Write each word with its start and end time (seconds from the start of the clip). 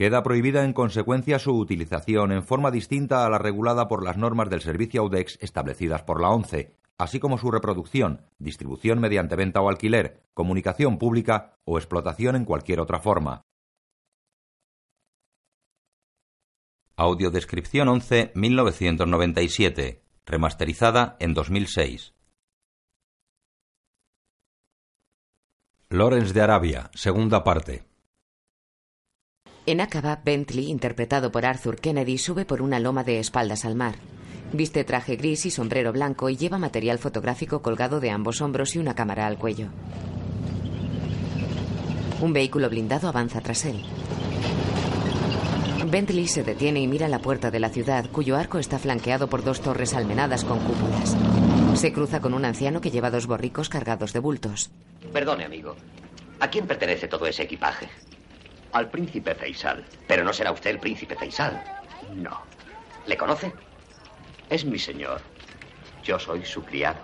Queda 0.00 0.22
prohibida 0.22 0.64
en 0.64 0.72
consecuencia 0.72 1.38
su 1.38 1.54
utilización 1.54 2.32
en 2.32 2.42
forma 2.42 2.70
distinta 2.70 3.26
a 3.26 3.28
la 3.28 3.36
regulada 3.36 3.86
por 3.86 4.02
las 4.02 4.16
normas 4.16 4.48
del 4.48 4.62
servicio 4.62 5.02
AUDEX 5.02 5.36
establecidas 5.42 6.04
por 6.04 6.22
la 6.22 6.30
ONCE, 6.30 6.74
así 6.96 7.20
como 7.20 7.36
su 7.36 7.50
reproducción, 7.50 8.24
distribución 8.38 8.98
mediante 8.98 9.36
venta 9.36 9.60
o 9.60 9.68
alquiler, 9.68 10.22
comunicación 10.32 10.96
pública 10.96 11.58
o 11.64 11.76
explotación 11.76 12.34
en 12.34 12.46
cualquier 12.46 12.80
otra 12.80 12.98
forma. 12.98 13.42
Audiodescripción 16.96 17.88
11 17.88 18.32
1997, 18.34 20.02
remasterizada 20.24 21.18
en 21.20 21.34
2006. 21.34 22.14
Lawrence 25.90 26.32
de 26.32 26.40
Arabia, 26.40 26.90
segunda 26.94 27.44
parte. 27.44 27.89
En 29.70 29.80
Acaba, 29.80 30.20
Bentley, 30.24 30.68
interpretado 30.68 31.30
por 31.30 31.46
Arthur 31.46 31.76
Kennedy, 31.76 32.18
sube 32.18 32.44
por 32.44 32.60
una 32.60 32.80
loma 32.80 33.04
de 33.04 33.20
espaldas 33.20 33.64
al 33.64 33.76
mar. 33.76 33.94
Viste 34.52 34.82
traje 34.82 35.14
gris 35.14 35.46
y 35.46 35.52
sombrero 35.52 35.92
blanco 35.92 36.28
y 36.28 36.36
lleva 36.36 36.58
material 36.58 36.98
fotográfico 36.98 37.62
colgado 37.62 38.00
de 38.00 38.10
ambos 38.10 38.40
hombros 38.40 38.74
y 38.74 38.80
una 38.80 38.96
cámara 38.96 39.28
al 39.28 39.38
cuello. 39.38 39.68
Un 42.20 42.32
vehículo 42.32 42.68
blindado 42.68 43.06
avanza 43.06 43.40
tras 43.42 43.64
él. 43.64 43.80
Bentley 45.88 46.26
se 46.26 46.42
detiene 46.42 46.80
y 46.80 46.88
mira 46.88 47.06
la 47.06 47.20
puerta 47.20 47.52
de 47.52 47.60
la 47.60 47.68
ciudad, 47.68 48.10
cuyo 48.10 48.36
arco 48.36 48.58
está 48.58 48.80
flanqueado 48.80 49.28
por 49.28 49.44
dos 49.44 49.60
torres 49.60 49.94
almenadas 49.94 50.42
con 50.42 50.58
cúpulas. 50.58 51.16
Se 51.78 51.92
cruza 51.92 52.20
con 52.20 52.34
un 52.34 52.44
anciano 52.44 52.80
que 52.80 52.90
lleva 52.90 53.12
dos 53.12 53.28
borricos 53.28 53.68
cargados 53.68 54.12
de 54.12 54.18
bultos. 54.18 54.72
Perdone, 55.12 55.44
amigo. 55.44 55.76
¿A 56.40 56.50
quién 56.50 56.66
pertenece 56.66 57.06
todo 57.06 57.24
ese 57.26 57.44
equipaje? 57.44 57.88
Al 58.72 58.90
príncipe 58.90 59.34
Faisal. 59.34 59.84
Pero 60.06 60.24
no 60.24 60.32
será 60.32 60.52
usted 60.52 60.70
el 60.70 60.78
príncipe 60.78 61.16
Faisal. 61.16 61.62
No. 62.14 62.42
¿Le 63.06 63.16
conoce? 63.16 63.52
Es 64.48 64.64
mi 64.64 64.78
señor. 64.78 65.20
Yo 66.04 66.18
soy 66.18 66.44
su 66.44 66.62
criado. 66.64 66.98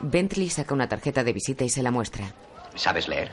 Bentley 0.00 0.50
saca 0.50 0.74
una 0.74 0.88
tarjeta 0.88 1.22
de 1.24 1.32
visita 1.32 1.64
y 1.64 1.68
se 1.68 1.82
la 1.82 1.90
muestra. 1.90 2.32
¿Sabes 2.74 3.08
leer? 3.08 3.30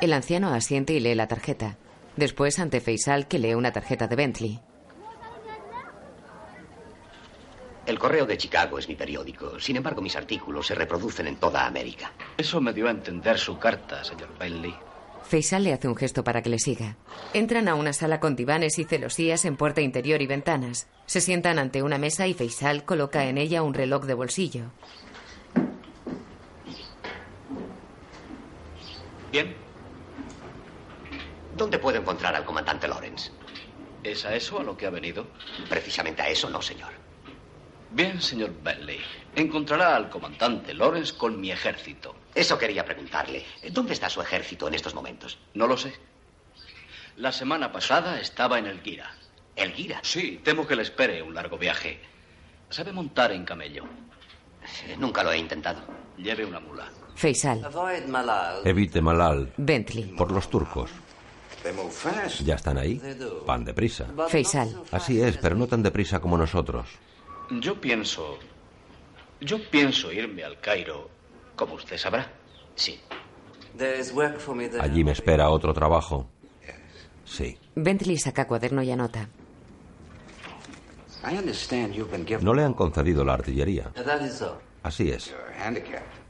El 0.00 0.12
anciano 0.12 0.52
asiente 0.54 0.92
y 0.92 1.00
lee 1.00 1.14
la 1.14 1.28
tarjeta. 1.28 1.76
Después 2.16 2.58
ante 2.58 2.80
Faisal 2.80 3.28
que 3.28 3.38
lee 3.38 3.54
una 3.54 3.72
tarjeta 3.72 4.06
de 4.06 4.16
Bentley. 4.16 4.60
El 7.86 7.98
Correo 7.98 8.26
de 8.26 8.36
Chicago 8.36 8.78
es 8.78 8.88
mi 8.88 8.96
periódico. 8.96 9.60
Sin 9.60 9.76
embargo, 9.76 10.02
mis 10.02 10.16
artículos 10.16 10.66
se 10.66 10.74
reproducen 10.74 11.28
en 11.28 11.36
toda 11.36 11.66
América. 11.66 12.10
Eso 12.36 12.60
me 12.60 12.72
dio 12.72 12.88
a 12.88 12.90
entender 12.90 13.38
su 13.38 13.58
carta, 13.58 14.02
señor 14.02 14.36
Bentley. 14.38 14.74
Faisal 15.28 15.64
le 15.64 15.72
hace 15.72 15.88
un 15.88 15.96
gesto 15.96 16.22
para 16.22 16.40
que 16.40 16.48
le 16.48 16.60
siga. 16.60 16.96
Entran 17.34 17.66
a 17.66 17.74
una 17.74 17.92
sala 17.92 18.20
con 18.20 18.36
divanes 18.36 18.78
y 18.78 18.84
celosías 18.84 19.44
en 19.44 19.56
puerta 19.56 19.80
interior 19.80 20.22
y 20.22 20.26
ventanas. 20.28 20.88
Se 21.06 21.20
sientan 21.20 21.58
ante 21.58 21.82
una 21.82 21.98
mesa 21.98 22.28
y 22.28 22.34
Faisal 22.34 22.84
coloca 22.84 23.24
en 23.24 23.36
ella 23.36 23.62
un 23.62 23.74
reloj 23.74 24.04
de 24.04 24.14
bolsillo. 24.14 24.70
Bien. 29.32 29.56
¿Dónde 31.56 31.78
puedo 31.78 31.98
encontrar 31.98 32.36
al 32.36 32.44
comandante 32.44 32.86
Lawrence? 32.86 33.32
¿Es 34.04 34.24
a 34.24 34.34
eso 34.36 34.60
a 34.60 34.62
lo 34.62 34.76
que 34.76 34.86
ha 34.86 34.90
venido? 34.90 35.26
Precisamente 35.68 36.22
a 36.22 36.28
eso 36.28 36.48
no, 36.48 36.62
señor. 36.62 36.92
Bien, 37.90 38.20
señor 38.22 38.52
Bentley. 38.62 39.00
Encontrará 39.34 39.96
al 39.96 40.08
comandante 40.08 40.72
Lawrence 40.72 41.16
con 41.16 41.40
mi 41.40 41.50
ejército. 41.50 42.14
Eso 42.36 42.58
quería 42.58 42.84
preguntarle. 42.84 43.46
¿Dónde 43.72 43.94
está 43.94 44.10
su 44.10 44.20
ejército 44.20 44.68
en 44.68 44.74
estos 44.74 44.94
momentos? 44.94 45.38
No 45.54 45.66
lo 45.66 45.78
sé. 45.78 45.94
La 47.16 47.32
semana 47.32 47.72
pasada 47.72 48.20
estaba 48.20 48.58
en 48.58 48.66
el 48.66 48.82
Guira. 48.82 49.10
¿El 49.56 49.72
Guira? 49.72 50.00
Sí, 50.02 50.42
temo 50.44 50.66
que 50.66 50.76
le 50.76 50.82
espere 50.82 51.22
un 51.22 51.34
largo 51.34 51.56
viaje. 51.56 51.98
Sabe 52.68 52.92
montar 52.92 53.32
en 53.32 53.46
camello. 53.46 53.84
Nunca 54.98 55.24
lo 55.24 55.32
he 55.32 55.38
intentado. 55.38 55.80
Lleve 56.18 56.44
una 56.44 56.60
mula. 56.60 56.90
Faisal. 57.14 57.66
Evite 58.64 59.00
Malal. 59.00 59.54
Bentley. 59.56 60.04
Por 60.14 60.30
los 60.30 60.50
turcos. 60.50 60.90
¿Ya 62.44 62.56
están 62.56 62.76
ahí? 62.76 63.00
Van 63.46 63.64
deprisa. 63.64 64.06
Faisal. 64.28 64.82
Así 64.92 65.22
es, 65.22 65.38
pero 65.38 65.56
no 65.56 65.66
tan 65.66 65.82
deprisa 65.82 66.20
como 66.20 66.36
nosotros. 66.36 66.86
Yo 67.50 67.80
pienso. 67.80 68.38
Yo 69.40 69.58
pienso 69.70 70.12
irme 70.12 70.44
al 70.44 70.60
Cairo, 70.60 71.10
como 71.56 71.74
usted 71.74 71.96
sabrá. 71.96 72.30
Sí. 72.74 73.00
Allí 74.80 75.04
me 75.04 75.12
espera 75.12 75.50
otro 75.50 75.72
trabajo. 75.74 76.28
Sí. 77.24 77.58
Bentley 77.74 78.16
saca 78.18 78.46
cuaderno 78.46 78.82
y 78.82 78.90
anota. 78.90 79.28
No 82.40 82.54
le 82.54 82.62
han 82.62 82.74
concedido 82.74 83.24
la 83.24 83.34
artillería. 83.34 83.90
Así 84.82 85.10
es. 85.10 85.34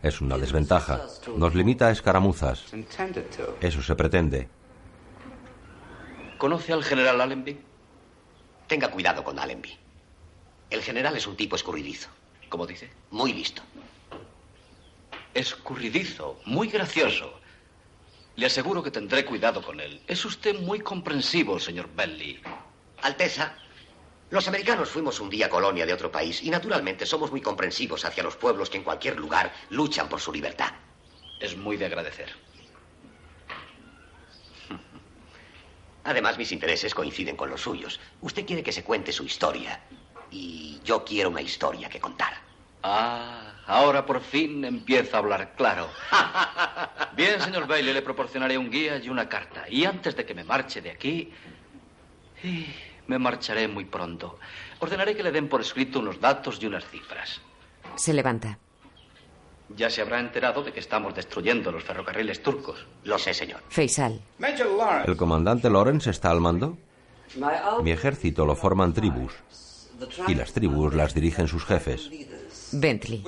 Es 0.02 0.20
una 0.20 0.38
desventaja. 0.38 1.02
Nos 1.36 1.54
limita 1.54 1.88
a 1.88 1.90
escaramuzas. 1.90 2.64
Eso 3.60 3.82
se 3.82 3.94
pretende. 3.94 4.48
¿Conoce 6.38 6.72
al 6.72 6.82
general 6.82 7.20
Allenby? 7.20 7.58
Tenga 8.66 8.90
cuidado 8.90 9.22
con 9.22 9.38
Allenby. 9.38 9.70
El 10.70 10.82
general 10.82 11.16
es 11.16 11.26
un 11.26 11.36
tipo 11.36 11.56
escurridizo. 11.56 12.08
¿Cómo 12.48 12.66
dice? 12.66 12.90
Muy 13.10 13.32
listo. 13.32 13.62
Escurridizo, 15.36 16.40
muy 16.46 16.68
gracioso. 16.68 17.38
Le 18.36 18.46
aseguro 18.46 18.82
que 18.82 18.90
tendré 18.90 19.22
cuidado 19.26 19.60
con 19.60 19.78
él. 19.80 20.00
Es 20.06 20.24
usted 20.24 20.58
muy 20.60 20.80
comprensivo, 20.80 21.60
señor 21.60 21.90
Bentley. 21.94 22.40
Alteza, 23.02 23.52
los 24.30 24.48
americanos 24.48 24.88
fuimos 24.88 25.20
un 25.20 25.28
día 25.28 25.50
colonia 25.50 25.84
de 25.84 25.92
otro 25.92 26.10
país 26.10 26.42
y 26.42 26.48
naturalmente 26.48 27.04
somos 27.04 27.30
muy 27.30 27.42
comprensivos 27.42 28.06
hacia 28.06 28.22
los 28.22 28.34
pueblos 28.34 28.70
que 28.70 28.78
en 28.78 28.82
cualquier 28.82 29.18
lugar 29.18 29.52
luchan 29.68 30.08
por 30.08 30.20
su 30.20 30.32
libertad. 30.32 30.72
Es 31.38 31.54
muy 31.54 31.76
de 31.76 31.84
agradecer. 31.84 32.32
Además, 36.04 36.38
mis 36.38 36.50
intereses 36.50 36.94
coinciden 36.94 37.36
con 37.36 37.50
los 37.50 37.60
suyos. 37.60 38.00
Usted 38.22 38.46
quiere 38.46 38.62
que 38.62 38.72
se 38.72 38.84
cuente 38.84 39.12
su 39.12 39.24
historia 39.24 39.82
y 40.30 40.80
yo 40.82 41.04
quiero 41.04 41.28
una 41.28 41.42
historia 41.42 41.90
que 41.90 42.00
contar. 42.00 42.32
Ah, 42.82 43.45
ahora 43.66 44.04
por 44.06 44.20
fin 44.20 44.64
empieza 44.64 45.16
a 45.16 45.20
hablar 45.20 45.54
claro. 45.56 45.88
Bien, 47.16 47.40
señor 47.40 47.66
Bailey, 47.66 47.94
le 47.94 48.02
proporcionaré 48.02 48.58
un 48.58 48.70
guía 48.70 48.98
y 48.98 49.08
una 49.08 49.28
carta. 49.28 49.64
Y 49.68 49.84
antes 49.84 50.16
de 50.16 50.24
que 50.24 50.34
me 50.34 50.44
marche 50.44 50.80
de 50.80 50.90
aquí, 50.90 51.32
me 53.06 53.18
marcharé 53.18 53.68
muy 53.68 53.84
pronto. 53.84 54.38
Ordenaré 54.80 55.16
que 55.16 55.22
le 55.22 55.32
den 55.32 55.48
por 55.48 55.60
escrito 55.60 56.00
unos 56.00 56.20
datos 56.20 56.58
y 56.62 56.66
unas 56.66 56.84
cifras. 56.86 57.40
Se 57.96 58.12
levanta. 58.12 58.58
Ya 59.74 59.90
se 59.90 60.00
habrá 60.00 60.20
enterado 60.20 60.62
de 60.62 60.72
que 60.72 60.80
estamos 60.80 61.14
destruyendo 61.14 61.72
los 61.72 61.82
ferrocarriles 61.82 62.42
turcos. 62.42 62.86
Lo 63.02 63.18
sé, 63.18 63.34
señor. 63.34 63.62
Faisal. 63.68 64.20
¿El 65.06 65.16
comandante 65.16 65.68
Lawrence 65.68 66.10
está 66.10 66.30
al 66.30 66.40
mando? 66.40 66.78
Mi 67.82 67.90
ejército 67.90 68.46
lo 68.46 68.54
forman 68.54 68.92
tribus. 68.92 69.32
Y 70.28 70.34
las 70.34 70.52
tribus 70.52 70.94
las 70.94 71.14
dirigen 71.14 71.48
sus 71.48 71.64
jefes. 71.64 72.10
Bentley. 72.72 73.22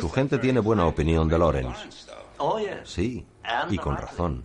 Su 0.00 0.10
gente 0.10 0.38
tiene 0.38 0.60
buena 0.60 0.86
opinión 0.86 1.28
de 1.28 1.38
Lawrence. 1.38 1.88
Sí, 2.84 3.24
y 3.70 3.78
con 3.78 3.96
razón. 3.96 4.44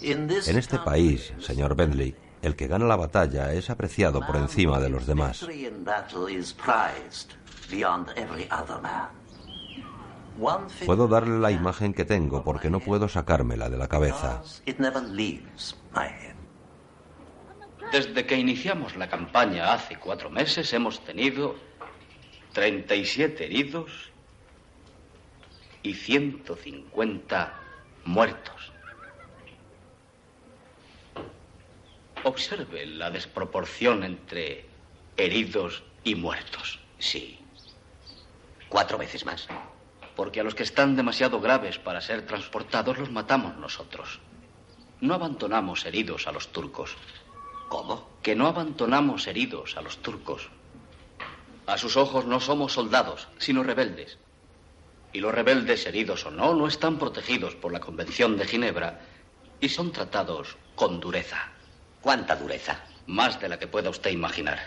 En 0.00 0.30
este 0.30 0.78
país, 0.78 1.32
señor 1.38 1.76
Bentley, 1.76 2.14
el 2.42 2.56
que 2.56 2.66
gana 2.66 2.86
la 2.86 2.96
batalla 2.96 3.52
es 3.52 3.70
apreciado 3.70 4.20
por 4.26 4.36
encima 4.36 4.80
de 4.80 4.90
los 4.90 5.06
demás. 5.06 5.46
Puedo 10.86 11.08
darle 11.08 11.38
la 11.38 11.50
imagen 11.50 11.94
que 11.94 12.04
tengo 12.04 12.42
porque 12.42 12.70
no 12.70 12.80
puedo 12.80 13.08
sacármela 13.08 13.70
de 13.70 13.76
la 13.76 13.88
cabeza. 13.88 14.42
Desde 17.92 18.26
que 18.26 18.36
iniciamos 18.36 18.96
la 18.96 19.08
campaña 19.08 19.74
hace 19.74 19.98
cuatro 19.98 20.30
meses 20.30 20.72
hemos 20.72 21.04
tenido 21.04 21.54
37 22.52 23.44
heridos 23.44 23.90
y 25.82 25.94
150 25.94 27.60
muertos. 28.04 28.72
Observe 32.24 32.86
la 32.86 33.10
desproporción 33.10 34.04
entre 34.04 34.66
heridos 35.16 35.82
y 36.04 36.14
muertos. 36.14 36.78
Sí. 36.98 37.38
Cuatro 38.68 38.96
veces 38.96 39.26
más. 39.26 39.48
Porque 40.14 40.40
a 40.40 40.44
los 40.44 40.54
que 40.54 40.62
están 40.62 40.94
demasiado 40.94 41.40
graves 41.40 41.78
para 41.78 42.00
ser 42.00 42.26
transportados 42.26 42.98
los 42.98 43.10
matamos 43.10 43.56
nosotros. 43.56 44.20
No 45.00 45.14
abandonamos 45.14 45.84
heridos 45.84 46.28
a 46.28 46.32
los 46.32 46.52
turcos. 46.52 46.96
¿Cómo? 47.68 48.08
Que 48.22 48.36
no 48.36 48.46
abandonamos 48.46 49.26
heridos 49.26 49.76
a 49.76 49.82
los 49.82 49.98
turcos. 49.98 50.48
A 51.66 51.78
sus 51.78 51.96
ojos 51.96 52.26
no 52.26 52.40
somos 52.40 52.72
soldados, 52.72 53.28
sino 53.38 53.62
rebeldes. 53.62 54.18
Y 55.12 55.20
los 55.20 55.34
rebeldes, 55.34 55.86
heridos 55.86 56.26
o 56.26 56.30
no, 56.30 56.54
no 56.54 56.66
están 56.66 56.98
protegidos 56.98 57.54
por 57.54 57.72
la 57.72 57.80
Convención 57.80 58.36
de 58.36 58.46
Ginebra 58.46 59.00
y 59.60 59.68
son 59.68 59.92
tratados 59.92 60.56
con 60.74 61.00
dureza. 61.00 61.52
¿Cuánta 62.00 62.34
dureza? 62.34 62.84
Más 63.06 63.40
de 63.40 63.48
la 63.48 63.58
que 63.58 63.68
pueda 63.68 63.90
usted 63.90 64.10
imaginar. 64.10 64.58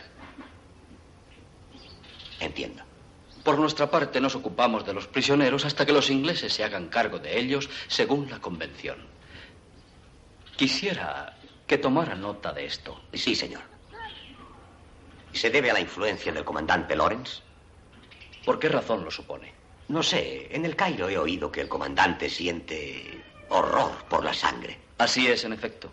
Entiendo. 2.39 2.83
Por 3.43 3.59
nuestra 3.59 3.91
parte 3.91 4.21
nos 4.21 4.35
ocupamos 4.35 4.85
de 4.85 4.93
los 4.93 5.07
prisioneros 5.07 5.65
hasta 5.65 5.85
que 5.85 5.93
los 5.93 6.09
ingleses 6.09 6.53
se 6.53 6.63
hagan 6.63 6.87
cargo 6.87 7.19
de 7.19 7.37
ellos 7.37 7.69
según 7.87 8.29
la 8.29 8.39
Convención. 8.39 8.97
Quisiera 10.55 11.37
que 11.67 11.77
tomara 11.77 12.15
nota 12.15 12.53
de 12.53 12.65
esto. 12.65 13.01
Sí, 13.13 13.35
señor. 13.35 13.74
¿Se 15.35 15.49
debe 15.49 15.69
a 15.69 15.73
la 15.73 15.81
influencia 15.81 16.31
del 16.31 16.45
comandante 16.45 16.95
Lawrence? 16.95 17.41
¿Por 18.45 18.57
qué 18.57 18.69
razón 18.69 19.03
lo 19.03 19.11
supone? 19.11 19.53
No 19.89 20.01
sé. 20.01 20.47
En 20.55 20.63
el 20.63 20.77
Cairo 20.77 21.09
he 21.09 21.17
oído 21.17 21.51
que 21.51 21.59
el 21.59 21.67
comandante 21.67 22.29
siente 22.29 23.21
horror 23.49 23.91
por 24.09 24.23
la 24.23 24.33
sangre. 24.33 24.79
Así 24.97 25.27
es, 25.27 25.43
en 25.43 25.51
efecto. 25.51 25.91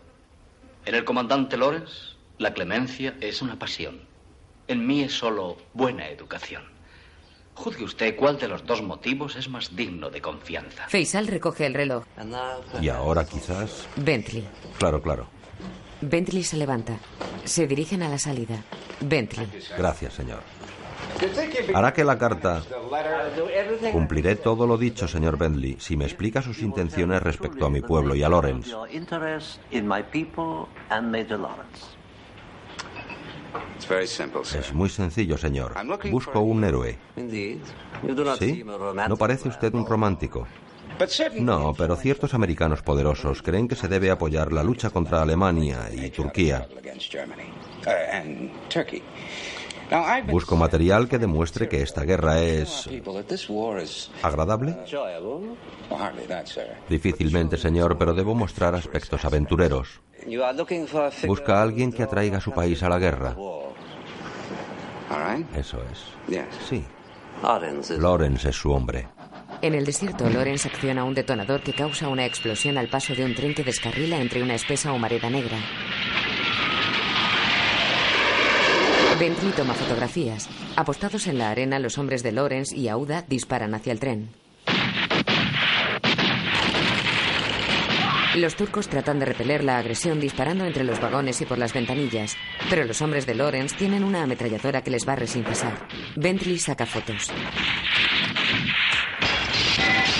En 0.84 0.94
el 0.94 1.04
comandante 1.04 1.56
Lawrence, 1.56 2.14
la 2.38 2.54
clemencia 2.54 3.16
es 3.20 3.42
una 3.42 3.58
pasión. 3.58 4.00
En 4.68 4.86
mí 4.86 5.02
es 5.02 5.12
solo 5.12 5.56
buena 5.74 6.08
educación. 6.08 6.62
Juzgue 7.54 7.84
usted 7.84 8.16
cuál 8.16 8.38
de 8.38 8.46
los 8.46 8.64
dos 8.64 8.80
motivos 8.80 9.34
es 9.34 9.48
más 9.48 9.74
digno 9.74 10.08
de 10.08 10.22
confianza. 10.22 10.88
Faisal 10.88 11.26
recoge 11.26 11.66
el 11.66 11.74
reloj. 11.74 12.04
Y 12.80 12.88
ahora 12.88 13.26
quizás... 13.26 13.88
Bentley. 13.96 14.46
Claro, 14.78 15.02
claro. 15.02 15.41
Bentley 16.02 16.42
se 16.42 16.56
levanta. 16.56 16.98
Se 17.44 17.66
dirigen 17.66 18.02
a 18.02 18.08
la 18.08 18.18
salida. 18.18 18.62
Bentley. 19.00 19.48
Gracias, 19.76 20.14
señor. 20.14 20.40
Hará 21.74 21.92
que 21.92 22.04
la 22.04 22.18
carta... 22.18 22.62
Cumpliré 23.92 24.36
todo 24.36 24.66
lo 24.66 24.76
dicho, 24.76 25.06
señor 25.08 25.38
Bentley, 25.38 25.76
si 25.78 25.96
me 25.96 26.04
explica 26.04 26.42
sus 26.42 26.60
intenciones 26.60 27.22
respecto 27.22 27.66
a 27.66 27.70
mi 27.70 27.80
pueblo 27.80 28.14
y 28.14 28.22
a 28.22 28.28
Lawrence. 28.28 28.74
Es 34.56 34.72
muy 34.72 34.88
sencillo, 34.88 35.36
señor. 35.38 35.74
Busco 36.10 36.40
un 36.40 36.64
héroe. 36.64 36.98
¿Sí? 38.38 38.64
¿No 39.08 39.16
parece 39.16 39.48
usted 39.48 39.74
un 39.74 39.86
romántico? 39.86 40.46
No, 41.40 41.74
pero 41.76 41.96
ciertos 41.96 42.34
americanos 42.34 42.82
poderosos 42.82 43.42
creen 43.42 43.68
que 43.68 43.76
se 43.76 43.88
debe 43.88 44.10
apoyar 44.10 44.52
la 44.52 44.62
lucha 44.62 44.90
contra 44.90 45.22
Alemania 45.22 45.88
y 45.92 46.10
Turquía. 46.10 46.66
Busco 50.28 50.56
material 50.56 51.08
que 51.08 51.18
demuestre 51.18 51.68
que 51.68 51.82
esta 51.82 52.02
guerra 52.04 52.40
es 52.40 52.88
agradable. 54.22 54.76
Difícilmente, 56.88 57.58
señor, 57.58 57.98
pero 57.98 58.14
debo 58.14 58.34
mostrar 58.34 58.74
aspectos 58.74 59.24
aventureros. 59.24 60.00
Busca 61.26 61.58
a 61.58 61.62
alguien 61.62 61.92
que 61.92 62.02
atraiga 62.04 62.38
a 62.38 62.40
su 62.40 62.52
país 62.52 62.82
a 62.82 62.88
la 62.88 62.98
guerra. 62.98 63.36
Eso 65.56 65.78
es. 65.92 66.04
Sí. 66.68 66.82
Lawrence 67.98 68.48
es 68.48 68.56
su 68.56 68.70
hombre. 68.72 69.08
En 69.62 69.76
el 69.76 69.84
desierto, 69.84 70.28
Lawrence 70.28 70.66
acciona 70.66 71.04
un 71.04 71.14
detonador 71.14 71.62
que 71.62 71.72
causa 71.72 72.08
una 72.08 72.26
explosión 72.26 72.76
al 72.78 72.88
paso 72.88 73.14
de 73.14 73.24
un 73.24 73.32
tren 73.32 73.54
que 73.54 73.62
descarrila 73.62 74.18
entre 74.18 74.42
una 74.42 74.56
espesa 74.56 74.92
humareda 74.92 75.30
negra. 75.30 75.56
Bentley 79.20 79.52
toma 79.52 79.74
fotografías. 79.74 80.48
Apostados 80.74 81.28
en 81.28 81.38
la 81.38 81.50
arena, 81.50 81.78
los 81.78 81.96
hombres 81.96 82.24
de 82.24 82.32
Lawrence 82.32 82.76
y 82.76 82.88
Auda 82.88 83.22
disparan 83.28 83.72
hacia 83.76 83.92
el 83.92 84.00
tren. 84.00 84.30
Los 88.34 88.56
turcos 88.56 88.88
tratan 88.88 89.20
de 89.20 89.26
repeler 89.26 89.62
la 89.62 89.78
agresión 89.78 90.18
disparando 90.18 90.64
entre 90.64 90.82
los 90.82 91.00
vagones 91.00 91.40
y 91.40 91.44
por 91.44 91.58
las 91.58 91.72
ventanillas, 91.72 92.36
pero 92.68 92.84
los 92.84 93.00
hombres 93.00 93.26
de 93.26 93.36
Lawrence 93.36 93.76
tienen 93.76 94.02
una 94.02 94.24
ametralladora 94.24 94.82
que 94.82 94.90
les 94.90 95.04
barre 95.04 95.28
sin 95.28 95.44
cesar. 95.44 95.86
Bentley 96.16 96.58
saca 96.58 96.84
fotos. 96.84 97.30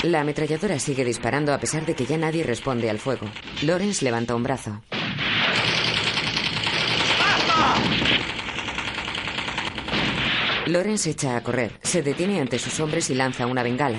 La 0.03 0.23
ametralladora 0.23 0.81
sigue 0.81 1.05
disparando 1.05 1.55
a 1.55 1.59
pesar 1.59 1.87
de 1.87 1.95
que 1.95 2.05
ya 2.07 2.19
nadie 2.19 2.43
responde 2.43 2.91
al 2.91 2.99
fuego. 2.99 3.27
Lawrence 3.63 4.05
levanta 4.05 4.35
un 4.35 4.43
brazo. 4.43 4.83
Lawrence 10.67 11.11
echa 11.11 11.37
a 11.37 11.43
correr, 11.43 11.79
se 11.83 12.03
detiene 12.03 12.41
ante 12.41 12.59
sus 12.59 12.81
hombres 12.81 13.11
y 13.11 13.15
lanza 13.15 13.47
una 13.47 13.63
bengala. 13.63 13.99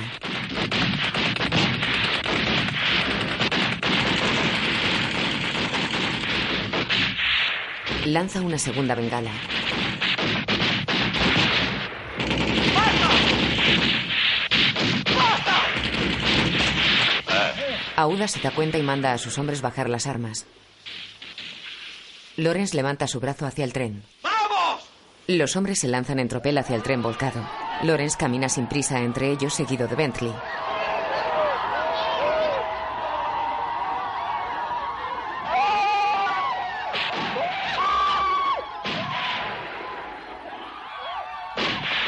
Lanza 8.05 8.41
una 8.41 8.57
segunda 8.57 8.95
bengala. 8.95 9.31
Auda 18.03 18.27
se 18.27 18.41
da 18.41 18.51
cuenta 18.51 18.77
y 18.77 18.83
manda 18.83 19.13
a 19.13 19.17
sus 19.17 19.37
hombres 19.37 19.61
bajar 19.61 19.89
las 19.89 20.07
armas. 20.07 20.45
Lawrence 22.35 22.75
levanta 22.75 23.07
su 23.07 23.21
brazo 23.21 23.45
hacia 23.45 23.63
el 23.63 23.71
tren. 23.71 24.03
¡Vamos! 24.21 24.89
Los 25.27 25.55
hombres 25.55 25.79
se 25.79 25.87
lanzan 25.87 26.19
en 26.19 26.27
tropel 26.27 26.57
hacia 26.57 26.75
el 26.75 26.83
tren 26.83 27.01
volcado. 27.01 27.47
Lawrence 27.81 28.17
camina 28.19 28.49
sin 28.49 28.67
prisa 28.67 28.99
entre 28.99 29.31
ellos, 29.31 29.53
seguido 29.53 29.87
de 29.87 29.95
Bentley. 29.95 30.33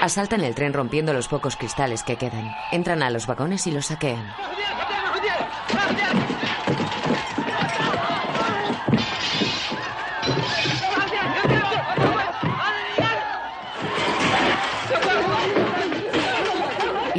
Asaltan 0.01 0.41
el 0.41 0.55
tren 0.55 0.73
rompiendo 0.73 1.13
los 1.13 1.29
pocos 1.29 1.55
cristales 1.55 2.03
que 2.03 2.17
quedan. 2.17 2.53
Entran 2.73 3.01
a 3.01 3.09
los 3.09 3.27
vagones 3.27 3.65
y 3.65 3.71
los 3.71 3.85
saquean. 3.85 4.35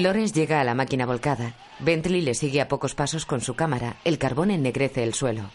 Lawrence 0.06 0.38
llega 0.38 0.60
a 0.60 0.64
la 0.64 0.76
máquina 0.76 1.04
volcada. 1.04 1.54
Bentley 1.80 2.20
le 2.20 2.34
sigue 2.34 2.60
a 2.60 2.68
pocos 2.68 2.94
pasos 2.94 3.26
con 3.26 3.40
su 3.40 3.56
cámara. 3.56 3.96
El 4.04 4.18
carbón 4.18 4.52
ennegrece 4.52 5.02
el 5.02 5.14
suelo. 5.14 5.50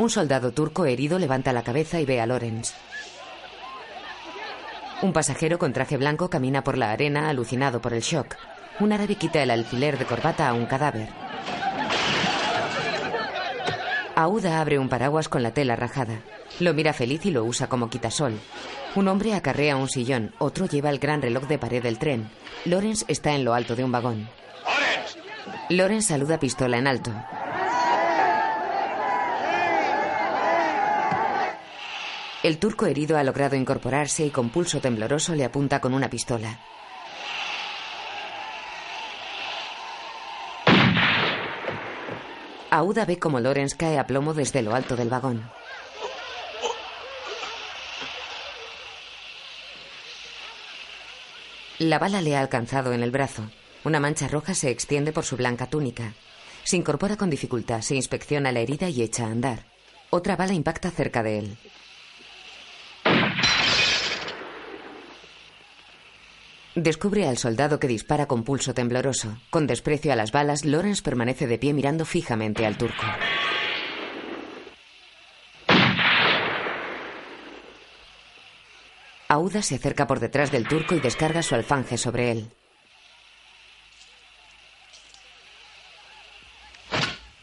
Un 0.00 0.10
soldado 0.10 0.50
turco 0.50 0.86
herido 0.86 1.20
levanta 1.20 1.52
la 1.52 1.62
cabeza 1.62 2.00
y 2.00 2.06
ve 2.06 2.20
a 2.20 2.26
Lawrence. 2.26 2.74
Un 5.02 5.12
pasajero 5.12 5.60
con 5.60 5.72
traje 5.72 5.98
blanco 5.98 6.28
camina 6.28 6.64
por 6.64 6.76
la 6.76 6.90
arena 6.90 7.28
alucinado 7.28 7.80
por 7.80 7.94
el 7.94 8.00
shock. 8.00 8.34
Un 8.80 8.90
árabe 8.90 9.14
quita 9.14 9.40
el 9.40 9.52
alfiler 9.52 9.96
de 9.96 10.04
corbata 10.04 10.48
a 10.48 10.52
un 10.52 10.66
cadáver. 10.66 11.10
Auda 14.16 14.60
abre 14.60 14.80
un 14.80 14.88
paraguas 14.88 15.28
con 15.28 15.44
la 15.44 15.54
tela 15.54 15.76
rajada. 15.76 16.22
Lo 16.58 16.74
mira 16.74 16.92
feliz 16.92 17.24
y 17.24 17.30
lo 17.30 17.44
usa 17.44 17.68
como 17.68 17.88
quitasol. 17.88 18.36
Un 18.96 19.06
hombre 19.06 19.34
acarrea 19.34 19.76
un 19.76 19.88
sillón, 19.88 20.34
otro 20.38 20.66
lleva 20.66 20.90
el 20.90 20.98
gran 20.98 21.22
reloj 21.22 21.46
de 21.46 21.58
pared 21.58 21.82
del 21.82 21.98
tren. 21.98 22.28
Lawrence 22.64 23.04
está 23.06 23.34
en 23.34 23.44
lo 23.44 23.54
alto 23.54 23.76
de 23.76 23.84
un 23.84 23.92
vagón. 23.92 24.28
Lawrence 25.68 26.08
saluda 26.08 26.40
pistola 26.40 26.76
en 26.78 26.88
alto. 26.88 27.12
El 32.42 32.58
turco 32.58 32.86
herido 32.86 33.16
ha 33.16 33.22
logrado 33.22 33.54
incorporarse 33.54 34.26
y 34.26 34.30
con 34.30 34.50
pulso 34.50 34.80
tembloroso 34.80 35.36
le 35.36 35.44
apunta 35.44 35.80
con 35.80 35.94
una 35.94 36.10
pistola. 36.10 36.58
Auda 42.70 43.04
ve 43.04 43.18
como 43.18 43.40
Lawrence 43.40 43.76
cae 43.76 43.98
a 43.98 44.06
plomo 44.06 44.34
desde 44.34 44.62
lo 44.62 44.74
alto 44.74 44.96
del 44.96 45.10
vagón. 45.10 45.50
La 51.80 51.98
bala 51.98 52.20
le 52.20 52.36
ha 52.36 52.40
alcanzado 52.42 52.92
en 52.92 53.02
el 53.02 53.10
brazo. 53.10 53.50
Una 53.84 54.00
mancha 54.00 54.28
roja 54.28 54.52
se 54.52 54.68
extiende 54.68 55.12
por 55.12 55.24
su 55.24 55.38
blanca 55.38 55.64
túnica. 55.66 56.12
Se 56.62 56.76
incorpora 56.76 57.16
con 57.16 57.30
dificultad, 57.30 57.80
se 57.80 57.94
inspecciona 57.94 58.52
la 58.52 58.60
herida 58.60 58.90
y 58.90 59.00
echa 59.00 59.24
a 59.24 59.30
andar. 59.30 59.64
Otra 60.10 60.36
bala 60.36 60.52
impacta 60.52 60.90
cerca 60.90 61.22
de 61.22 61.38
él. 61.38 61.56
Descubre 66.74 67.26
al 67.26 67.38
soldado 67.38 67.80
que 67.80 67.88
dispara 67.88 68.26
con 68.26 68.44
pulso 68.44 68.74
tembloroso. 68.74 69.38
Con 69.48 69.66
desprecio 69.66 70.12
a 70.12 70.16
las 70.16 70.32
balas, 70.32 70.66
Lawrence 70.66 71.00
permanece 71.00 71.46
de 71.46 71.56
pie 71.56 71.72
mirando 71.72 72.04
fijamente 72.04 72.66
al 72.66 72.76
turco. 72.76 73.06
Auda 79.50 79.62
se 79.62 79.74
acerca 79.74 80.06
por 80.06 80.20
detrás 80.20 80.52
del 80.52 80.68
turco 80.68 80.94
y 80.94 81.00
descarga 81.00 81.42
su 81.42 81.56
alfanje 81.56 81.98
sobre 81.98 82.30
él. 82.30 82.52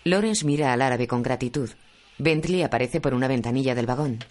Lawrence 0.05 0.45
mira 0.45 0.71
al 0.71 0.81
árabe 0.81 1.05
con 1.05 1.21
gratitud. 1.21 1.69
Bentley 2.17 2.63
aparece 2.63 3.01
por 3.01 3.13
una 3.13 3.27
ventanilla 3.27 3.75
del 3.75 3.87
vagón. 3.87 4.23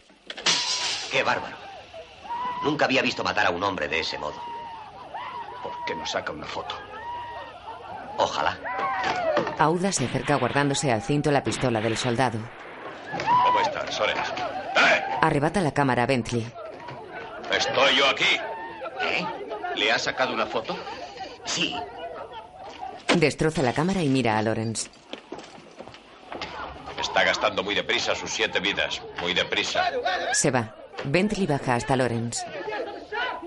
¡Qué 1.12 1.22
bárbaro! 1.22 1.54
Nunca 2.64 2.86
había 2.86 3.02
visto 3.02 3.22
matar 3.22 3.44
a 3.44 3.50
un 3.50 3.62
hombre 3.62 3.88
de 3.88 4.00
ese 4.00 4.16
modo. 4.16 4.40
¿Por 5.62 5.72
qué 5.86 5.94
no 5.94 6.06
saca 6.06 6.32
una 6.32 6.46
foto? 6.46 6.74
Ojalá. 8.16 8.58
Auda 9.58 9.92
se 9.92 10.06
acerca 10.06 10.36
guardándose 10.36 10.90
al 10.90 11.02
cinto 11.02 11.30
la 11.30 11.44
pistola 11.44 11.82
del 11.82 11.98
soldado. 11.98 12.38
¿Cómo 13.44 13.60
estás, 13.60 13.94
Sorensen? 13.94 14.34
¡Eh! 14.38 15.18
Arrebata 15.20 15.60
la 15.60 15.72
cámara 15.72 16.04
a 16.04 16.06
Bentley. 16.06 16.50
Estoy 17.50 17.96
yo 17.96 18.08
aquí. 18.08 18.40
¿Eh? 19.02 19.26
¿Le 19.76 19.92
ha 19.92 19.98
sacado 19.98 20.32
una 20.32 20.46
foto? 20.46 20.76
Sí. 21.44 21.76
Destroza 23.16 23.62
la 23.62 23.72
cámara 23.72 24.02
y 24.02 24.08
mira 24.08 24.38
a 24.38 24.42
Lawrence. 24.42 24.88
Está 27.00 27.24
gastando 27.24 27.62
muy 27.62 27.74
deprisa 27.74 28.14
sus 28.14 28.30
siete 28.30 28.60
vidas. 28.60 29.00
Muy 29.20 29.34
deprisa. 29.34 29.90
Se 30.32 30.50
va. 30.50 30.74
Bentley 31.04 31.46
baja 31.46 31.74
hasta 31.74 31.96
Lawrence. 31.96 32.44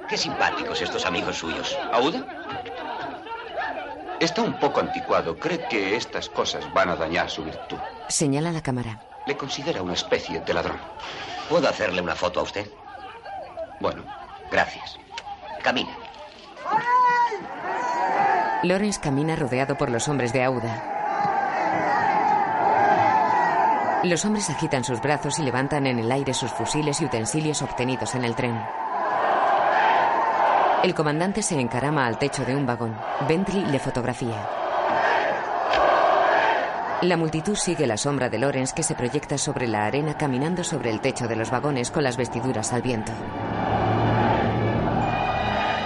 Qué 0.07 0.17
simpáticos 0.17 0.81
estos 0.81 1.05
amigos 1.05 1.37
suyos. 1.37 1.77
¿Auda? 1.91 2.25
Está 4.19 4.41
un 4.41 4.59
poco 4.59 4.79
anticuado. 4.79 5.37
Cree 5.37 5.67
que 5.67 5.95
estas 5.95 6.29
cosas 6.29 6.71
van 6.73 6.89
a 6.89 6.95
dañar 6.95 7.29
su 7.29 7.43
virtud. 7.43 7.77
Señala 8.07 8.51
la 8.51 8.61
cámara. 8.61 9.01
Le 9.27 9.37
considera 9.37 9.81
una 9.81 9.93
especie 9.93 10.39
de 10.41 10.53
ladrón. 10.53 10.79
¿Puedo 11.47 11.67
hacerle 11.69 12.01
una 12.01 12.15
foto 12.15 12.39
a 12.39 12.43
usted? 12.43 12.69
Bueno, 13.79 14.03
Gracias. 14.51 14.97
Camina. 15.61 15.91
Lawrence 18.63 18.99
camina 18.99 19.35
rodeado 19.35 19.77
por 19.77 19.89
los 19.89 20.07
hombres 20.07 20.33
de 20.33 20.43
Auda. 20.43 20.95
Los 24.03 24.25
hombres 24.25 24.49
agitan 24.49 24.83
sus 24.83 25.01
brazos 25.01 25.39
y 25.39 25.43
levantan 25.43 25.85
en 25.85 25.99
el 25.99 26.11
aire 26.11 26.33
sus 26.33 26.51
fusiles 26.51 27.01
y 27.01 27.05
utensilios 27.05 27.61
obtenidos 27.61 28.15
en 28.15 28.23
el 28.23 28.35
tren. 28.35 28.59
El 30.83 30.95
comandante 30.95 31.41
se 31.41 31.59
encarama 31.59 32.05
al 32.05 32.17
techo 32.17 32.45
de 32.45 32.55
un 32.55 32.65
vagón. 32.65 32.97
Bentley 33.27 33.65
le 33.65 33.79
fotografía. 33.79 34.49
La 37.01 37.17
multitud 37.17 37.55
sigue 37.55 37.87
la 37.87 37.97
sombra 37.97 38.29
de 38.29 38.39
Lawrence 38.39 38.73
que 38.73 38.83
se 38.83 38.95
proyecta 38.95 39.37
sobre 39.37 39.67
la 39.67 39.85
arena 39.85 40.17
caminando 40.17 40.63
sobre 40.63 40.89
el 40.89 41.01
techo 41.01 41.27
de 41.27 41.35
los 41.35 41.49
vagones 41.49 41.91
con 41.91 42.03
las 42.03 42.17
vestiduras 42.17 42.73
al 42.73 42.81
viento. 42.81 43.11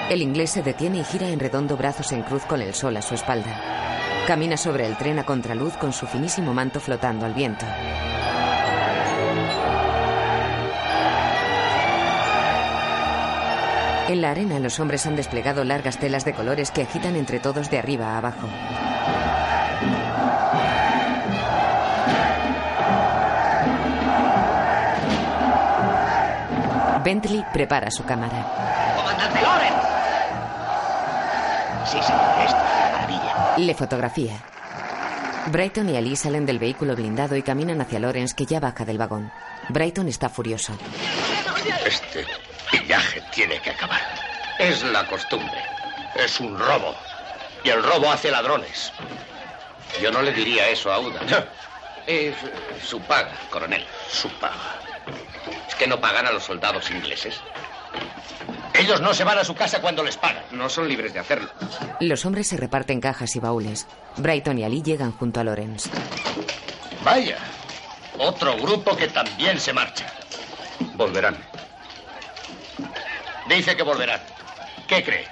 El 0.10 0.22
inglés 0.22 0.52
se 0.52 0.62
detiene 0.62 1.00
y 1.00 1.04
gira 1.04 1.30
en 1.30 1.40
redondo 1.40 1.78
brazos 1.78 2.12
en 2.12 2.22
cruz 2.24 2.44
con 2.46 2.62
el 2.62 2.74
sol 2.74 2.96
a 2.98 3.02
su 3.02 3.16
espalda. 3.16 3.60
Camina 4.28 4.58
sobre 4.58 4.86
el 4.86 4.96
tren 4.98 5.18
a 5.20 5.26
contraluz 5.26 5.76
con 5.78 5.92
su 5.92 6.06
finísimo 6.06 6.54
manto 6.54 6.80
flotando 6.80 7.26
al 7.26 7.34
viento. 7.34 7.66
En 14.10 14.22
la 14.22 14.32
arena 14.32 14.60
los 14.60 14.80
hombres 14.80 15.06
han 15.08 15.16
desplegado 15.16 15.64
largas 15.64 15.98
telas 15.98 16.26
de 16.26 16.34
colores 16.34 16.72
que 16.72 16.84
agitan 16.84 17.16
entre 17.16 17.40
todos 17.40 17.70
de 17.72 17.80
arriba 17.80 18.14
a 18.14 18.18
abajo. 18.18 18.48
Bentley 27.04 27.44
prepara 27.52 27.92
su 27.92 28.04
cámara. 28.06 28.94
¡Comandante 28.96 29.42
Lawrence! 29.42 29.93
Sí, 31.94 32.02
señor, 32.02 32.22
esto 32.44 32.58
es 32.58 32.72
una 32.74 32.92
maravilla. 32.92 33.54
Le 33.58 33.76
fotografía. 33.76 34.44
Brighton 35.52 35.90
y 35.90 35.98
Ali 35.98 36.16
salen 36.16 36.44
del 36.48 36.58
vehículo 36.58 36.96
blindado 36.96 37.36
y 37.36 37.44
caminan 37.44 37.82
hacia 37.82 38.00
Lawrence 38.00 38.34
que 38.36 38.48
ya 38.48 38.60
baja 38.60 38.84
del 38.84 38.98
vagón. 38.98 39.32
Brighton 39.70 40.08
está 40.08 40.28
furioso. 40.28 40.74
este 41.86 42.26
pillaje 42.72 43.22
tiene 43.32 43.60
que 43.62 43.70
acabar. 43.70 44.02
Es 44.58 44.84
la 44.86 45.06
costumbre. 45.06 45.62
Es 46.16 46.40
un 46.40 46.58
robo. 46.58 46.96
Y 47.64 47.70
el 47.70 47.84
robo 47.84 48.12
hace 48.12 48.32
ladrones. 48.32 48.92
Yo 50.02 50.12
no 50.12 50.24
le 50.24 50.34
diría 50.34 50.70
eso 50.70 50.92
a 50.92 50.96
Auda. 50.96 51.20
Es 52.08 52.36
su 52.84 53.00
paga, 53.02 53.34
coronel. 53.52 53.86
Su 54.10 54.30
paga. 54.40 54.80
¿Es 55.68 55.76
que 55.76 55.86
no 55.86 56.02
pagan 56.02 56.26
a 56.26 56.32
los 56.32 56.44
soldados 56.44 56.90
ingleses? 56.90 57.40
Ellos 58.74 59.02
no 59.02 59.14
se 59.14 59.24
van 59.24 59.38
a 59.38 59.44
su 59.44 59.54
casa 59.54 59.82
cuando 59.82 60.04
les 60.04 60.18
pagan. 60.18 60.44
No 60.52 60.68
son 60.68 60.88
libres 60.88 61.14
de 61.14 61.20
hacerlo. 61.20 61.50
Los 62.00 62.26
hombres 62.26 62.48
se 62.48 62.58
reparten 62.58 63.00
cajas 63.00 63.36
y 63.36 63.40
baúles. 63.40 63.88
Brighton 64.18 64.58
y 64.60 64.64
Ali 64.64 64.82
llegan 64.82 65.12
junto 65.12 65.40
a 65.40 65.44
Lawrence. 65.44 65.90
Vaya. 67.04 67.38
Otro 68.18 68.58
grupo 68.58 68.96
que 68.96 69.08
también 69.08 69.60
se 69.60 69.74
marcha. 69.74 70.06
Volverán. 70.96 71.38
Dice 73.48 73.76
que 73.76 73.84
volverán. 73.84 74.22
¿Qué 74.88 75.04
cree? 75.04 75.28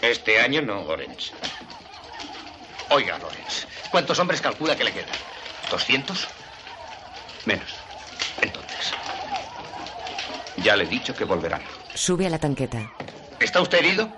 Este 0.00 0.40
año 0.40 0.62
no, 0.62 0.84
Lawrence. 0.84 1.32
Oiga, 2.90 3.18
Lawrence, 3.18 3.66
¿cuántos 3.90 4.18
hombres 4.18 4.40
calcula 4.40 4.74
que 4.76 4.84
le 4.84 4.92
quedan? 4.92 5.08
¿200? 5.70 6.26
Menos. 7.44 7.79
Ya 10.62 10.76
le 10.76 10.84
he 10.84 10.86
dicho 10.86 11.14
que 11.14 11.24
volverán. 11.24 11.62
Sube 11.94 12.26
a 12.26 12.30
la 12.30 12.38
tanqueta. 12.38 12.90
¿está 13.40 13.60
usted 13.60 13.78
herido? 13.78 14.10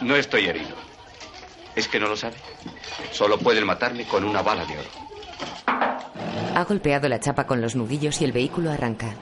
No 0.00 0.16
estoy 0.16 0.46
herido. 0.46 0.74
¿Es 1.76 1.88
que 1.88 1.98
no 1.98 2.08
lo 2.08 2.16
sabe? 2.16 2.36
Solo 3.12 3.38
pueden 3.38 3.64
matarme 3.64 4.04
con 4.06 4.24
una 4.24 4.42
bala 4.42 4.64
de 4.64 4.78
oro. 4.78 4.88
Ha 6.56 6.64
golpeado 6.64 7.08
la 7.08 7.20
chapa 7.20 7.46
con 7.46 7.60
los 7.60 7.74
nudillos 7.74 8.20
y 8.20 8.24
el 8.24 8.32
vehículo 8.32 8.70
arranca. 8.70 9.14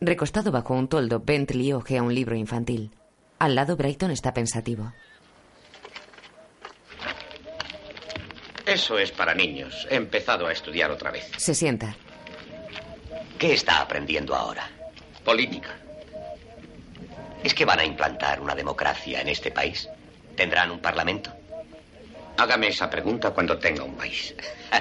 Recostado 0.00 0.50
bajo 0.50 0.74
un 0.74 0.88
toldo, 0.88 1.20
Bentley 1.20 1.72
ojea 1.72 2.02
un 2.02 2.14
libro 2.14 2.34
infantil. 2.34 2.90
Al 3.38 3.54
lado, 3.54 3.76
Brighton 3.76 4.10
está 4.10 4.34
pensativo. 4.34 4.92
Eso 8.66 8.98
es 8.98 9.10
para 9.10 9.34
niños. 9.34 9.86
He 9.90 9.96
empezado 9.96 10.46
a 10.46 10.52
estudiar 10.52 10.90
otra 10.90 11.10
vez. 11.10 11.30
Se 11.36 11.54
sienta. 11.54 11.96
¿Qué 13.40 13.54
está 13.54 13.80
aprendiendo 13.80 14.36
ahora? 14.36 14.68
Política. 15.24 15.70
¿Es 17.42 17.54
que 17.54 17.64
van 17.64 17.78
a 17.78 17.86
implantar 17.86 18.38
una 18.38 18.54
democracia 18.54 19.22
en 19.22 19.30
este 19.30 19.50
país? 19.50 19.88
¿Tendrán 20.36 20.70
un 20.70 20.78
parlamento? 20.78 21.32
Hágame 22.36 22.68
esa 22.68 22.90
pregunta 22.90 23.30
cuando 23.30 23.56
tenga 23.56 23.82
un 23.82 23.94
país. 23.94 24.34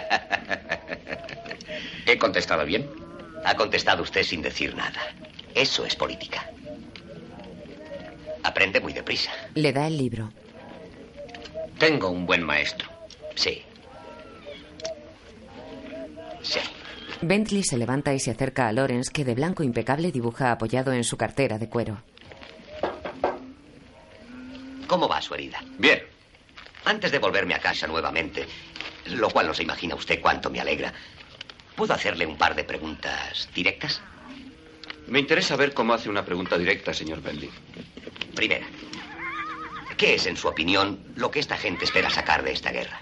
¿He 2.06 2.18
contestado 2.18 2.66
bien? 2.66 2.86
Ha 3.46 3.56
contestado 3.56 4.04
usted 4.04 4.24
sin 4.24 4.42
decir 4.42 4.76
nada. 4.76 5.00
Eso 5.56 5.86
es 5.86 5.96
política. 5.96 6.46
Aprende 8.44 8.82
muy 8.82 8.92
deprisa. 8.92 9.32
Le 9.56 9.72
da 9.72 9.88
el 9.88 9.98
libro. 9.98 10.34
Tengo 11.78 12.10
un 12.10 12.26
buen 12.26 12.44
maestro. 12.44 12.90
Sí. 13.36 13.64
Sí. 16.42 16.60
Bentley 17.22 17.64
se 17.64 17.78
levanta 17.78 18.14
y 18.14 18.20
se 18.20 18.32
acerca 18.32 18.68
a 18.68 18.74
Lawrence, 18.74 19.12
que 19.12 19.26
de 19.26 19.36
blanco 19.36 19.64
impecable 19.64 20.12
dibuja 20.12 20.52
apoyado 20.52 20.94
en 20.94 21.04
su 21.04 21.18
cartera 21.18 21.58
de 21.58 21.70
cuero. 21.70 22.02
¿Cómo 24.88 25.08
va 25.08 25.22
su 25.22 25.34
herida? 25.36 25.64
Bien. 25.78 26.02
Antes 26.86 27.12
de 27.12 27.20
volverme 27.20 27.54
a 27.54 27.60
casa 27.60 27.86
nuevamente, 27.88 28.48
lo 29.08 29.30
cual 29.30 29.48
no 29.48 29.54
se 29.54 29.64
imagina 29.64 29.96
usted 29.96 30.22
cuánto 30.22 30.50
me 30.50 30.60
alegra, 30.60 30.94
¿puedo 31.76 31.94
hacerle 31.94 32.26
un 32.26 32.38
par 32.38 32.56
de 32.56 32.64
preguntas 32.64 33.50
directas? 33.54 34.02
Me 35.08 35.20
interesa 35.20 35.56
ver 35.56 35.74
cómo 35.74 35.94
hace 35.94 36.10
una 36.10 36.26
pregunta 36.26 36.58
directa, 36.58 36.94
señor 36.94 37.22
Bentley. 37.22 37.50
Primera, 38.36 38.66
¿qué 39.98 40.16
es, 40.16 40.26
en 40.26 40.38
su 40.38 40.48
opinión, 40.48 41.00
lo 41.16 41.30
que 41.30 41.40
esta 41.40 41.58
gente 41.58 41.86
espera 41.86 42.10
sacar 42.10 42.44
de 42.44 42.52
esta 42.52 42.72
guerra? 42.72 43.02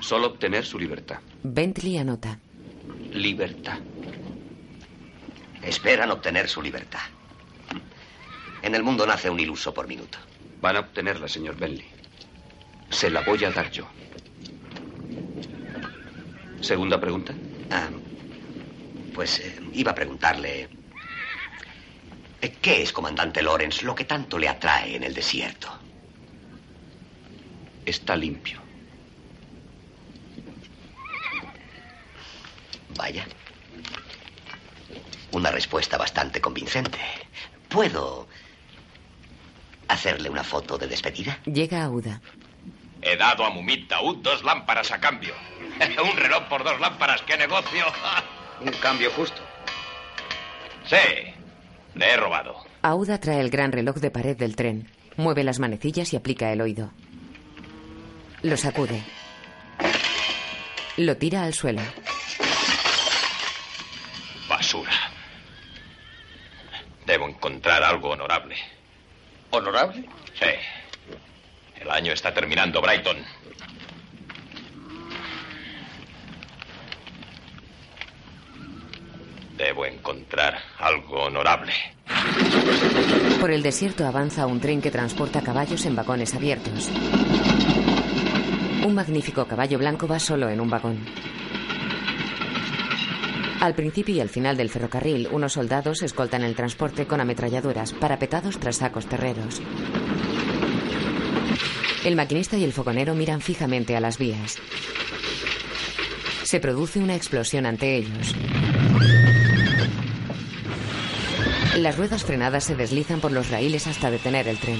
Solo 0.00 0.28
obtener 0.28 0.64
su 0.64 0.78
libertad. 0.78 1.18
Bentley 1.42 1.98
anota. 1.98 2.38
Libertad. 3.16 3.78
Esperan 5.62 6.10
obtener 6.10 6.48
su 6.48 6.60
libertad. 6.60 7.00
En 8.62 8.74
el 8.74 8.82
mundo 8.82 9.06
nace 9.06 9.30
un 9.30 9.40
iluso 9.40 9.72
por 9.72 9.88
minuto. 9.88 10.18
Van 10.60 10.76
a 10.76 10.80
obtenerla, 10.80 11.26
señor 11.26 11.56
Bentley. 11.56 11.88
Se 12.90 13.08
la 13.10 13.22
voy 13.22 13.42
a 13.44 13.50
dar 13.50 13.70
yo. 13.70 13.88
Segunda 16.60 17.00
pregunta. 17.00 17.34
Ah, 17.70 17.88
pues 19.14 19.40
eh, 19.40 19.60
iba 19.72 19.92
a 19.92 19.94
preguntarle... 19.94 20.68
¿Qué 22.60 22.82
es, 22.82 22.92
comandante 22.92 23.42
Lawrence, 23.42 23.84
lo 23.84 23.94
que 23.94 24.04
tanto 24.04 24.38
le 24.38 24.48
atrae 24.48 24.96
en 24.96 25.04
el 25.04 25.14
desierto? 25.14 25.68
Está 27.84 28.14
limpio. 28.14 28.65
Vaya. 32.96 33.26
Una 35.32 35.50
respuesta 35.50 35.98
bastante 35.98 36.40
convincente. 36.40 36.98
¿Puedo 37.68 38.26
hacerle 39.88 40.30
una 40.30 40.44
foto 40.44 40.78
de 40.78 40.86
despedida? 40.86 41.38
Llega 41.44 41.84
Auda. 41.84 42.20
He 43.02 43.16
dado 43.16 43.44
a 43.44 43.50
Mumit 43.50 43.88
Daud 43.88 44.16
dos 44.18 44.42
lámparas 44.42 44.90
a 44.92 44.98
cambio. 45.00 45.34
Un 46.02 46.16
reloj 46.16 46.44
por 46.48 46.64
dos 46.64 46.80
lámparas, 46.80 47.22
¿qué 47.22 47.36
negocio? 47.36 47.84
Un 48.60 48.72
cambio 48.80 49.10
justo. 49.12 49.42
Sí, 50.86 50.96
le 51.94 52.10
he 52.10 52.16
robado. 52.16 52.64
Auda 52.82 53.18
trae 53.18 53.40
el 53.40 53.50
gran 53.50 53.72
reloj 53.72 53.96
de 53.96 54.10
pared 54.10 54.36
del 54.36 54.56
tren. 54.56 54.88
Mueve 55.16 55.44
las 55.44 55.58
manecillas 55.58 56.12
y 56.12 56.16
aplica 56.16 56.52
el 56.52 56.60
oído. 56.60 56.90
Lo 58.42 58.56
sacude. 58.56 59.02
Lo 60.96 61.16
tira 61.16 61.42
al 61.42 61.52
suelo. 61.52 61.82
Basura. 64.66 64.90
Debo 67.06 67.28
encontrar 67.28 67.84
algo 67.84 68.10
honorable. 68.10 68.56
¿Honorable? 69.50 70.04
Sí. 70.34 70.46
El 71.80 71.88
año 71.88 72.12
está 72.12 72.34
terminando, 72.34 72.82
Brighton. 72.82 73.16
Debo 79.56 79.86
encontrar 79.86 80.58
algo 80.80 81.26
honorable. 81.26 81.72
Por 83.38 83.52
el 83.52 83.62
desierto 83.62 84.04
avanza 84.04 84.48
un 84.48 84.60
tren 84.60 84.82
que 84.82 84.90
transporta 84.90 85.42
caballos 85.42 85.86
en 85.86 85.94
vagones 85.94 86.34
abiertos. 86.34 86.90
Un 88.84 88.94
magnífico 88.96 89.46
caballo 89.46 89.78
blanco 89.78 90.08
va 90.08 90.18
solo 90.18 90.48
en 90.48 90.60
un 90.60 90.68
vagón. 90.70 91.35
Al 93.60 93.74
principio 93.74 94.14
y 94.14 94.20
al 94.20 94.28
final 94.28 94.56
del 94.56 94.70
ferrocarril, 94.70 95.28
unos 95.32 95.54
soldados 95.54 96.02
escoltan 96.02 96.42
el 96.44 96.54
transporte 96.54 97.06
con 97.06 97.20
ametralladoras, 97.20 97.92
parapetados 97.94 98.58
tras 98.58 98.76
sacos 98.76 99.06
terreros. 99.06 99.62
El 102.04 102.16
maquinista 102.16 102.56
y 102.56 102.64
el 102.64 102.72
fogonero 102.72 103.14
miran 103.14 103.40
fijamente 103.40 103.96
a 103.96 104.00
las 104.00 104.18
vías. 104.18 104.56
Se 106.44 106.60
produce 106.60 107.00
una 107.00 107.16
explosión 107.16 107.66
ante 107.66 107.96
ellos. 107.96 108.34
Las 111.78 111.96
ruedas 111.96 112.24
frenadas 112.24 112.64
se 112.64 112.76
deslizan 112.76 113.20
por 113.20 113.32
los 113.32 113.50
raíles 113.50 113.86
hasta 113.86 114.10
detener 114.10 114.48
el 114.48 114.58
tren. 114.58 114.78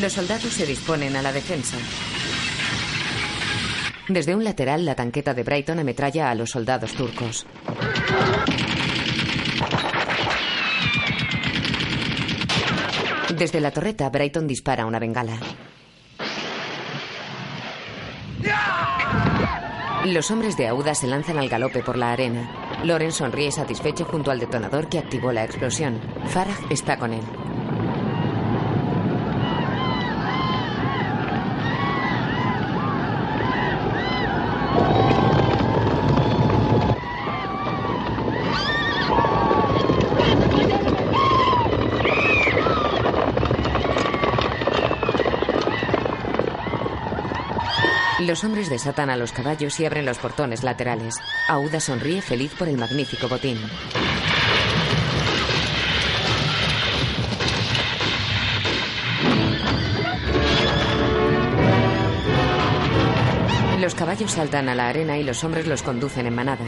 Los 0.00 0.12
soldados 0.12 0.52
se 0.52 0.66
disponen 0.66 1.16
a 1.16 1.22
la 1.22 1.32
defensa. 1.32 1.76
Desde 4.08 4.34
un 4.36 4.44
lateral, 4.44 4.84
la 4.84 4.94
tanqueta 4.94 5.34
de 5.34 5.42
Brighton 5.42 5.80
ametralla 5.80 6.30
a 6.30 6.34
los 6.34 6.50
soldados 6.50 6.92
turcos. 6.94 7.46
Desde 13.36 13.60
la 13.60 13.72
torreta, 13.72 14.08
Brighton 14.08 14.46
dispara 14.46 14.86
una 14.86 14.98
bengala. 15.00 15.38
Los 20.04 20.30
hombres 20.30 20.56
de 20.56 20.68
Auda 20.68 20.94
se 20.94 21.08
lanzan 21.08 21.38
al 21.38 21.48
galope 21.48 21.82
por 21.82 21.98
la 21.98 22.12
arena. 22.12 22.78
Loren 22.84 23.10
sonríe 23.10 23.50
satisfecho 23.50 24.04
junto 24.04 24.30
al 24.30 24.38
detonador 24.38 24.88
que 24.88 25.00
activó 25.00 25.32
la 25.32 25.44
explosión. 25.44 26.00
Farah 26.28 26.56
está 26.70 26.96
con 26.96 27.12
él. 27.12 27.22
Los 48.36 48.44
hombres 48.44 48.68
desatan 48.68 49.08
a 49.08 49.16
los 49.16 49.32
caballos 49.32 49.80
y 49.80 49.86
abren 49.86 50.04
los 50.04 50.18
portones 50.18 50.62
laterales. 50.62 51.14
Auda 51.48 51.80
sonríe 51.80 52.20
feliz 52.20 52.52
por 52.52 52.68
el 52.68 52.76
magnífico 52.76 53.28
botín. 53.28 53.58
Los 63.80 63.94
caballos 63.94 64.32
saltan 64.32 64.68
a 64.68 64.74
la 64.74 64.90
arena 64.90 65.16
y 65.16 65.22
los 65.22 65.42
hombres 65.42 65.66
los 65.66 65.82
conducen 65.82 66.26
en 66.26 66.34
manada. 66.34 66.66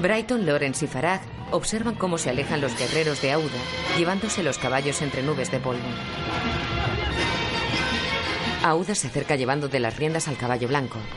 Brighton, 0.00 0.46
Lawrence 0.46 0.84
y 0.84 0.88
Farag 0.88 1.20
observan 1.50 1.94
cómo 1.96 2.18
se 2.18 2.30
alejan 2.30 2.60
los 2.60 2.78
guerreros 2.78 3.20
de 3.20 3.32
Auda, 3.32 3.58
llevándose 3.96 4.42
los 4.44 4.58
caballos 4.58 5.02
entre 5.02 5.22
nubes 5.22 5.50
de 5.50 5.58
polvo. 5.58 5.82
Auda 8.62 8.94
se 8.94 9.08
acerca 9.08 9.34
llevando 9.34 9.68
de 9.68 9.80
las 9.80 9.96
riendas 9.96 10.28
al 10.28 10.36
caballo 10.36 10.68
blanco. 10.68 10.98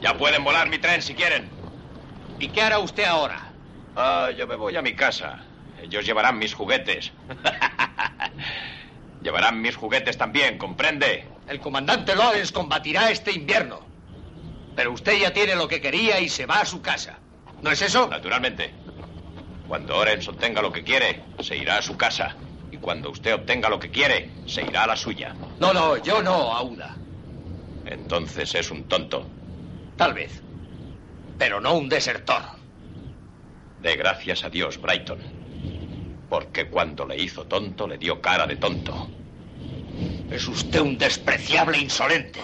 Ya 0.00 0.16
pueden 0.16 0.42
volar 0.42 0.70
mi 0.70 0.78
tren 0.78 1.02
si 1.02 1.14
quieren. 1.14 1.50
¿Y 2.38 2.48
qué 2.48 2.62
hará 2.62 2.78
usted 2.78 3.04
ahora? 3.04 3.52
Ah, 3.94 4.30
yo 4.34 4.46
me 4.46 4.56
voy 4.56 4.74
a 4.74 4.80
mi 4.80 4.94
casa. 4.94 5.40
Ellos 5.82 6.06
llevarán 6.06 6.38
mis 6.38 6.54
juguetes. 6.54 7.12
llevarán 9.22 9.60
mis 9.60 9.76
juguetes 9.76 10.16
también, 10.16 10.56
¿comprende? 10.56 11.26
El 11.46 11.60
comandante 11.60 12.16
Lawrence 12.16 12.50
combatirá 12.50 13.10
este 13.10 13.30
invierno. 13.32 13.89
Pero 14.76 14.92
usted 14.92 15.18
ya 15.18 15.32
tiene 15.32 15.54
lo 15.54 15.68
que 15.68 15.80
quería 15.80 16.20
y 16.20 16.28
se 16.28 16.46
va 16.46 16.60
a 16.60 16.66
su 16.66 16.80
casa. 16.80 17.18
¿No 17.62 17.70
es 17.70 17.82
eso? 17.82 18.08
Naturalmente. 18.08 18.72
Cuando 19.68 19.96
Orenz 19.96 20.26
obtenga 20.28 20.62
lo 20.62 20.72
que 20.72 20.82
quiere, 20.82 21.22
se 21.40 21.56
irá 21.56 21.78
a 21.78 21.82
su 21.82 21.96
casa. 21.96 22.36
Y 22.72 22.78
cuando 22.78 23.10
usted 23.10 23.34
obtenga 23.34 23.68
lo 23.68 23.78
que 23.78 23.90
quiere, 23.90 24.30
se 24.46 24.62
irá 24.62 24.84
a 24.84 24.88
la 24.88 24.96
suya. 24.96 25.34
No, 25.58 25.72
no, 25.72 25.96
yo 25.98 26.22
no, 26.22 26.52
Auda. 26.54 26.96
Entonces 27.84 28.54
es 28.54 28.70
un 28.70 28.84
tonto. 28.84 29.26
Tal 29.96 30.14
vez. 30.14 30.42
Pero 31.38 31.60
no 31.60 31.74
un 31.74 31.88
desertor. 31.88 32.42
De 33.80 33.96
gracias 33.96 34.44
a 34.44 34.50
Dios, 34.50 34.80
Brighton. 34.80 35.18
Porque 36.28 36.68
cuando 36.68 37.06
le 37.06 37.16
hizo 37.16 37.46
tonto, 37.46 37.86
le 37.88 37.98
dio 37.98 38.20
cara 38.20 38.46
de 38.46 38.56
tonto. 38.56 39.08
Es 40.30 40.46
usted 40.46 40.80
un 40.80 40.96
despreciable 40.96 41.78
insolente. 41.78 42.40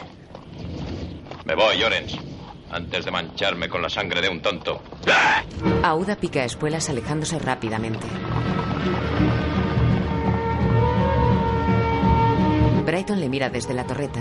Me 1.47 1.55
voy, 1.55 1.79
Llorens. 1.79 2.17
Antes 2.73 3.05
de 3.05 3.13
mancharme 3.13 3.69
con 3.69 3.81
la 3.81 3.89
sangre 3.89 4.21
de 4.21 4.29
un 4.29 4.43
tonto. 4.43 4.83
Auda 5.85 6.17
pica 6.17 6.45
espuelas 6.45 6.91
alejándose 6.91 7.39
rápidamente. 7.39 8.05
Brighton 12.85 13.21
le 13.21 13.29
mira 13.29 13.49
desde 13.49 13.75
la 13.75 13.87
torreta. 13.87 14.21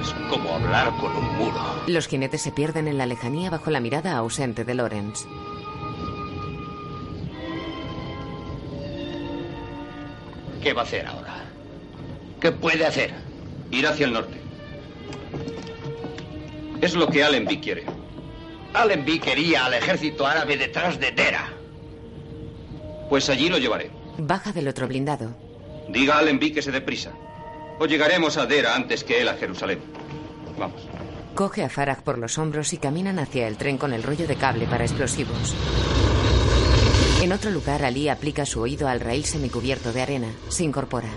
Es 0.00 0.14
como 0.30 0.54
hablar 0.54 0.92
con 1.00 1.16
un 1.16 1.36
muro. 1.36 1.60
Los 1.88 2.06
jinetes 2.06 2.42
se 2.42 2.52
pierden 2.52 2.86
en 2.86 2.98
la 2.98 3.06
lejanía 3.06 3.50
bajo 3.50 3.70
la 3.70 3.80
mirada 3.80 4.16
ausente 4.16 4.64
de 4.64 4.74
Lawrence. 4.74 5.26
¿Qué 10.62 10.72
va 10.72 10.82
a 10.82 10.84
hacer 10.84 11.06
ahora? 11.06 11.34
¿Qué 12.40 12.52
puede 12.52 12.86
hacer? 12.86 13.12
Ir 13.72 13.86
hacia 13.86 14.06
el 14.06 14.12
norte. 14.12 14.45
Es 16.80 16.94
lo 16.94 17.08
que 17.08 17.24
Allenby 17.24 17.58
quiere. 17.58 17.84
Allenby 18.74 19.18
quería 19.18 19.66
al 19.66 19.74
ejército 19.74 20.26
árabe 20.26 20.56
detrás 20.56 20.98
de 21.00 21.10
Dera. 21.10 21.48
Pues 23.08 23.28
allí 23.30 23.48
lo 23.48 23.58
llevaré. 23.58 23.90
Baja 24.18 24.52
del 24.52 24.68
otro 24.68 24.86
blindado. 24.86 25.34
Diga 25.88 26.16
a 26.16 26.18
Allenby 26.18 26.52
que 26.52 26.62
se 26.62 26.72
dé 26.72 26.80
prisa. 26.80 27.12
O 27.78 27.86
llegaremos 27.86 28.36
a 28.36 28.46
Dera 28.46 28.74
antes 28.74 29.04
que 29.04 29.20
él 29.20 29.28
a 29.28 29.34
Jerusalén. 29.34 29.80
Vamos. 30.58 30.82
Coge 31.34 31.62
a 31.62 31.68
Farag 31.68 32.02
por 32.02 32.18
los 32.18 32.38
hombros 32.38 32.72
y 32.72 32.78
caminan 32.78 33.18
hacia 33.18 33.46
el 33.46 33.56
tren 33.58 33.76
con 33.76 33.92
el 33.92 34.02
rollo 34.02 34.26
de 34.26 34.36
cable 34.36 34.66
para 34.66 34.84
explosivos. 34.84 35.54
En 37.22 37.32
otro 37.32 37.50
lugar, 37.50 37.84
Ali 37.84 38.08
aplica 38.08 38.46
su 38.46 38.60
oído 38.60 38.88
al 38.88 39.00
raíl 39.00 39.24
semicubierto 39.24 39.92
de 39.92 40.02
arena. 40.02 40.28
Se 40.48 40.64
incorpora. 40.64 41.08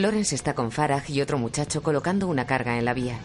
Lawrence 0.00 0.34
está 0.34 0.54
con 0.54 0.72
Farah 0.72 1.04
y 1.06 1.20
otro 1.20 1.36
muchacho 1.38 1.82
colocando 1.82 2.26
una 2.26 2.46
carga 2.46 2.78
en 2.78 2.86
la 2.86 2.94
vía. 2.94 3.18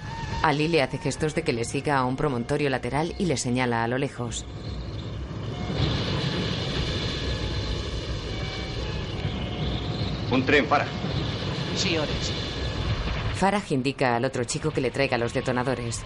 Ali 0.44 0.68
le 0.68 0.82
hace 0.82 0.98
gestos 0.98 1.34
de 1.34 1.44
que 1.44 1.54
le 1.54 1.64
siga 1.64 1.98
a 1.98 2.04
un 2.04 2.18
promontorio 2.18 2.70
lateral 2.70 3.16
y 3.18 3.26
le 3.26 3.38
señala 3.38 3.86
a 3.86 3.88
lo 3.88 3.98
lejos. 3.98 4.46
Un 10.30 10.46
tren, 10.46 10.66
Farah. 10.66 10.88
Sí, 11.78 11.98
Ores. 11.98 12.34
Farah 13.36 13.64
indica 13.70 14.18
al 14.18 14.26
otro 14.26 14.44
chico 14.44 14.72
que 14.72 14.82
le 14.82 14.92
traiga 14.92 15.18
los 15.18 15.34
detonadores. 15.34 16.02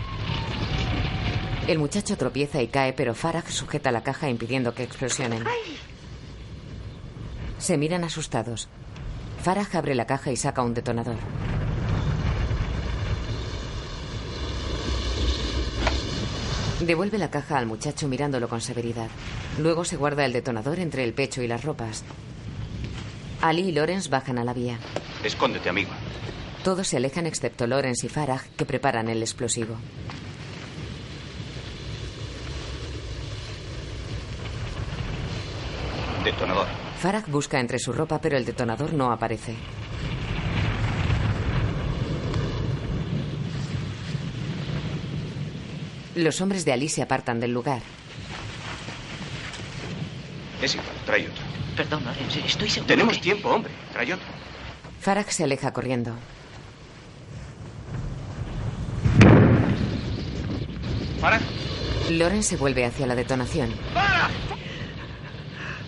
El 1.67 1.79
muchacho 1.79 2.17
tropieza 2.17 2.61
y 2.61 2.67
cae, 2.67 2.93
pero 2.93 3.15
Farah 3.15 3.43
sujeta 3.49 3.91
la 3.91 4.03
caja 4.03 4.29
impidiendo 4.29 4.75
que 4.75 4.83
explosionen. 4.83 5.43
Se 7.57 7.77
miran 7.77 8.03
asustados. 8.03 8.69
Farah 9.41 9.67
abre 9.73 9.95
la 9.95 10.05
caja 10.05 10.31
y 10.31 10.37
saca 10.37 10.61
un 10.61 10.75
detonador. 10.75 11.15
Devuelve 16.81 17.17
la 17.17 17.31
caja 17.31 17.57
al 17.57 17.65
muchacho 17.65 18.07
mirándolo 18.07 18.47
con 18.47 18.61
severidad. 18.61 19.09
Luego 19.59 19.83
se 19.83 19.97
guarda 19.97 20.25
el 20.25 20.33
detonador 20.33 20.79
entre 20.79 21.03
el 21.03 21.13
pecho 21.13 21.41
y 21.41 21.47
las 21.47 21.63
ropas. 21.63 22.03
Ali 23.41 23.69
y 23.69 23.71
Lawrence 23.71 24.09
bajan 24.09 24.37
a 24.37 24.43
la 24.43 24.53
vía. 24.53 24.77
Escóndete, 25.23 25.69
amigo. 25.69 25.89
Todos 26.63 26.87
se 26.87 26.97
alejan 26.97 27.25
excepto 27.25 27.65
Lawrence 27.65 28.05
y 28.05 28.09
Farah, 28.09 28.43
que 28.55 28.65
preparan 28.65 29.09
el 29.09 29.21
explosivo. 29.21 29.75
Detonador. 36.23 36.80
Farah 37.01 37.23
busca 37.27 37.59
entre 37.59 37.79
su 37.79 37.91
ropa, 37.93 38.19
pero 38.21 38.37
el 38.37 38.45
detonador 38.45 38.93
no 38.93 39.11
aparece. 39.11 39.55
Los 46.15 46.41
hombres 46.41 46.65
de 46.65 46.73
Ali 46.73 46.89
se 46.89 47.01
apartan 47.01 47.39
del 47.39 47.51
lugar. 47.53 47.81
Es 50.61 50.75
igual, 50.75 50.89
trae 51.05 51.23
otro. 51.27 51.43
Perdón, 51.75 52.03
Lawrence, 52.05 52.39
estoy 52.45 52.69
seguro. 52.69 52.87
Tenemos 52.87 53.15
que- 53.17 53.23
tiempo, 53.23 53.49
hombre. 53.49 53.71
Trae 53.93 54.13
otro. 54.13 54.25
Farah 54.99 55.23
se 55.23 55.43
aleja 55.43 55.71
corriendo. 55.71 56.13
Farah. 61.19 61.39
Loren 62.09 62.43
se 62.43 62.57
vuelve 62.57 62.85
hacia 62.85 63.07
la 63.07 63.15
detonación. 63.15 63.71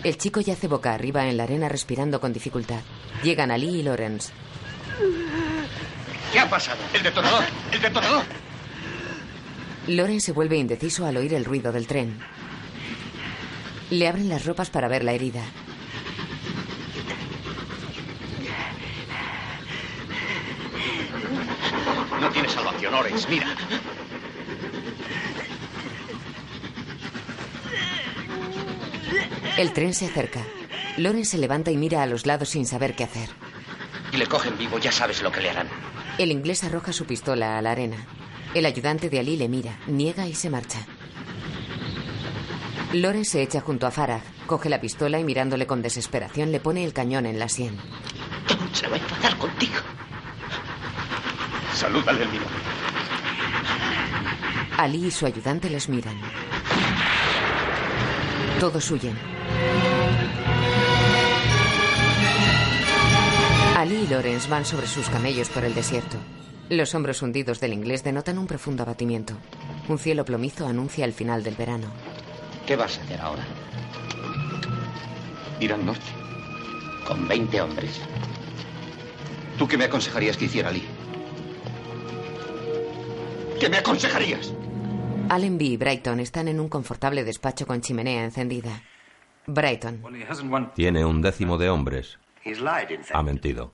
El 0.04 0.18
chico 0.18 0.40
yace 0.40 0.68
boca 0.68 0.92
arriba 0.92 1.26
en 1.28 1.38
la 1.38 1.44
arena 1.44 1.68
respirando 1.68 2.20
con 2.20 2.34
dificultad. 2.34 2.80
Llegan 3.22 3.50
Ali 3.50 3.80
y 3.80 3.82
Lawrence. 3.82 4.32
¿Qué 6.30 6.38
ha 6.38 6.48
pasado? 6.48 6.78
El 6.92 7.02
detonador. 7.02 7.44
El 7.72 7.80
detonador. 7.80 8.24
Loren 9.86 10.20
se 10.20 10.32
vuelve 10.32 10.58
indeciso 10.58 11.06
al 11.06 11.16
oír 11.16 11.32
el 11.32 11.46
ruido 11.46 11.72
del 11.72 11.86
tren. 11.86 12.18
Le 13.90 14.06
abren 14.06 14.28
las 14.28 14.44
ropas 14.44 14.68
para 14.68 14.88
ver 14.88 15.04
la 15.04 15.12
herida. 15.12 15.42
No 22.20 22.30
tiene 22.30 22.48
salvación, 22.48 22.94
Ores. 22.94 23.26
Mira. 23.28 23.46
El 29.56 29.72
tren 29.72 29.94
se 29.94 30.06
acerca. 30.06 30.40
Loren 30.96 31.24
se 31.24 31.38
levanta 31.38 31.70
y 31.70 31.76
mira 31.76 32.02
a 32.02 32.06
los 32.06 32.26
lados 32.26 32.50
sin 32.50 32.66
saber 32.66 32.94
qué 32.94 33.04
hacer. 33.04 33.28
Y 34.12 34.16
le 34.16 34.26
cogen 34.26 34.56
vivo, 34.58 34.78
ya 34.78 34.92
sabes 34.92 35.22
lo 35.22 35.32
que 35.32 35.40
le 35.40 35.50
harán. 35.50 35.68
El 36.18 36.30
inglés 36.30 36.62
arroja 36.64 36.92
su 36.92 37.04
pistola 37.04 37.58
a 37.58 37.62
la 37.62 37.72
arena. 37.72 37.96
El 38.54 38.66
ayudante 38.66 39.10
de 39.10 39.18
Ali 39.18 39.36
le 39.36 39.48
mira, 39.48 39.78
niega 39.86 40.28
y 40.28 40.34
se 40.34 40.50
marcha. 40.50 40.78
Loren 42.92 43.24
se 43.24 43.42
echa 43.42 43.60
junto 43.60 43.88
a 43.88 43.90
Farah, 43.90 44.22
coge 44.46 44.68
la 44.68 44.80
pistola 44.80 45.18
y 45.18 45.24
mirándole 45.24 45.66
con 45.66 45.82
desesperación 45.82 46.52
le 46.52 46.60
pone 46.60 46.84
el 46.84 46.92
cañón 46.92 47.26
en 47.26 47.40
la 47.40 47.48
sien. 47.48 47.76
Tom 48.46 48.58
se 48.72 48.86
va 48.86 48.94
a 48.94 48.98
enfadar 49.00 49.36
contigo. 49.38 49.80
Salúdale 51.74 52.24
mío. 52.26 52.42
Ali 54.76 55.06
y 55.06 55.10
su 55.10 55.26
ayudante 55.26 55.68
les 55.70 55.88
miran. 55.88 56.20
Todos 58.64 58.90
huyen. 58.92 59.14
Ali 63.76 63.94
y 63.94 64.06
Lawrence 64.06 64.48
van 64.48 64.64
sobre 64.64 64.86
sus 64.86 65.10
camellos 65.10 65.50
por 65.50 65.66
el 65.66 65.74
desierto. 65.74 66.16
Los 66.70 66.94
hombros 66.94 67.20
hundidos 67.20 67.60
del 67.60 67.74
inglés 67.74 68.02
denotan 68.02 68.38
un 68.38 68.46
profundo 68.46 68.82
abatimiento. 68.82 69.34
Un 69.86 69.98
cielo 69.98 70.24
plomizo 70.24 70.66
anuncia 70.66 71.04
el 71.04 71.12
final 71.12 71.42
del 71.44 71.56
verano. 71.56 71.88
¿Qué 72.66 72.74
vas 72.74 72.96
a 72.96 73.02
hacer 73.02 73.20
ahora? 73.20 73.44
Ir 75.60 75.70
al 75.70 75.84
norte. 75.84 76.06
¿Con 77.06 77.28
20 77.28 77.60
hombres? 77.60 78.00
¿Tú 79.58 79.68
qué 79.68 79.76
me 79.76 79.84
aconsejarías 79.84 80.38
que 80.38 80.46
hiciera 80.46 80.70
Ali? 80.70 80.84
¿Qué 83.60 83.68
me 83.68 83.76
aconsejarías? 83.76 84.54
Allenby 85.28 85.72
y 85.72 85.76
Brighton 85.76 86.20
están 86.20 86.48
en 86.48 86.60
un 86.60 86.68
confortable 86.68 87.24
despacho 87.24 87.66
con 87.66 87.80
chimenea 87.80 88.24
encendida. 88.24 88.82
Brighton. 89.46 90.02
Tiene 90.74 91.04
un 91.04 91.20
décimo 91.20 91.58
de 91.58 91.70
hombres. 91.70 92.18
Ha 93.12 93.22
mentido. 93.22 93.72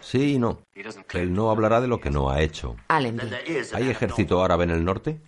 Sí 0.00 0.34
y 0.34 0.38
no. 0.38 0.60
Él 1.14 1.32
no 1.32 1.50
hablará 1.50 1.80
de 1.80 1.88
lo 1.88 2.00
que 2.00 2.10
no 2.10 2.30
ha 2.30 2.40
hecho. 2.40 2.76
Allenby. 2.88 3.30
¿Hay 3.72 3.90
ejército 3.90 4.42
árabe 4.44 4.64
en 4.64 4.70
el 4.70 4.84
norte? 4.84 5.20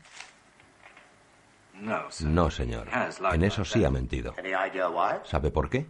No, 2.20 2.50
señor. 2.50 2.88
En 3.32 3.44
eso 3.44 3.64
sí 3.64 3.84
ha 3.84 3.90
mentido. 3.90 4.34
¿Sabe 5.24 5.50
por 5.50 5.68
qué? 5.68 5.86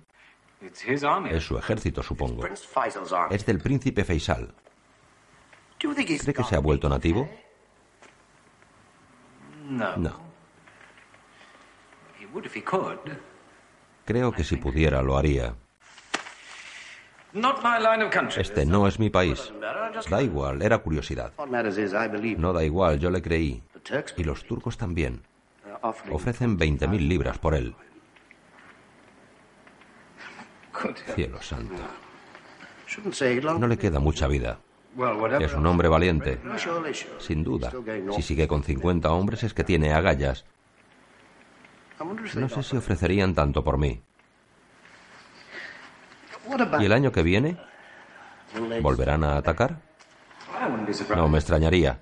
Es 1.31 1.44
su 1.44 1.59
ejército, 1.59 2.03
supongo. 2.03 2.47
Es 3.31 3.47
del 3.47 3.59
príncipe 3.59 4.05
Faisal. 4.05 4.55
¿Cree 5.79 6.35
que 6.35 6.44
se 6.44 6.57
ha 6.57 6.61
vuelto 6.61 6.88
nativo? 6.88 7.29
No. 9.68 10.20
Creo 14.05 14.33
que 14.33 14.44
si 14.44 14.57
pudiera 14.57 15.03
lo 15.03 15.16
haría. 15.16 15.55
Este 18.37 18.64
no 18.64 18.87
es 18.87 18.98
mi 18.98 19.11
país. 19.11 19.53
Da 20.09 20.22
igual, 20.22 20.62
era 20.62 20.79
curiosidad. 20.79 21.33
No 22.38 22.53
da 22.53 22.64
igual, 22.64 22.98
yo 22.98 23.11
le 23.11 23.22
creí. 23.22 23.62
Y 24.16 24.24
los 24.24 24.44
turcos 24.44 24.77
también. 24.77 25.22
Ofrecen 25.83 26.59
20.000 26.59 27.09
libras 27.09 27.38
por 27.38 27.55
él. 27.55 27.74
Cielo 31.14 31.42
santo. 31.42 31.83
No 33.59 33.66
le 33.66 33.79
queda 33.79 33.98
mucha 33.98 34.27
vida. 34.29 34.59
Es 35.40 35.54
un 35.54 35.66
hombre 35.66 35.88
valiente. 35.88 36.40
Sin 37.18 37.42
duda. 37.42 37.72
Si 38.14 38.22
sigue 38.22 38.46
con 38.46 38.62
50 38.62 39.11
hombres 39.11 39.42
es 39.42 39.54
que 39.54 39.64
tiene 39.64 39.92
agallas. 39.92 40.44
No 42.37 42.48
sé 42.48 42.62
si 42.62 42.76
ofrecerían 42.76 43.35
tanto 43.35 43.64
por 43.64 43.78
mí. 43.78 44.00
¿Y 46.80 46.85
el 46.85 46.92
año 46.92 47.11
que 47.11 47.22
viene? 47.22 47.57
¿Volverán 48.80 49.24
a 49.24 49.37
atacar? 49.37 49.80
No 51.16 51.28
me 51.28 51.38
extrañaría. 51.38 52.00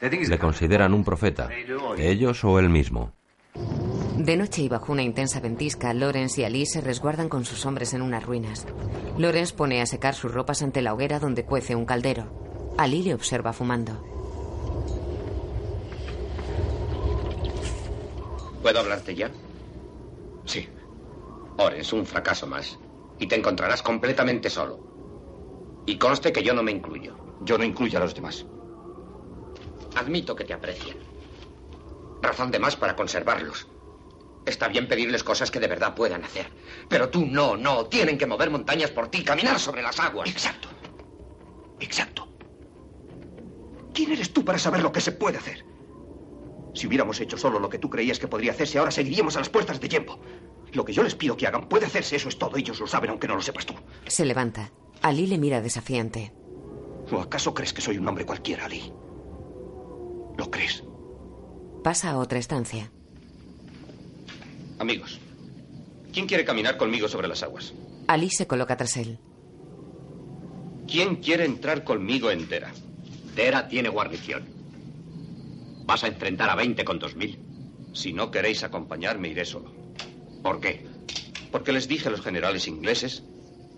Le 0.00 0.38
consideran 0.38 0.92
un 0.92 1.04
profeta. 1.04 1.48
¿Ellos 1.96 2.44
o 2.44 2.58
él 2.58 2.68
mismo? 2.68 3.12
De 4.26 4.36
noche 4.36 4.60
y 4.62 4.68
bajo 4.68 4.90
una 4.90 5.04
intensa 5.04 5.38
ventisca, 5.38 5.94
Lawrence 5.94 6.40
y 6.40 6.44
Ali 6.44 6.66
se 6.66 6.80
resguardan 6.80 7.28
con 7.28 7.44
sus 7.44 7.64
hombres 7.64 7.94
en 7.94 8.02
unas 8.02 8.26
ruinas. 8.26 8.66
Lawrence 9.18 9.54
pone 9.54 9.80
a 9.80 9.86
secar 9.86 10.16
sus 10.16 10.34
ropas 10.34 10.62
ante 10.62 10.82
la 10.82 10.94
hoguera 10.94 11.20
donde 11.20 11.44
cuece 11.44 11.76
un 11.76 11.86
caldero. 11.86 12.74
Ali 12.76 13.04
le 13.04 13.14
observa 13.14 13.52
fumando. 13.52 14.02
¿Puedo 18.62 18.80
hablarte 18.80 19.14
ya? 19.14 19.30
Sí. 20.44 20.68
Ores, 21.58 21.92
un 21.92 22.04
fracaso 22.04 22.48
más. 22.48 22.80
Y 23.20 23.28
te 23.28 23.36
encontrarás 23.36 23.80
completamente 23.80 24.50
solo. 24.50 25.84
Y 25.86 25.98
conste 25.98 26.32
que 26.32 26.42
yo 26.42 26.52
no 26.52 26.64
me 26.64 26.72
incluyo. 26.72 27.16
Yo 27.42 27.58
no 27.58 27.62
incluyo 27.62 27.98
a 27.98 28.02
los 28.02 28.12
demás. 28.16 28.44
Admito 29.94 30.34
que 30.34 30.42
te 30.42 30.52
aprecian. 30.52 30.96
Razón 32.20 32.50
de 32.50 32.58
más 32.58 32.74
para 32.74 32.96
conservarlos. 32.96 33.68
Está 34.46 34.68
bien 34.68 34.86
pedirles 34.86 35.24
cosas 35.24 35.50
que 35.50 35.58
de 35.60 35.66
verdad 35.66 35.94
puedan 35.94 36.24
hacer. 36.24 36.46
Pero 36.88 37.10
tú 37.10 37.26
no, 37.26 37.56
no. 37.56 37.86
Tienen 37.86 38.16
que 38.16 38.26
mover 38.26 38.48
montañas 38.48 38.90
por 38.92 39.08
ti, 39.08 39.24
caminar 39.24 39.58
sobre 39.58 39.82
las 39.82 39.98
aguas. 39.98 40.30
Exacto. 40.30 40.68
Exacto. 41.80 42.28
¿Quién 43.92 44.12
eres 44.12 44.32
tú 44.32 44.44
para 44.44 44.58
saber 44.58 44.82
lo 44.82 44.92
que 44.92 45.00
se 45.00 45.12
puede 45.12 45.38
hacer? 45.38 45.64
Si 46.74 46.86
hubiéramos 46.86 47.20
hecho 47.20 47.36
solo 47.36 47.58
lo 47.58 47.68
que 47.68 47.78
tú 47.78 47.90
creías 47.90 48.18
que 48.18 48.28
podría 48.28 48.52
hacerse, 48.52 48.78
ahora 48.78 48.90
seguiríamos 48.90 49.34
a 49.36 49.40
las 49.40 49.48
puertas 49.48 49.80
de 49.80 49.88
tiempo. 49.88 50.20
Lo 50.72 50.84
que 50.84 50.92
yo 50.92 51.02
les 51.02 51.14
pido 51.14 51.36
que 51.36 51.46
hagan 51.46 51.68
puede 51.68 51.86
hacerse, 51.86 52.16
eso 52.16 52.28
es 52.28 52.38
todo. 52.38 52.56
Ellos 52.56 52.78
lo 52.78 52.86
saben, 52.86 53.10
aunque 53.10 53.26
no 53.26 53.34
lo 53.34 53.42
sepas 53.42 53.66
tú. 53.66 53.74
Se 54.06 54.24
levanta. 54.24 54.70
Ali 55.02 55.26
le 55.26 55.38
mira 55.38 55.60
desafiante. 55.60 56.32
¿O 57.10 57.20
acaso 57.20 57.54
crees 57.54 57.72
que 57.72 57.80
soy 57.80 57.98
un 57.98 58.06
hombre 58.06 58.26
cualquiera, 58.26 58.66
Ali? 58.66 58.92
¿Lo 60.36 60.50
crees? 60.50 60.84
Pasa 61.82 62.10
a 62.10 62.18
otra 62.18 62.38
estancia. 62.38 62.92
Amigos, 64.78 65.18
¿quién 66.12 66.26
quiere 66.26 66.44
caminar 66.44 66.76
conmigo 66.76 67.08
sobre 67.08 67.28
las 67.28 67.42
aguas? 67.42 67.72
Ali 68.08 68.30
se 68.30 68.46
coloca 68.46 68.76
tras 68.76 68.96
él. 68.96 69.18
¿Quién 70.86 71.16
quiere 71.16 71.44
entrar 71.44 71.82
conmigo 71.84 72.30
en 72.30 72.48
Dera? 72.48 72.72
Dera 73.34 73.68
tiene 73.68 73.88
guarnición. 73.88 74.44
Vas 75.84 76.04
a 76.04 76.08
enfrentar 76.08 76.50
a 76.50 76.54
20 76.54 76.84
con 76.84 76.98
2000. 76.98 77.38
Si 77.92 78.12
no 78.12 78.30
queréis 78.30 78.62
acompañarme, 78.62 79.28
iré 79.28 79.44
solo. 79.44 79.72
¿Por 80.42 80.60
qué? 80.60 80.86
Porque 81.50 81.72
les 81.72 81.88
dije 81.88 82.08
a 82.08 82.10
los 82.10 82.20
generales 82.20 82.68
ingleses 82.68 83.24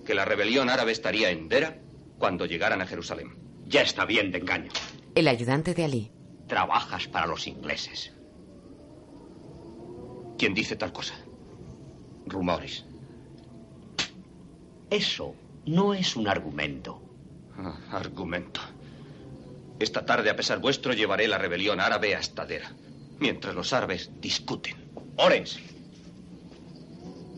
que 0.05 0.15
la 0.15 0.25
rebelión 0.25 0.69
árabe 0.71 0.93
estaría 0.93 1.31
en 1.31 1.49
Dera 1.49 1.79
cuando 2.19 2.47
llegaran 2.47 2.83
a 2.83 2.87
Jerusalén. 2.87 3.37
Ya 3.67 3.83
está 3.83 4.05
bien 4.05 4.31
de 4.33 4.39
engaño. 4.39 4.71
El 5.15 5.29
ayudante 5.29 5.75
de 5.75 5.85
Ali. 5.85 6.11
Trabajas 6.47 7.07
para 7.09 7.27
los 7.27 7.47
ingleses. 7.47 8.13
¿Quién 10.39 10.55
dice 10.55 10.77
tal 10.77 10.93
cosa? 10.93 11.15
Rumores. 12.27 12.85
Eso 14.89 15.35
no 15.67 15.95
es 15.95 16.15
un 16.15 16.29
argumento. 16.29 17.03
Ah, 17.59 17.77
argumento. 17.91 18.61
Esta 19.81 20.07
tarde, 20.07 20.31
a 20.31 20.37
pesar 20.37 20.61
vuestro, 20.61 20.93
llevaré 20.93 21.27
la 21.27 21.39
rebelión 21.39 21.81
árabe 21.81 22.15
hasta 22.15 22.47
Dera, 22.47 22.71
mientras 23.19 23.55
los 23.55 23.73
árabes 23.73 24.11
discuten. 24.21 24.77
Ores, 25.17 25.59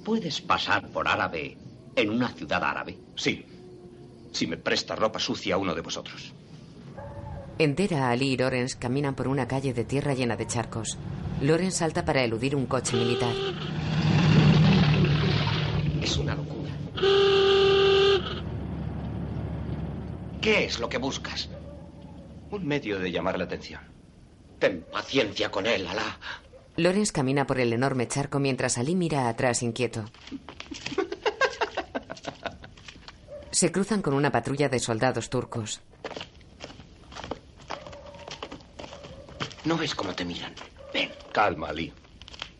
¿puedes 0.05 0.41
pasar 0.43 0.89
por 0.89 1.09
árabe 1.09 1.57
en 1.97 2.11
una 2.11 2.29
ciudad 2.29 2.63
árabe? 2.63 2.99
Sí, 3.17 3.47
si 4.33 4.47
me 4.47 4.59
presta 4.59 4.95
ropa 4.95 5.19
sucia 5.19 5.55
a 5.55 5.59
uno 5.59 5.75
de 5.75 5.81
vosotros. 5.81 6.35
Entera, 7.61 8.09
Ali 8.09 8.33
y 8.33 8.37
Lorenz 8.39 8.75
caminan 8.75 9.15
por 9.15 9.29
una 9.29 9.47
calle 9.47 9.75
de 9.75 9.85
tierra 9.85 10.15
llena 10.15 10.35
de 10.35 10.47
charcos. 10.47 10.97
Lorenz 11.43 11.75
salta 11.75 12.07
para 12.07 12.25
eludir 12.25 12.57
un 12.57 12.65
coche 12.65 12.97
militar. 12.97 13.35
Es 16.01 16.17
una 16.17 16.35
locura. 16.35 16.71
¿Qué 20.41 20.65
es 20.65 20.81
lo 20.81 20.89
que 20.89 20.97
buscas? 20.97 21.51
Un 22.51 22.67
medio 22.67 22.99
de 22.99 23.13
llamar 23.13 23.37
la 23.37 23.45
atención. 23.45 23.83
Ten 24.59 24.87
paciencia 24.91 25.51
con 25.51 25.67
él, 25.67 25.87
Alá. 25.87 26.19
Lorenz 26.79 27.13
camina 27.13 27.47
por 27.47 27.61
el 27.61 27.75
enorme 27.75 28.09
charco 28.09 28.39
mientras 28.39 28.79
Ali 28.79 28.95
mira 28.95 29.29
atrás 29.29 29.63
inquieto. 29.63 30.07
Se 33.51 33.71
cruzan 33.71 34.01
con 34.01 34.15
una 34.15 34.33
patrulla 34.33 34.71
de 34.71 34.79
soldados 34.79 35.29
turcos. 35.29 35.83
¿No 39.65 39.77
ves 39.77 39.95
cómo 39.95 40.15
te 40.15 40.25
miran? 40.25 40.55
Ven. 40.93 41.11
Calma, 41.33 41.69
Ali. 41.69 41.93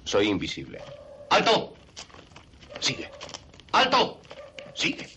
Soy 0.05 0.29
invisible. 0.29 0.81
¡Alto! 1.31 1.75
Sigue. 2.81 3.11
¡Alto! 3.73 4.21
Sigue. 4.75 5.09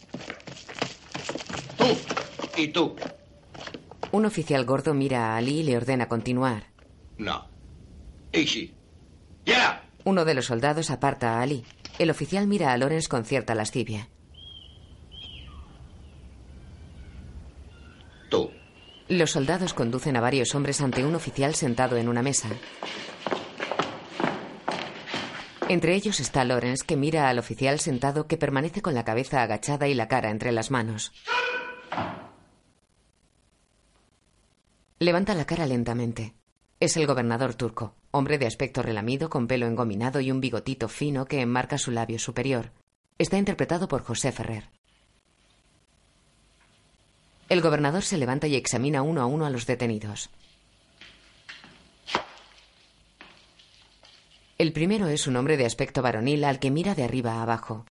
Tú 1.77 1.97
y 2.57 2.67
tú. 2.69 2.95
Un 4.11 4.25
oficial 4.25 4.63
gordo 4.65 4.93
mira 4.93 5.33
a 5.33 5.37
Ali 5.37 5.59
y 5.59 5.63
le 5.63 5.75
ordena 5.77 6.07
continuar. 6.07 6.67
No. 7.17 7.47
Easy. 8.31 8.73
¡Ya! 9.45 9.83
Uno 10.03 10.25
de 10.25 10.33
los 10.33 10.45
soldados 10.45 10.89
aparta 10.91 11.39
a 11.39 11.41
Ali. 11.41 11.65
El 11.99 12.09
oficial 12.09 12.47
mira 12.47 12.73
a 12.73 12.77
Lorenz 12.77 13.07
con 13.07 13.25
cierta 13.25 13.55
lascivia. 13.55 14.09
Tú. 18.29 18.51
Los 19.13 19.29
soldados 19.29 19.75
conducen 19.75 20.17
a 20.17 20.21
varios 20.21 20.55
hombres 20.55 20.81
ante 20.81 21.05
un 21.05 21.13
oficial 21.13 21.53
sentado 21.53 21.97
en 21.97 22.09
una 22.09 22.23
mesa. 22.23 22.49
Entre 25.69 25.93
ellos 25.93 26.19
está 26.19 26.43
Lorenz, 26.43 26.81
que 26.81 26.97
mira 26.97 27.29
al 27.29 27.37
oficial 27.37 27.79
sentado 27.79 28.25
que 28.25 28.37
permanece 28.37 28.81
con 28.81 28.95
la 28.95 29.05
cabeza 29.05 29.43
agachada 29.43 29.87
y 29.87 29.93
la 29.93 30.07
cara 30.07 30.31
entre 30.31 30.51
las 30.51 30.71
manos. 30.71 31.11
Levanta 34.97 35.35
la 35.35 35.45
cara 35.45 35.67
lentamente. 35.67 36.33
Es 36.79 36.97
el 36.97 37.05
gobernador 37.05 37.53
turco, 37.53 37.93
hombre 38.09 38.39
de 38.39 38.47
aspecto 38.47 38.81
relamido, 38.81 39.29
con 39.29 39.45
pelo 39.45 39.67
engominado 39.67 40.21
y 40.21 40.31
un 40.31 40.41
bigotito 40.41 40.89
fino 40.89 41.25
que 41.25 41.41
enmarca 41.41 41.77
su 41.77 41.91
labio 41.91 42.17
superior. 42.17 42.71
Está 43.19 43.37
interpretado 43.37 43.87
por 43.87 44.01
José 44.01 44.31
Ferrer. 44.31 44.71
El 47.49 47.61
gobernador 47.61 48.03
se 48.03 48.17
levanta 48.17 48.47
y 48.47 48.55
examina 48.55 49.01
uno 49.01 49.21
a 49.21 49.25
uno 49.25 49.45
a 49.45 49.49
los 49.49 49.65
detenidos. 49.65 50.29
El 54.57 54.71
primero 54.71 55.07
es 55.07 55.27
un 55.27 55.35
hombre 55.35 55.57
de 55.57 55.65
aspecto 55.65 56.01
varonil 56.01 56.43
al 56.45 56.59
que 56.59 56.71
mira 56.71 56.95
de 56.95 57.03
arriba 57.03 57.33
a 57.33 57.43
abajo. 57.43 57.85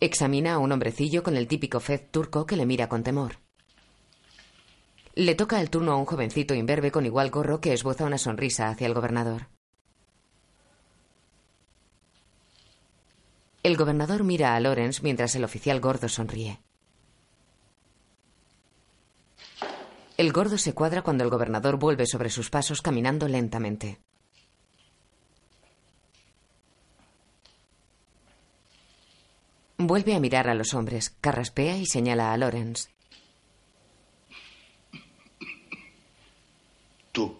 Examina 0.00 0.54
a 0.54 0.58
un 0.58 0.72
hombrecillo 0.72 1.22
con 1.22 1.36
el 1.36 1.46
típico 1.46 1.78
fez 1.78 2.10
turco 2.10 2.46
que 2.46 2.56
le 2.56 2.66
mira 2.66 2.88
con 2.88 3.02
temor. 3.02 3.36
Le 5.14 5.34
toca 5.34 5.60
el 5.60 5.70
turno 5.70 5.92
a 5.92 5.96
un 5.96 6.06
jovencito 6.06 6.54
imberbe 6.54 6.90
con 6.90 7.04
igual 7.04 7.30
gorro 7.30 7.60
que 7.60 7.72
esboza 7.72 8.04
una 8.04 8.16
sonrisa 8.16 8.68
hacia 8.68 8.86
el 8.86 8.94
gobernador. 8.94 9.48
El 13.62 13.76
gobernador 13.76 14.24
mira 14.24 14.56
a 14.56 14.60
Lorenz 14.60 15.02
mientras 15.02 15.34
el 15.36 15.44
oficial 15.44 15.80
gordo 15.80 16.08
sonríe. 16.08 16.60
El 20.16 20.32
gordo 20.32 20.56
se 20.58 20.74
cuadra 20.74 21.02
cuando 21.02 21.24
el 21.24 21.30
gobernador 21.30 21.78
vuelve 21.78 22.06
sobre 22.06 22.30
sus 22.30 22.50
pasos 22.50 22.82
caminando 22.82 23.28
lentamente. 23.28 24.00
Vuelve 29.76 30.14
a 30.14 30.20
mirar 30.20 30.48
a 30.48 30.54
los 30.54 30.74
hombres, 30.74 31.16
carraspea 31.20 31.76
y 31.78 31.86
señala 31.86 32.32
a 32.32 32.36
Lorenz. 32.36 32.90
Tú. 37.12 37.38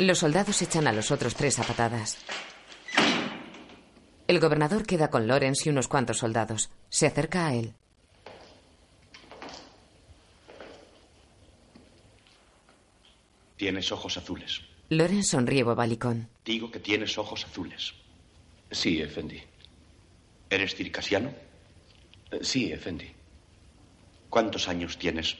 Los 0.00 0.18
soldados 0.18 0.60
echan 0.60 0.88
a 0.88 0.92
los 0.92 1.12
otros 1.12 1.36
tres 1.36 1.60
a 1.60 1.62
patadas. 1.62 2.18
El 4.26 4.40
gobernador 4.40 4.86
queda 4.86 5.10
con 5.10 5.26
Lorenz 5.26 5.66
y 5.66 5.70
unos 5.70 5.88
cuantos 5.88 6.18
soldados. 6.18 6.70
Se 6.88 7.06
acerca 7.06 7.46
a 7.46 7.54
él. 7.54 7.74
Tienes 13.56 13.92
ojos 13.92 14.16
azules. 14.16 14.60
Lorenz 14.90 15.28
sonríe 15.28 15.62
bobalicón. 15.62 16.28
Digo 16.44 16.70
que 16.70 16.80
tienes 16.80 17.16
ojos 17.18 17.44
azules. 17.44 17.94
Sí, 18.70 19.00
Efendi. 19.00 19.40
¿Eres 20.50 20.74
circasiano? 20.74 21.30
Eh, 22.30 22.40
Sí, 22.42 22.72
Efendi. 22.72 23.10
¿Cuántos 24.28 24.68
años 24.68 24.98
tienes? 24.98 25.36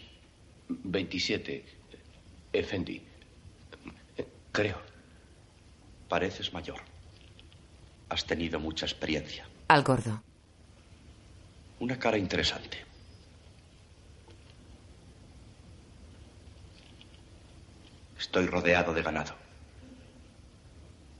27. 0.69 1.65
Efendi. 2.53 3.03
Creo. 4.53 4.81
Pareces 6.09 6.53
mayor. 6.53 6.81
Has 8.09 8.25
tenido 8.25 8.61
mucha 8.61 8.87
experiencia. 8.87 9.47
Al 9.69 9.83
gordo. 9.83 10.23
Una 11.81 11.99
cara 11.99 12.19
interesante. 12.19 12.85
Estoy 18.19 18.47
rodeado 18.47 18.95
de 18.95 19.03
ganado. 19.03 19.35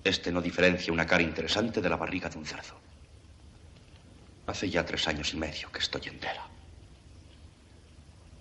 Este 0.03 0.31
no 0.31 0.41
diferencia 0.43 0.93
una 0.93 1.07
cara 1.07 1.23
interesante 1.23 1.81
de 1.81 1.89
la 1.89 1.97
barriga 1.97 2.29
de 2.29 2.39
un 2.39 2.47
cerdo. 2.47 2.79
Hace 4.47 4.69
ya 4.69 4.85
tres 4.85 5.09
años 5.09 5.33
y 5.33 5.37
medio 5.37 5.73
que 5.73 5.79
estoy 5.79 6.03
entera. 6.09 6.47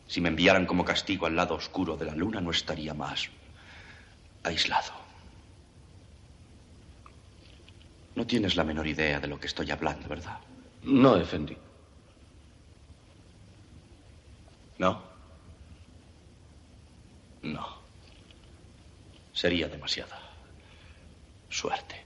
Si 0.08 0.22
me 0.22 0.30
enviaran 0.30 0.66
como 0.66 0.84
castigo 0.84 1.26
al 1.26 1.36
lado 1.36 1.56
oscuro 1.56 1.96
de 1.96 2.06
la 2.06 2.16
luna, 2.16 2.42
no 2.42 2.52
estaría 2.52 2.94
más 2.94 3.30
aislado. 4.44 5.03
No 8.16 8.28
tienes 8.28 8.56
la 8.56 8.64
menor 8.64 8.86
idea 8.88 9.20
de 9.20 9.28
lo 9.28 9.40
que 9.40 9.48
estoy 9.48 9.70
hablando, 9.72 10.08
¿verdad? 10.08 10.38
No, 10.84 11.18
Efendi. 11.18 11.58
¿No? 14.78 15.02
No. 17.42 17.68
Sería 19.34 19.68
demasiada 19.68 20.20
suerte. 21.50 22.04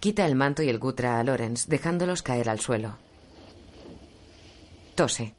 Quita 0.00 0.26
el 0.26 0.34
manto 0.34 0.62
y 0.62 0.68
el 0.68 0.78
gutra 0.78 1.18
a 1.18 1.24
Lorenz, 1.24 1.66
dejándolos 1.66 2.22
caer 2.22 2.48
al 2.48 2.60
suelo. 2.60 2.96
Tose. 4.94 5.34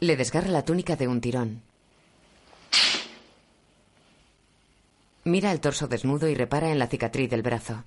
Le 0.00 0.16
desgarra 0.16 0.48
la 0.48 0.64
túnica 0.64 0.96
de 0.96 1.08
un 1.08 1.20
tirón. 1.20 1.62
Mira 5.24 5.52
el 5.52 5.60
torso 5.60 5.86
desnudo 5.86 6.28
y 6.28 6.34
repara 6.34 6.70
en 6.70 6.78
la 6.78 6.86
cicatriz 6.86 7.28
del 7.28 7.42
brazo. 7.42 7.84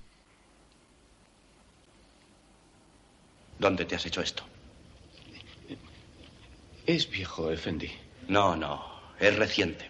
¿Dónde 3.57 3.85
te 3.85 3.95
has 3.95 4.05
hecho 4.05 4.21
esto? 4.21 4.43
Es 6.85 7.09
viejo, 7.09 7.49
Effendi. 7.49 7.91
No, 8.27 8.55
no, 8.55 8.83
es 9.19 9.35
reciente. 9.35 9.89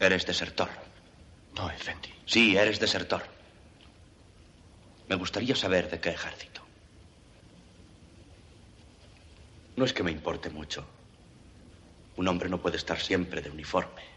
Eres 0.00 0.24
desertor. 0.26 0.68
No, 1.56 1.70
Effendi. 1.70 2.08
Sí, 2.24 2.56
eres 2.56 2.80
desertor. 2.80 3.22
Me 5.08 5.16
gustaría 5.16 5.54
saber 5.54 5.90
de 5.90 6.00
qué 6.00 6.10
ejército. 6.10 6.62
No 9.76 9.84
es 9.84 9.92
que 9.92 10.02
me 10.02 10.10
importe 10.12 10.50
mucho. 10.50 10.86
Un 12.16 12.28
hombre 12.28 12.48
no 12.48 12.60
puede 12.60 12.76
estar 12.76 13.00
siempre 13.00 13.42
de 13.42 13.50
uniforme. 13.50 14.13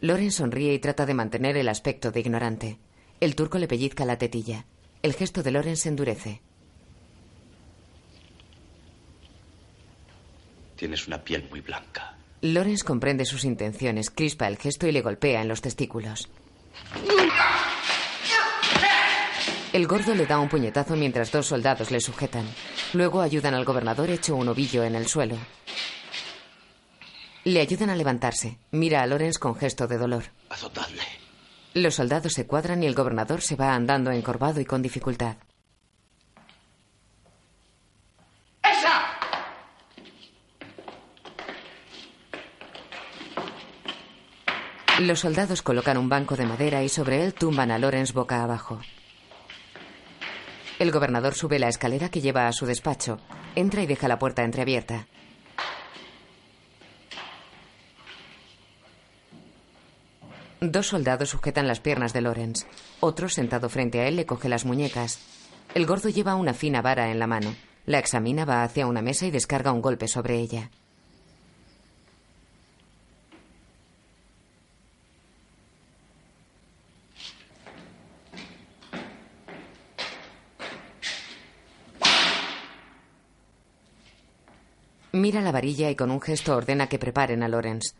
Loren 0.00 0.30
sonríe 0.30 0.74
y 0.74 0.78
trata 0.78 1.06
de 1.06 1.14
mantener 1.14 1.56
el 1.56 1.68
aspecto 1.68 2.10
de 2.12 2.20
ignorante. 2.20 2.78
El 3.20 3.34
turco 3.34 3.58
le 3.58 3.66
pellizca 3.66 4.04
la 4.04 4.16
tetilla. 4.18 4.66
El 5.02 5.12
gesto 5.14 5.42
de 5.42 5.50
Loren 5.50 5.76
se 5.76 5.88
endurece. 5.88 6.40
Tienes 10.76 11.08
una 11.08 11.22
piel 11.24 11.48
muy 11.50 11.60
blanca. 11.60 12.16
Lorenz 12.40 12.84
comprende 12.84 13.24
sus 13.24 13.44
intenciones, 13.44 14.10
crispa 14.10 14.46
el 14.46 14.56
gesto 14.58 14.86
y 14.86 14.92
le 14.92 15.02
golpea 15.02 15.42
en 15.42 15.48
los 15.48 15.60
testículos. 15.60 16.28
El 19.72 19.86
gordo 19.88 20.14
le 20.14 20.26
da 20.26 20.38
un 20.38 20.48
puñetazo 20.48 20.94
mientras 20.94 21.32
dos 21.32 21.46
soldados 21.46 21.90
le 21.90 22.00
sujetan. 22.00 22.46
Luego 22.92 23.20
ayudan 23.20 23.54
al 23.54 23.64
gobernador 23.64 24.08
hecho 24.10 24.36
un 24.36 24.48
ovillo 24.48 24.84
en 24.84 24.94
el 24.94 25.08
suelo. 25.08 25.36
Le 27.48 27.62
ayudan 27.62 27.88
a 27.88 27.96
levantarse. 27.96 28.58
Mira 28.72 29.00
a 29.00 29.06
Lorenz 29.06 29.38
con 29.38 29.54
gesto 29.54 29.86
de 29.86 29.96
dolor. 29.96 30.24
Azotadle. 30.50 31.00
Los 31.72 31.94
soldados 31.94 32.34
se 32.34 32.46
cuadran 32.46 32.82
y 32.82 32.86
el 32.86 32.94
gobernador 32.94 33.40
se 33.40 33.56
va 33.56 33.74
andando 33.74 34.10
encorvado 34.10 34.60
y 34.60 34.66
con 34.66 34.82
dificultad. 34.82 35.36
¡Esa! 38.62 39.02
Los 45.00 45.20
soldados 45.20 45.62
colocan 45.62 45.96
un 45.96 46.10
banco 46.10 46.36
de 46.36 46.44
madera 46.44 46.82
y 46.82 46.90
sobre 46.90 47.24
él 47.24 47.32
tumban 47.32 47.70
a 47.70 47.78
Lorenz 47.78 48.12
boca 48.12 48.42
abajo. 48.42 48.78
El 50.78 50.90
gobernador 50.90 51.32
sube 51.32 51.58
la 51.58 51.68
escalera 51.68 52.10
que 52.10 52.20
lleva 52.20 52.46
a 52.46 52.52
su 52.52 52.66
despacho. 52.66 53.18
Entra 53.54 53.82
y 53.82 53.86
deja 53.86 54.06
la 54.06 54.18
puerta 54.18 54.44
entreabierta. 54.44 55.06
Dos 60.60 60.88
soldados 60.88 61.28
sujetan 61.28 61.68
las 61.68 61.78
piernas 61.78 62.12
de 62.12 62.20
Lorenz. 62.20 62.66
Otro, 62.98 63.28
sentado 63.28 63.68
frente 63.68 64.00
a 64.00 64.08
él, 64.08 64.16
le 64.16 64.26
coge 64.26 64.48
las 64.48 64.64
muñecas. 64.64 65.20
El 65.72 65.86
gordo 65.86 66.08
lleva 66.08 66.34
una 66.34 66.52
fina 66.52 66.82
vara 66.82 67.12
en 67.12 67.20
la 67.20 67.28
mano. 67.28 67.54
La 67.86 68.00
examina, 68.00 68.44
va 68.44 68.64
hacia 68.64 68.88
una 68.88 69.00
mesa 69.00 69.26
y 69.26 69.30
descarga 69.30 69.70
un 69.70 69.80
golpe 69.80 70.08
sobre 70.08 70.40
ella. 70.40 70.70
Mira 85.12 85.40
la 85.40 85.52
varilla 85.52 85.88
y 85.88 85.96
con 85.96 86.10
un 86.10 86.20
gesto 86.20 86.56
ordena 86.56 86.88
que 86.88 86.98
preparen 86.98 87.44
a 87.44 87.48
Lorenz. 87.48 87.94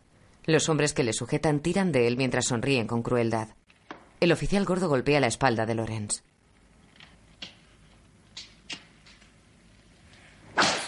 Los 0.45 0.69
hombres 0.69 0.93
que 0.93 1.03
le 1.03 1.13
sujetan 1.13 1.59
tiran 1.59 1.91
de 1.91 2.07
él 2.07 2.17
mientras 2.17 2.45
sonríen 2.45 2.87
con 2.87 3.03
crueldad. 3.03 3.49
El 4.19 4.31
oficial 4.31 4.65
gordo 4.65 4.89
golpea 4.89 5.19
la 5.19 5.27
espalda 5.27 5.65
de 5.65 5.75
Lorenz. 5.75 6.23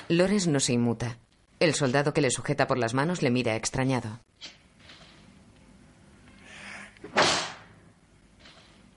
Lorenz 0.09 0.47
no 0.47 0.59
se 0.59 0.73
inmuta. 0.73 1.17
El 1.59 1.73
soldado 1.73 2.13
que 2.13 2.21
le 2.21 2.31
sujeta 2.31 2.67
por 2.67 2.77
las 2.77 2.93
manos 2.93 3.21
le 3.21 3.29
mira 3.29 3.55
extrañado. 3.55 4.19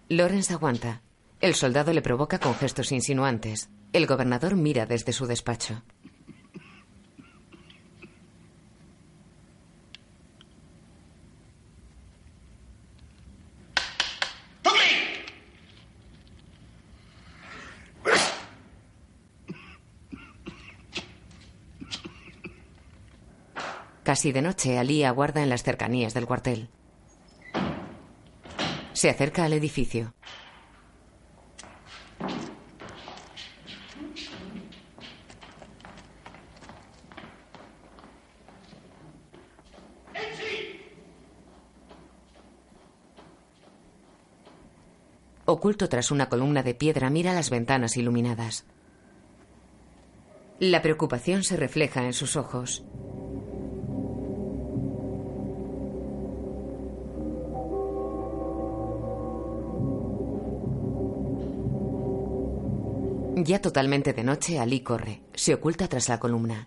Lorenz 0.08 0.50
aguanta. 0.50 1.02
El 1.40 1.54
soldado 1.54 1.92
le 1.92 2.02
provoca 2.02 2.38
con 2.38 2.54
gestos 2.54 2.90
insinuantes. 2.90 3.68
El 3.92 4.06
gobernador 4.06 4.56
mira 4.56 4.86
desde 4.86 5.12
su 5.12 5.26
despacho. 5.26 5.82
Casi 24.14 24.30
de 24.30 24.42
noche, 24.42 24.78
Ali 24.78 25.02
aguarda 25.02 25.42
en 25.42 25.48
las 25.48 25.64
cercanías 25.64 26.14
del 26.14 26.24
cuartel. 26.24 26.68
Se 28.92 29.10
acerca 29.10 29.44
al 29.44 29.54
edificio. 29.54 30.14
Oculto 45.44 45.88
tras 45.88 46.12
una 46.12 46.28
columna 46.28 46.62
de 46.62 46.76
piedra, 46.76 47.10
mira 47.10 47.34
las 47.34 47.50
ventanas 47.50 47.96
iluminadas. 47.96 48.64
La 50.60 50.82
preocupación 50.82 51.42
se 51.42 51.56
refleja 51.56 52.04
en 52.04 52.12
sus 52.12 52.36
ojos. 52.36 52.84
Ya 63.46 63.60
totalmente 63.60 64.14
de 64.14 64.24
noche, 64.24 64.58
Ali 64.58 64.80
corre. 64.80 65.20
Se 65.34 65.52
oculta 65.52 65.86
tras 65.86 66.08
la 66.08 66.18
columna. 66.18 66.66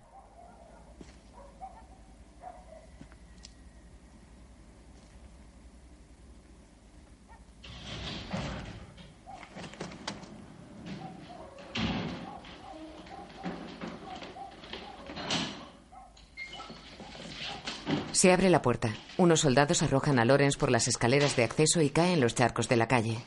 Se 18.11 18.31
abre 18.31 18.51
la 18.51 18.61
puerta. 18.61 18.93
Unos 19.17 19.39
soldados 19.39 19.81
arrojan 19.81 20.19
a 20.19 20.25
Lorenz 20.25 20.57
por 20.57 20.69
las 20.69 20.87
escaleras 20.87 21.35
de 21.35 21.43
acceso 21.43 21.81
y 21.81 21.89
caen 21.89 22.13
en 22.13 22.21
los 22.21 22.35
charcos 22.35 22.69
de 22.69 22.75
la 22.75 22.87
calle. 22.87 23.17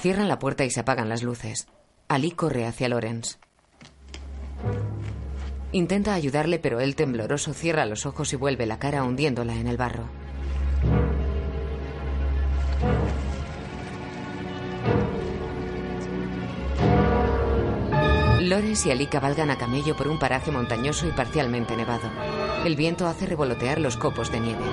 Cierran 0.00 0.28
la 0.28 0.38
puerta 0.38 0.64
y 0.64 0.70
se 0.70 0.80
apagan 0.80 1.10
las 1.10 1.22
luces. 1.22 1.68
Ali 2.08 2.30
corre 2.30 2.66
hacia 2.66 2.88
Lorenz. 2.88 3.38
Intenta 5.72 6.14
ayudarle, 6.14 6.58
pero 6.58 6.80
él 6.80 6.96
tembloroso 6.96 7.52
cierra 7.52 7.84
los 7.84 8.06
ojos 8.06 8.32
y 8.32 8.36
vuelve 8.36 8.64
la 8.64 8.78
cara 8.78 9.04
hundiéndola 9.04 9.54
en 9.54 9.66
el 9.66 9.76
barro. 9.76 10.08
Lorenz 18.40 18.86
y 18.86 18.90
Ali 18.90 19.06
cabalgan 19.06 19.50
a 19.50 19.58
camello 19.58 19.96
por 19.96 20.08
un 20.08 20.18
paraje 20.18 20.50
montañoso 20.50 21.06
y 21.06 21.12
parcialmente 21.12 21.76
nevado. 21.76 22.08
El 22.64 22.74
viento 22.74 23.06
hace 23.06 23.26
revolotear 23.26 23.78
los 23.78 23.98
copos 23.98 24.32
de 24.32 24.40
nieve. 24.40 24.64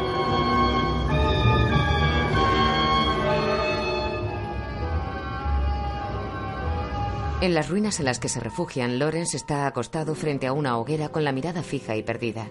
En 7.39 7.53
las 7.53 7.69
ruinas 7.69 7.99
en 7.99 8.05
las 8.05 8.17
que 8.19 8.29
se 8.29 8.39
refugian, 8.39 8.97
Lorenz 8.97 9.35
está 9.35 9.67
acostado 9.67 10.15
frente 10.15 10.47
a 10.47 10.53
una 10.53 10.77
hoguera 10.79 11.09
con 11.09 11.23
la 11.23 11.31
mirada 11.31 11.61
fija 11.61 11.95
y 11.95 12.01
perdida. 12.01 12.49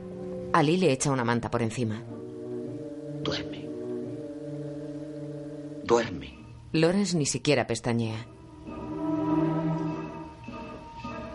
Ali 0.53 0.77
le 0.77 0.93
echa 0.93 1.11
una 1.11 1.25
manta 1.25 1.51
por 1.51 1.61
encima. 1.61 2.05
Duerme. 3.21 3.69
Duerme. 5.83 6.39
Lorenz 6.73 7.15
ni 7.15 7.27
siquiera 7.27 7.67
pestañea. 7.67 8.27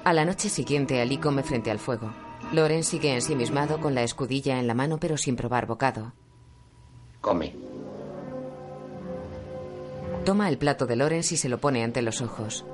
A 0.05 0.13
la 0.13 0.23
noche 0.23 0.47
siguiente, 0.47 1.01
Ali 1.01 1.17
come 1.17 1.43
frente 1.43 1.71
al 1.71 1.79
fuego. 1.79 2.11
Loren 2.53 2.83
sigue 2.85 3.13
ensimismado 3.13 3.81
con 3.81 3.93
la 3.93 4.03
escudilla 4.03 4.59
en 4.59 4.67
la 4.67 4.73
mano 4.73 4.97
pero 4.97 5.17
sin 5.17 5.35
probar 5.35 5.67
bocado. 5.67 6.13
Come. 7.19 7.53
Toma 10.23 10.47
el 10.47 10.57
plato 10.57 10.85
de 10.85 10.95
Lorenz 10.95 11.33
y 11.33 11.37
se 11.37 11.49
lo 11.49 11.59
pone 11.59 11.83
ante 11.83 12.01
los 12.01 12.21
ojos. 12.21 12.65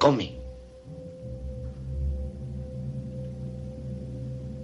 Come. 0.00 0.40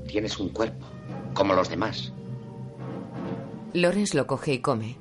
Tienes 0.08 0.38
un 0.38 0.48
cuerpo, 0.48 0.86
como 1.34 1.52
los 1.52 1.68
demás. 1.68 2.10
Lorenz 3.74 4.14
lo 4.14 4.26
coge 4.26 4.54
y 4.54 4.60
come. 4.60 4.96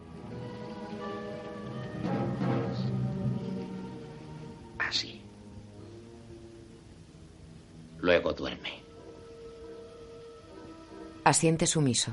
Así. 4.77 5.21
Luego 7.99 8.33
duerme. 8.33 8.83
Asiente 11.23 11.65
sumiso. 11.65 12.11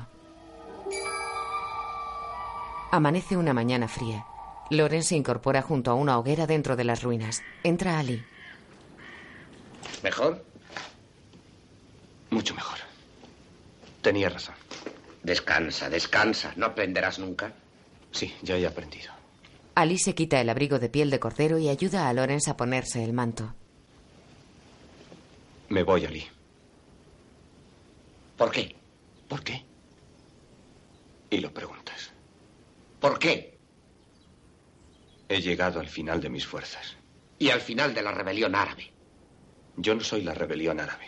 Amanece 2.89 3.35
una 3.35 3.53
mañana 3.53 3.89
fría. 3.89 4.25
Loren 4.69 5.03
se 5.03 5.15
incorpora 5.15 5.61
junto 5.61 5.91
a 5.91 5.95
una 5.95 6.17
hoguera 6.17 6.47
dentro 6.47 6.75
de 6.75 6.83
las 6.83 7.03
ruinas. 7.03 7.41
Entra 7.63 7.99
Ali. 7.99 8.23
¿Mejor? 10.03 10.43
Mucho 12.29 12.55
mejor. 12.55 12.79
Tenía 14.01 14.29
razón. 14.29 14.55
Descansa, 15.21 15.89
descansa. 15.89 16.53
¿No 16.55 16.65
aprenderás 16.65 17.19
nunca? 17.19 17.53
Sí, 18.11 18.33
ya 18.41 18.57
he 18.57 18.65
aprendido. 18.65 19.11
Ali 19.75 19.97
se 19.97 20.13
quita 20.13 20.39
el 20.41 20.49
abrigo 20.49 20.79
de 20.79 20.89
piel 20.89 21.09
de 21.09 21.19
cordero 21.19 21.57
y 21.57 21.69
ayuda 21.69 22.07
a 22.09 22.13
Lorenz 22.13 22.47
a 22.47 22.57
ponerse 22.57 23.03
el 23.03 23.13
manto. 23.13 23.53
Me 25.69 25.83
voy, 25.83 26.05
Ali. 26.05 26.27
¿Por 28.37 28.51
qué? 28.51 28.75
¿Por 29.27 29.43
qué? 29.43 29.63
Y 31.29 31.37
lo 31.37 31.51
preguntas. 31.53 32.11
¿Por 32.99 33.17
qué? 33.17 33.52
He 35.33 35.41
llegado 35.41 35.79
al 35.79 35.89
final 35.89 36.21
de 36.21 36.29
mis 36.29 36.45
fuerzas. 36.45 36.95
Y 37.39 37.49
al 37.49 37.59
final 37.59 37.95
de 37.95 38.03
la 38.03 38.11
rebelión 38.11 38.53
árabe. 38.53 38.93
Yo 39.77 39.95
no 39.95 40.01
soy 40.01 40.21
la 40.21 40.35
rebelión 40.35 40.79
árabe. 40.79 41.07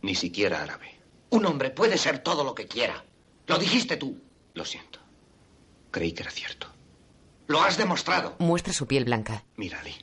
Ni 0.00 0.14
siquiera 0.14 0.62
árabe. 0.62 0.98
Un 1.28 1.44
hombre 1.44 1.68
puede 1.68 1.98
ser 1.98 2.20
todo 2.20 2.44
lo 2.44 2.54
que 2.54 2.66
quiera. 2.66 3.04
Lo 3.46 3.58
dijiste 3.58 3.98
tú. 3.98 4.22
Lo 4.54 4.64
siento. 4.64 5.00
Creí 5.90 6.12
que 6.12 6.22
era 6.22 6.30
cierto. 6.30 6.66
Lo 7.46 7.60
has 7.60 7.76
demostrado. 7.76 8.36
Muestra 8.38 8.72
su 8.72 8.86
piel 8.86 9.04
blanca. 9.04 9.44
Mira, 9.56 9.80
Ali. 9.80 9.94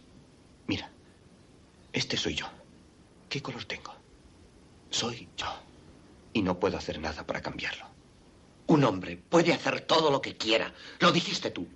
Mira. 0.68 0.92
Este 1.92 2.18
soy 2.18 2.36
yo. 2.36 2.46
¿Qué 3.28 3.42
color 3.42 3.66
tengo? 3.66 3.96
Soy 4.92 5.28
yo. 5.36 5.48
Y 6.34 6.44
no 6.44 6.60
puedo 6.60 6.78
hacer 6.78 7.00
nada 7.00 7.26
para 7.26 7.42
cambiarlo. 7.42 7.88
Un 8.68 8.84
hombre 8.84 9.18
puede 9.18 9.54
hacer 9.54 9.82
todo 9.82 10.12
lo 10.12 10.22
que 10.22 10.38
quiera. 10.38 10.72
Lo 11.00 11.12
dijiste 11.12 11.50
tú. 11.50 11.68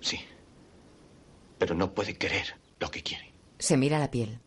Sí. 0.00 0.20
Pero 1.60 1.74
no 1.74 1.92
puede 1.92 2.16
querer 2.16 2.56
lo 2.80 2.90
que 2.90 3.02
quiere. 3.02 3.34
Se 3.58 3.76
mira 3.76 3.98
la 3.98 4.10
piel. 4.10 4.40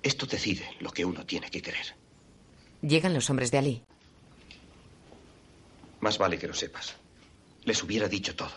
Esto 0.00 0.26
decide 0.26 0.64
lo 0.78 0.92
que 0.92 1.04
uno 1.04 1.26
tiene 1.26 1.50
que 1.50 1.60
querer. 1.60 1.96
Llegan 2.82 3.12
los 3.12 3.28
hombres 3.28 3.50
de 3.50 3.58
Ali. 3.58 3.82
Más 5.98 6.18
vale 6.18 6.38
que 6.38 6.46
lo 6.46 6.54
sepas. 6.54 6.94
Les 7.64 7.82
hubiera 7.82 8.06
dicho 8.06 8.36
todo. 8.36 8.52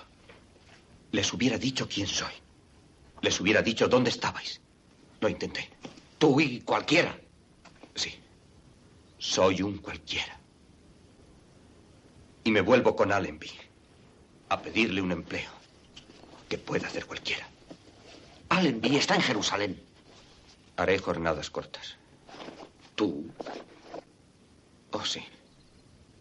Les 1.11 1.33
hubiera 1.33 1.57
dicho 1.57 1.89
quién 1.89 2.05
soy. 2.05 2.31
Les 3.23 3.41
hubiera 3.41 3.63
dicho 3.63 3.87
dónde 3.87 4.11
estabais. 4.11 4.61
Lo 5.19 5.27
intenté. 5.27 5.67
Tú 6.19 6.39
y 6.39 6.61
cualquiera. 6.61 7.19
Sí. 7.95 8.13
Soy 9.17 9.63
un 9.63 9.79
cualquiera. 9.79 10.39
Y 12.43 12.51
me 12.51 12.61
vuelvo 12.61 12.95
con 12.95 13.11
Allenby 13.11 13.49
a 14.49 14.61
pedirle 14.61 15.01
un 15.01 15.11
empleo 15.11 15.49
que 16.47 16.59
pueda 16.59 16.87
hacer 16.87 17.07
cualquiera. 17.07 17.49
Allenby 18.53 18.97
está 18.97 19.15
en 19.15 19.21
Jerusalén. 19.21 19.83
Haré 20.77 20.99
jornadas 20.99 21.49
cortas. 21.49 21.97
¿Tú? 22.93 23.27
Oh, 24.91 25.03
sí. 25.03 25.23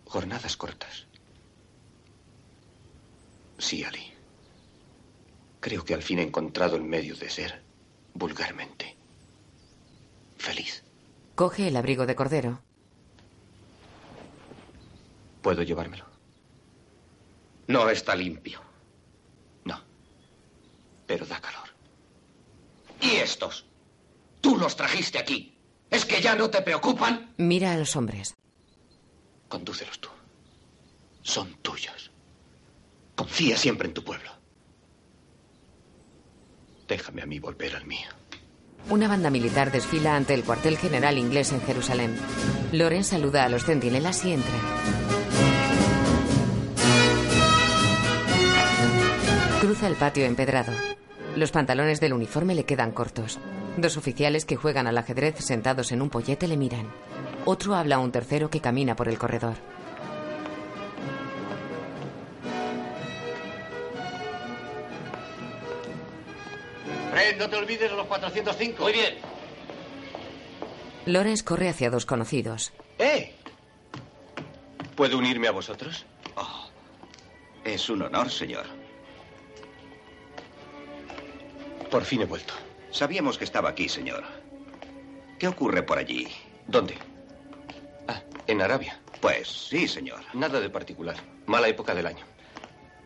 Jornadas 0.06 0.56
cortas. 0.56 1.06
Sí, 3.58 3.84
Ali. 3.84 4.14
Creo 5.60 5.84
que 5.84 5.92
al 5.92 6.02
fin 6.02 6.20
he 6.20 6.22
encontrado 6.22 6.76
el 6.76 6.82
medio 6.82 7.14
de 7.16 7.28
ser, 7.28 7.62
vulgarmente, 8.14 8.96
feliz. 10.38 10.82
Coge 11.34 11.68
el 11.68 11.76
abrigo 11.76 12.06
de 12.06 12.16
cordero. 12.16 12.62
¿Puedo 15.42 15.62
llevármelo? 15.62 16.06
No 17.68 17.90
está 17.90 18.16
limpio. 18.16 18.60
No. 19.64 19.78
Pero 21.06 21.26
da 21.26 21.38
calor. 21.38 21.71
¿Y 23.03 23.16
estos? 23.16 23.66
Tú 24.40 24.57
los 24.57 24.76
trajiste 24.76 25.18
aquí. 25.18 25.59
¿Es 25.90 26.05
que 26.05 26.22
ya 26.22 26.36
no 26.36 26.48
te 26.48 26.62
preocupan? 26.62 27.34
Mira 27.36 27.72
a 27.72 27.76
los 27.76 27.96
hombres. 27.96 28.34
Condúcelos 29.48 29.98
tú. 29.98 30.09
Son 31.20 31.53
tuyos. 31.62 32.11
Confía 33.16 33.57
siempre 33.59 33.88
en 33.88 33.94
tu 33.94 34.03
pueblo. 34.05 34.30
Déjame 36.88 37.22
a 37.22 37.26
mí 37.26 37.38
volver 37.38 37.76
al 37.76 37.86
mío. 37.86 38.09
Una 38.88 39.09
banda 39.09 39.30
militar 39.30 39.70
desfila 39.70 40.16
ante 40.16 40.34
el 40.34 40.44
cuartel 40.44 40.78
general 40.78 41.18
inglés 41.18 41.53
en 41.53 41.61
Jerusalén. 41.62 42.16
Loren 42.72 43.05
saluda 43.05 43.44
a 43.44 43.48
los 43.48 43.64
centinelas 43.64 44.24
y 44.24 44.32
entra. 44.32 44.55
Cruza 49.61 49.86
el 49.88 49.94
patio 49.94 50.24
empedrado. 50.24 50.72
Los 51.36 51.50
pantalones 51.50 51.98
del 52.00 52.12
uniforme 52.12 52.54
le 52.54 52.64
quedan 52.64 52.92
cortos. 52.92 53.38
Dos 53.78 53.96
oficiales 53.96 54.44
que 54.44 54.56
juegan 54.56 54.86
al 54.86 54.98
ajedrez 54.98 55.36
sentados 55.38 55.90
en 55.92 56.02
un 56.02 56.10
pollete 56.10 56.46
le 56.46 56.58
miran. 56.58 56.92
Otro 57.46 57.74
habla 57.74 57.96
a 57.96 57.98
un 58.00 58.12
tercero 58.12 58.50
que 58.50 58.60
camina 58.60 58.94
por 58.94 59.08
el 59.08 59.16
corredor. 59.18 59.54
Fred, 67.10 67.38
no 67.38 67.48
te 67.48 67.56
olvides 67.56 67.90
de 67.90 67.96
los 67.96 68.06
405. 68.06 68.82
Muy 68.82 68.92
bien. 68.92 69.14
Lorenz 71.06 71.42
corre 71.42 71.68
hacia 71.68 71.90
dos 71.90 72.06
conocidos. 72.06 72.72
¡Eh! 72.98 73.34
¿Puedo 74.94 75.18
unirme 75.18 75.48
a 75.48 75.52
vosotros? 75.52 76.04
Oh, 76.36 76.68
es 77.64 77.88
un 77.88 78.02
honor, 78.02 78.30
señor. 78.30 78.81
Por 81.93 82.07
fin 82.07 82.22
he 82.22 82.24
vuelto. 82.24 82.55
Sabíamos 82.90 83.36
que 83.36 83.45
estaba 83.45 83.68
aquí, 83.68 83.86
señor. 83.86 84.24
¿Qué 85.38 85.47
ocurre 85.47 85.82
por 85.82 85.99
allí? 85.99 86.26
¿Dónde? 86.66 86.95
Ah, 88.09 88.22
en 88.47 88.62
Arabia. 88.62 88.99
Pues 89.20 89.47
sí, 89.68 89.86
señor. 89.86 90.20
Nada 90.32 90.59
de 90.59 90.70
particular. 90.70 91.16
Mala 91.45 91.68
época 91.68 91.95
del 91.95 92.07
año. 92.07 92.24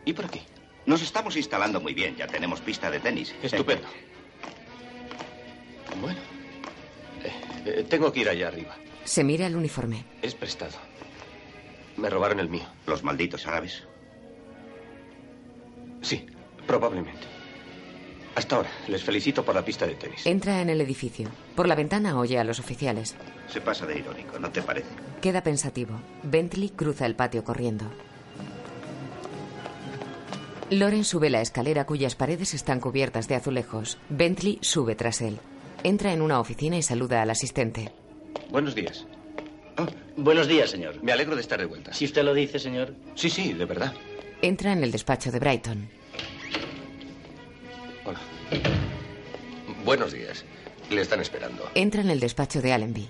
¿Y 0.05 0.13
por 0.13 0.23
aquí? 0.23 0.41
Nos 0.85 1.01
estamos 1.01 1.35
instalando 1.35 1.81
muy 1.81 1.93
bien. 1.93 2.15
Ya 2.15 2.27
tenemos 2.27 2.61
pista 2.61 2.89
de 2.89 3.01
tenis. 3.01 3.35
Estupendo. 3.43 3.89
Bueno. 5.99 6.19
Eh, 7.25 7.33
eh, 7.65 7.85
tengo 7.89 8.13
que 8.13 8.21
ir 8.21 8.29
allá 8.29 8.47
arriba. 8.47 8.73
Se 9.03 9.21
mira 9.21 9.47
el 9.47 9.57
uniforme. 9.57 10.05
Es 10.21 10.33
prestado. 10.33 10.77
Me 11.97 12.09
robaron 12.09 12.39
el 12.39 12.47
mío. 12.47 12.67
¿Los 12.85 13.03
malditos 13.03 13.45
árabes? 13.47 13.83
Sí, 16.01 16.25
probablemente. 16.65 17.36
Hasta 18.37 18.57
ahora. 18.57 18.69
Les 18.87 19.03
felicito 19.03 19.43
por 19.43 19.55
la 19.55 19.65
pista 19.65 19.87
de 19.87 19.95
tenis. 19.95 20.23
Entra 20.27 20.61
en 20.61 20.69
el 20.69 20.79
edificio. 20.79 21.27
Por 21.55 21.67
la 21.67 21.73
ventana 21.73 22.19
oye 22.19 22.37
a 22.37 22.43
los 22.43 22.59
oficiales. 22.59 23.15
Se 23.51 23.61
pasa 23.61 23.87
de 23.87 23.97
irónico, 23.97 24.37
¿no 24.37 24.51
te 24.51 24.61
parece? 24.61 24.89
Queda 25.21 25.41
pensativo. 25.41 25.99
Bentley 26.21 26.69
cruza 26.69 27.07
el 27.07 27.15
patio 27.15 27.43
corriendo. 27.43 27.85
Loren 30.69 31.03
sube 31.03 31.31
la 31.31 31.41
escalera 31.41 31.87
cuyas 31.87 32.13
paredes 32.13 32.53
están 32.53 32.79
cubiertas 32.79 33.27
de 33.27 33.33
azulejos. 33.33 33.97
Bentley 34.09 34.59
sube 34.61 34.93
tras 34.93 35.21
él. 35.21 35.39
Entra 35.83 36.13
en 36.13 36.21
una 36.21 36.39
oficina 36.39 36.77
y 36.77 36.83
saluda 36.83 37.23
al 37.23 37.31
asistente. 37.31 37.91
Buenos 38.51 38.75
días. 38.75 39.07
Oh, 39.79 39.87
buenos 40.15 40.47
días, 40.47 40.69
señor. 40.69 41.01
Me 41.01 41.11
alegro 41.11 41.33
de 41.33 41.41
estar 41.41 41.59
de 41.59 41.65
vuelta. 41.65 41.91
Si 41.91 42.05
usted 42.05 42.23
lo 42.23 42.35
dice, 42.35 42.59
señor. 42.59 42.93
Sí, 43.15 43.31
sí, 43.31 43.53
de 43.53 43.65
verdad. 43.65 43.93
Entra 44.43 44.73
en 44.73 44.83
el 44.83 44.91
despacho 44.91 45.31
de 45.31 45.39
Brighton. 45.39 45.96
Hola. 48.07 48.19
Buenos 49.83 50.13
días. 50.13 50.45
Le 50.89 51.01
están 51.01 51.19
esperando. 51.19 51.69
Entra 51.75 52.01
en 52.01 52.09
el 52.09 52.21
despacho 52.21 52.61
de 52.61 52.71
Allenby. 52.71 53.09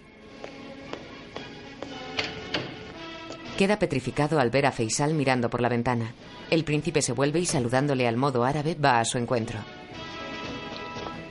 Queda 3.59 3.77
petrificado 3.77 4.39
al 4.39 4.49
ver 4.49 4.65
a 4.65 4.71
Faisal 4.71 5.13
mirando 5.13 5.51
por 5.51 5.61
la 5.61 5.69
ventana. 5.69 6.13
El 6.49 6.63
príncipe 6.63 7.03
se 7.03 7.11
vuelve 7.11 7.39
y 7.39 7.45
saludándole 7.45 8.07
al 8.07 8.17
modo 8.17 8.43
árabe 8.43 8.73
va 8.75 8.99
a 8.99 9.05
su 9.05 9.19
encuentro. 9.19 9.59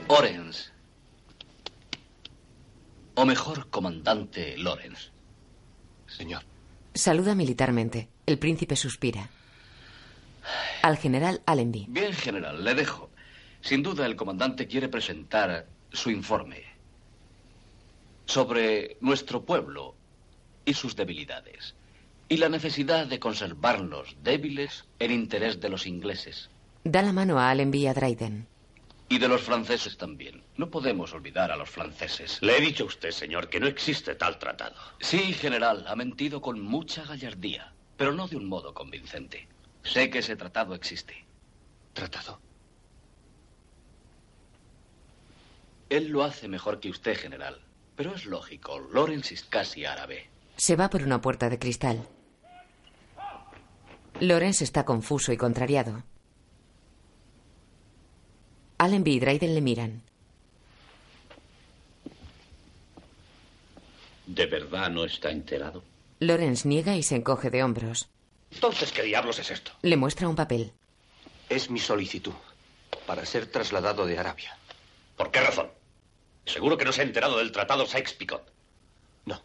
Orenz. 0.07 0.71
O 3.15 3.25
mejor, 3.25 3.69
comandante 3.69 4.57
Lawrence. 4.57 5.09
Señor. 6.07 6.43
Saluda 6.93 7.35
militarmente. 7.35 8.07
El 8.25 8.39
príncipe 8.39 8.77
suspira. 8.77 9.29
Al 10.81 10.97
general 10.97 11.41
Allenby. 11.45 11.87
Bien, 11.89 12.13
general, 12.13 12.63
le 12.63 12.73
dejo. 12.73 13.09
Sin 13.61 13.83
duda 13.83 14.05
el 14.05 14.15
comandante 14.15 14.67
quiere 14.67 14.87
presentar 14.87 15.67
su 15.91 16.09
informe 16.09 16.63
sobre 18.25 18.97
nuestro 19.01 19.43
pueblo 19.43 19.95
y 20.65 20.73
sus 20.73 20.95
debilidades 20.95 21.75
y 22.29 22.37
la 22.37 22.49
necesidad 22.49 23.07
de 23.07 23.19
conservarlos 23.19 24.17
débiles 24.21 24.85
en 24.99 25.11
interés 25.11 25.59
de 25.61 25.69
los 25.69 25.87
ingleses. 25.87 26.49
Da 26.83 27.01
la 27.01 27.13
mano 27.13 27.39
a 27.39 27.49
Allenby 27.49 27.79
y 27.79 27.87
a 27.87 27.93
Dryden. 27.93 28.47
Y 29.09 29.19
de 29.19 29.29
los 29.29 29.41
franceses 29.41 29.95
también. 29.95 30.43
No 30.57 30.69
podemos 30.69 31.13
olvidar 31.13 31.51
a 31.51 31.55
los 31.55 31.69
franceses. 31.69 32.39
Le 32.41 32.57
he 32.57 32.61
dicho 32.61 32.83
a 32.83 32.87
usted, 32.87 33.11
señor, 33.11 33.47
que 33.49 33.61
no 33.61 33.67
existe 33.67 34.15
tal 34.15 34.37
tratado. 34.37 34.75
Sí, 34.99 35.33
general, 35.33 35.85
ha 35.87 35.95
mentido 35.95 36.41
con 36.41 36.59
mucha 36.59 37.05
gallardía, 37.05 37.71
pero 37.95 38.11
no 38.13 38.27
de 38.27 38.35
un 38.35 38.49
modo 38.49 38.73
convincente. 38.73 39.47
Sé 39.83 40.09
que 40.09 40.19
ese 40.19 40.35
tratado 40.35 40.75
existe. 40.75 41.25
¿Tratado? 41.93 42.41
Él 45.89 46.09
lo 46.09 46.23
hace 46.23 46.47
mejor 46.47 46.79
que 46.79 46.89
usted, 46.89 47.17
general. 47.17 47.59
Pero 47.95 48.13
es 48.13 48.25
lógico, 48.25 48.79
Lawrence 48.93 49.33
es 49.33 49.43
casi 49.43 49.85
árabe. 49.85 50.29
Se 50.57 50.75
va 50.75 50.89
por 50.89 51.03
una 51.03 51.21
puerta 51.21 51.49
de 51.49 51.59
cristal. 51.59 52.07
Lawrence 54.19 54.63
está 54.63 54.83
confuso 54.85 55.31
y 55.31 55.37
contrariado. 55.37 56.03
Allenby 58.79 59.13
y 59.13 59.19
Dryden 59.19 59.55
le 59.55 59.61
miran. 59.61 60.03
¿De 64.25 64.45
verdad 64.45 64.89
no 64.89 65.05
está 65.05 65.31
enterado? 65.31 65.83
Lawrence 66.19 66.67
niega 66.67 66.95
y 66.95 67.03
se 67.03 67.15
encoge 67.15 67.49
de 67.49 67.63
hombros. 67.63 68.09
Entonces, 68.51 68.91
¿qué 68.91 69.03
diablos 69.03 69.39
es 69.39 69.51
esto? 69.51 69.71
Le 69.81 69.97
muestra 69.97 70.27
un 70.27 70.35
papel. 70.35 70.73
Es 71.49 71.69
mi 71.69 71.79
solicitud 71.79 72.33
para 73.05 73.25
ser 73.25 73.47
trasladado 73.47 74.05
de 74.05 74.17
Arabia. 74.17 74.57
¿Por 75.15 75.31
qué 75.31 75.41
razón? 75.41 75.67
Seguro 76.47 76.77
que 76.77 76.85
no 76.85 76.93
se 76.93 77.01
ha 77.01 77.03
enterado 77.03 77.37
del 77.37 77.51
tratado 77.51 77.85
Sykes-Picot. 77.85 78.41
No. 79.25 79.41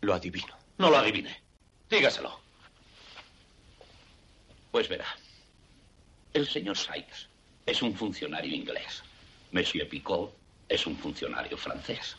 Lo 0.00 0.14
adivino. 0.14 0.56
No 0.78 0.88
lo 0.88 0.96
adivine. 0.96 1.42
Dígaselo. 1.90 2.40
Pues 4.70 4.88
verá. 4.88 5.06
El 6.32 6.46
señor 6.46 6.78
Sykes 6.78 7.28
es 7.66 7.82
un 7.82 7.94
funcionario 7.94 8.54
inglés. 8.54 9.02
Monsieur 9.50 9.88
Picot 9.88 10.32
es 10.68 10.86
un 10.86 10.96
funcionario 10.96 11.56
francés. 11.56 12.16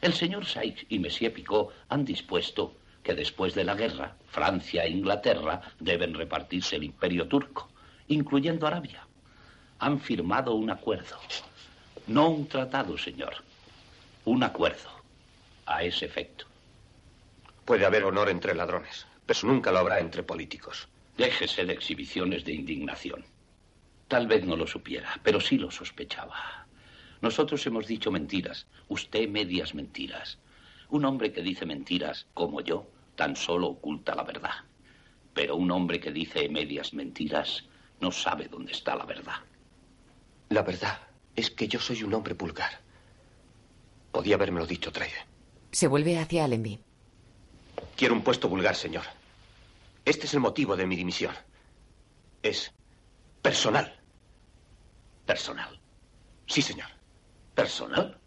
El 0.00 0.14
señor 0.14 0.46
Sykes 0.46 0.86
y 0.88 0.98
Monsieur 0.98 1.34
Picot 1.34 1.74
han 1.90 2.06
dispuesto 2.06 2.74
que 3.02 3.14
después 3.14 3.54
de 3.54 3.64
la 3.64 3.74
guerra, 3.74 4.16
Francia 4.28 4.84
e 4.84 4.90
Inglaterra 4.90 5.60
deben 5.78 6.14
repartirse 6.14 6.76
el 6.76 6.84
imperio 6.84 7.28
turco, 7.28 7.68
incluyendo 8.08 8.66
Arabia. 8.66 9.06
Han 9.78 10.00
firmado 10.00 10.54
un 10.54 10.70
acuerdo. 10.70 11.18
No 12.06 12.28
un 12.28 12.46
tratado, 12.46 12.96
señor. 12.96 13.34
Un 14.26 14.44
acuerdo. 14.44 14.90
A 15.66 15.82
ese 15.82 16.04
efecto. 16.04 16.46
Puede 17.64 17.84
haber 17.84 18.04
honor 18.04 18.28
entre 18.28 18.54
ladrones, 18.54 19.06
pero 19.26 19.40
nunca 19.42 19.72
lo 19.72 19.80
habrá 19.80 19.98
entre 19.98 20.22
políticos. 20.22 20.86
Déjese 21.16 21.64
de 21.64 21.72
exhibiciones 21.72 22.44
de 22.44 22.52
indignación. 22.52 23.24
Tal 24.06 24.28
vez 24.28 24.44
no 24.44 24.54
lo 24.54 24.68
supiera, 24.68 25.18
pero 25.24 25.40
sí 25.40 25.58
lo 25.58 25.72
sospechaba. 25.72 26.66
Nosotros 27.22 27.66
hemos 27.66 27.88
dicho 27.88 28.12
mentiras, 28.12 28.68
usted 28.86 29.28
medias 29.28 29.74
mentiras. 29.74 30.38
Un 30.90 31.06
hombre 31.06 31.32
que 31.32 31.42
dice 31.42 31.66
mentiras, 31.66 32.28
como 32.34 32.60
yo, 32.60 32.86
tan 33.16 33.34
solo 33.34 33.66
oculta 33.66 34.14
la 34.14 34.22
verdad. 34.22 34.54
Pero 35.34 35.56
un 35.56 35.72
hombre 35.72 35.98
que 35.98 36.12
dice 36.12 36.48
medias 36.48 36.94
mentiras 36.94 37.64
no 38.00 38.12
sabe 38.12 38.46
dónde 38.46 38.70
está 38.70 38.94
la 38.94 39.06
verdad. 39.06 39.40
La 40.50 40.62
verdad 40.62 41.05
es 41.36 41.50
que 41.50 41.68
yo 41.68 41.78
soy 41.78 42.02
un 42.02 42.14
hombre 42.14 42.34
vulgar. 42.34 42.80
Podía 44.10 44.34
habérmelo 44.36 44.66
dicho, 44.66 44.90
Traide. 44.90 45.26
Se 45.70 45.86
vuelve 45.86 46.18
hacia 46.18 46.44
Allenby. 46.44 46.80
Quiero 47.96 48.14
un 48.14 48.22
puesto 48.22 48.48
vulgar, 48.48 48.74
señor. 48.74 49.04
Este 50.04 50.26
es 50.26 50.34
el 50.34 50.40
motivo 50.40 50.76
de 50.76 50.86
mi 50.86 50.96
dimisión. 50.96 51.34
Es 52.42 52.72
personal. 53.42 54.00
¿Personal? 55.26 55.78
Sí, 56.46 56.62
señor. 56.62 56.88
¿Personal? 57.54 58.18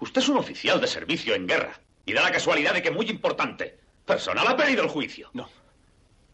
Usted 0.00 0.20
es 0.20 0.28
un 0.28 0.38
oficial 0.38 0.80
de 0.80 0.86
servicio 0.88 1.34
en 1.34 1.46
guerra. 1.46 1.78
Y 2.04 2.12
da 2.12 2.22
la 2.22 2.32
casualidad 2.32 2.74
de 2.74 2.82
que 2.82 2.90
muy 2.90 3.08
importante. 3.08 3.78
Personal 4.04 4.46
ha 4.46 4.56
pedido 4.56 4.82
el 4.82 4.88
juicio. 4.88 5.30
No. 5.32 5.48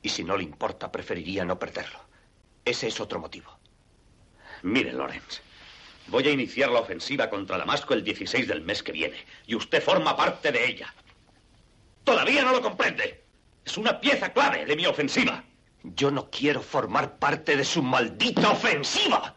Y 0.03 0.09
si 0.09 0.25
no 0.25 0.37
le 0.37 0.45
importa, 0.45 0.91
preferiría 0.91 1.45
no 1.45 1.59
perderlo. 1.59 1.99
Ese 2.65 2.89
es 2.89 3.01
otro 3.01 3.19
motivo. 3.19 3.59
Mire, 4.63 4.93
Lawrence. 4.93 5.41
Voy 6.09 6.27
a 6.29 6.33
iniciar 6.33 6.71
la 6.71 6.81
ofensiva 6.81 7.31
contra 7.31 7.59
Damasco 7.59 7.95
el 7.95 8.05
16 8.05 8.49
del 8.49 8.63
mes 8.63 8.83
que 8.83 8.93
viene. 8.93 9.17
Y 9.47 9.55
usted 9.55 9.83
forma 9.83 10.17
parte 10.17 10.53
de 10.53 10.67
ella. 10.67 10.93
Todavía 12.05 12.43
no 12.43 12.53
lo 12.53 12.61
comprende. 12.61 13.25
Es 13.65 13.77
una 13.79 14.01
pieza 14.01 14.33
clave 14.33 14.65
de 14.67 14.77
mi 14.77 14.87
ofensiva. 14.87 15.45
Yo 15.85 16.11
no 16.11 16.31
quiero 16.31 16.61
formar 16.61 17.19
parte 17.19 17.57
de 17.57 17.65
su 17.65 17.83
maldita 17.83 18.51
ofensiva. 18.51 19.35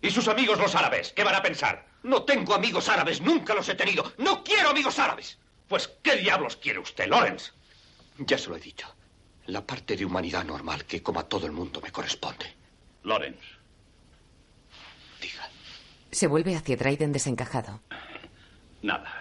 ¿Y 0.00 0.10
sus 0.10 0.28
amigos 0.28 0.58
los 0.58 0.74
árabes? 0.74 1.12
¿Qué 1.12 1.24
van 1.24 1.34
a 1.34 1.42
pensar? 1.42 1.86
No 2.02 2.22
tengo 2.22 2.54
amigos 2.54 2.88
árabes, 2.88 3.20
nunca 3.20 3.54
los 3.54 3.68
he 3.68 3.74
tenido. 3.74 4.12
No 4.18 4.44
quiero 4.44 4.70
amigos 4.70 4.98
árabes. 4.98 5.38
Pues, 5.68 5.88
¿qué 6.02 6.16
diablos 6.16 6.56
quiere 6.56 6.78
usted, 6.78 7.08
Lawrence? 7.08 7.52
Ya 8.18 8.38
se 8.38 8.48
lo 8.48 8.56
he 8.56 8.60
dicho. 8.60 8.86
La 9.46 9.66
parte 9.66 9.96
de 9.96 10.04
humanidad 10.04 10.44
normal 10.44 10.84
que, 10.84 11.02
como 11.02 11.20
a 11.20 11.28
todo 11.28 11.46
el 11.46 11.52
mundo, 11.52 11.80
me 11.80 11.90
corresponde. 11.90 12.54
Lawrence. 13.02 13.57
Se 16.10 16.26
vuelve 16.26 16.56
hacia 16.56 16.76
Dryden 16.76 17.12
desencajado. 17.12 17.80
Nada. 18.82 19.12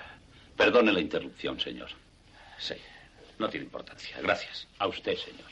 Perdone 0.55 0.91
la 0.91 0.99
interrupción, 0.99 1.59
señor. 1.59 1.89
Sí, 2.57 2.75
no 3.37 3.49
tiene 3.49 3.65
importancia. 3.65 4.17
Gracias. 4.21 4.67
A 4.79 4.87
usted, 4.87 5.15
señor. 5.17 5.47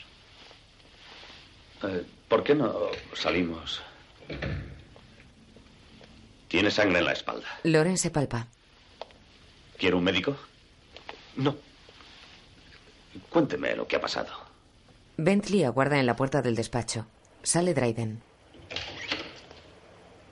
Eh, 1.84 2.04
¿Por 2.28 2.42
qué 2.42 2.54
no 2.54 2.74
salimos? 3.14 3.82
Tiene 6.48 6.70
sangre 6.70 6.98
en 7.00 7.04
la 7.04 7.12
espalda. 7.12 7.46
Loren 7.64 7.98
se 7.98 8.10
palpa. 8.10 8.46
¿Quiere 9.76 9.94
un 9.96 10.04
médico? 10.04 10.36
No. 11.36 11.56
Cuénteme 13.28 13.76
lo 13.76 13.86
que 13.86 13.96
ha 13.96 14.00
pasado. 14.00 14.30
Bentley 15.16 15.64
aguarda 15.64 15.98
en 15.98 16.06
la 16.06 16.16
puerta 16.16 16.42
del 16.42 16.54
despacho. 16.54 17.06
Sale 17.42 17.74
Dryden. 17.74 18.22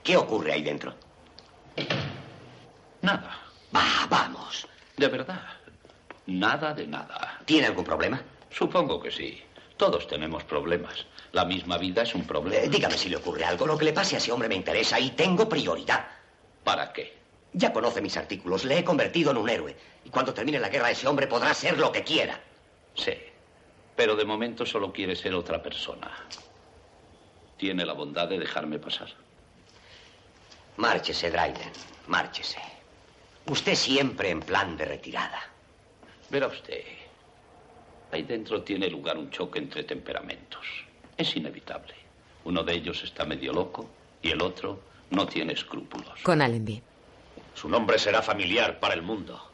¿Qué 0.05 0.15
ocurre 0.15 0.53
ahí 0.53 0.61
dentro? 0.61 0.93
Nada. 3.01 3.39
Va, 3.75 4.05
vamos. 4.07 4.67
De 4.95 5.07
verdad. 5.07 5.41
Nada 6.27 6.75
de 6.75 6.85
nada. 6.85 7.41
¿Tiene 7.43 7.65
algún 7.65 7.83
problema? 7.83 8.21
Supongo 8.51 9.01
que 9.01 9.09
sí. 9.09 9.41
Todos 9.77 10.07
tenemos 10.07 10.43
problemas. 10.43 11.07
La 11.31 11.43
misma 11.43 11.79
vida 11.79 12.03
es 12.03 12.13
un 12.13 12.23
problema. 12.23 12.63
Eh, 12.63 12.69
dígame 12.69 12.95
si 12.99 13.09
le 13.09 13.15
ocurre 13.15 13.45
algo. 13.45 13.65
Lo 13.65 13.79
que 13.79 13.85
le 13.85 13.93
pase 13.93 14.13
a 14.13 14.19
ese 14.19 14.31
hombre 14.31 14.47
me 14.47 14.53
interesa 14.53 14.99
y 14.99 15.09
tengo 15.09 15.49
prioridad. 15.49 16.05
¿Para 16.63 16.93
qué? 16.93 17.17
Ya 17.53 17.73
conoce 17.73 17.99
mis 17.99 18.15
artículos. 18.15 18.63
Le 18.63 18.77
he 18.77 18.83
convertido 18.83 19.31
en 19.31 19.37
un 19.37 19.49
héroe. 19.49 19.75
Y 20.03 20.09
cuando 20.11 20.35
termine 20.35 20.59
la 20.59 20.69
guerra, 20.69 20.91
ese 20.91 21.07
hombre 21.07 21.25
podrá 21.25 21.51
ser 21.55 21.79
lo 21.79 21.91
que 21.91 22.03
quiera. 22.03 22.39
Sí. 22.93 23.13
Pero 23.95 24.15
de 24.15 24.23
momento 24.23 24.67
solo 24.67 24.93
quiere 24.93 25.15
ser 25.15 25.33
otra 25.33 25.63
persona. 25.63 26.11
¿Tiene 27.57 27.83
la 27.87 27.93
bondad 27.93 28.27
de 28.27 28.37
dejarme 28.37 28.77
pasar? 28.77 29.24
Márchese, 30.77 31.31
Dryden. 31.31 31.71
Márchese. 32.07 32.59
Usted 33.47 33.75
siempre 33.75 34.29
en 34.29 34.41
plan 34.41 34.75
de 34.75 34.85
retirada. 34.85 35.41
Verá 36.29 36.47
usted. 36.47 36.83
Ahí 38.11 38.23
dentro 38.23 38.63
tiene 38.63 38.89
lugar 38.89 39.17
un 39.17 39.29
choque 39.29 39.59
entre 39.59 39.83
temperamentos. 39.83 40.65
Es 41.17 41.35
inevitable. 41.35 41.93
Uno 42.43 42.63
de 42.63 42.73
ellos 42.73 43.03
está 43.03 43.25
medio 43.25 43.53
loco 43.53 43.89
y 44.21 44.31
el 44.31 44.41
otro 44.41 44.79
no 45.11 45.27
tiene 45.27 45.53
escrúpulos. 45.53 46.21
Con 46.23 46.41
Allenby. 46.41 46.81
Su 47.53 47.69
nombre 47.69 47.97
será 47.97 48.21
familiar 48.21 48.79
para 48.79 48.93
el 48.93 49.01
mundo. 49.01 49.51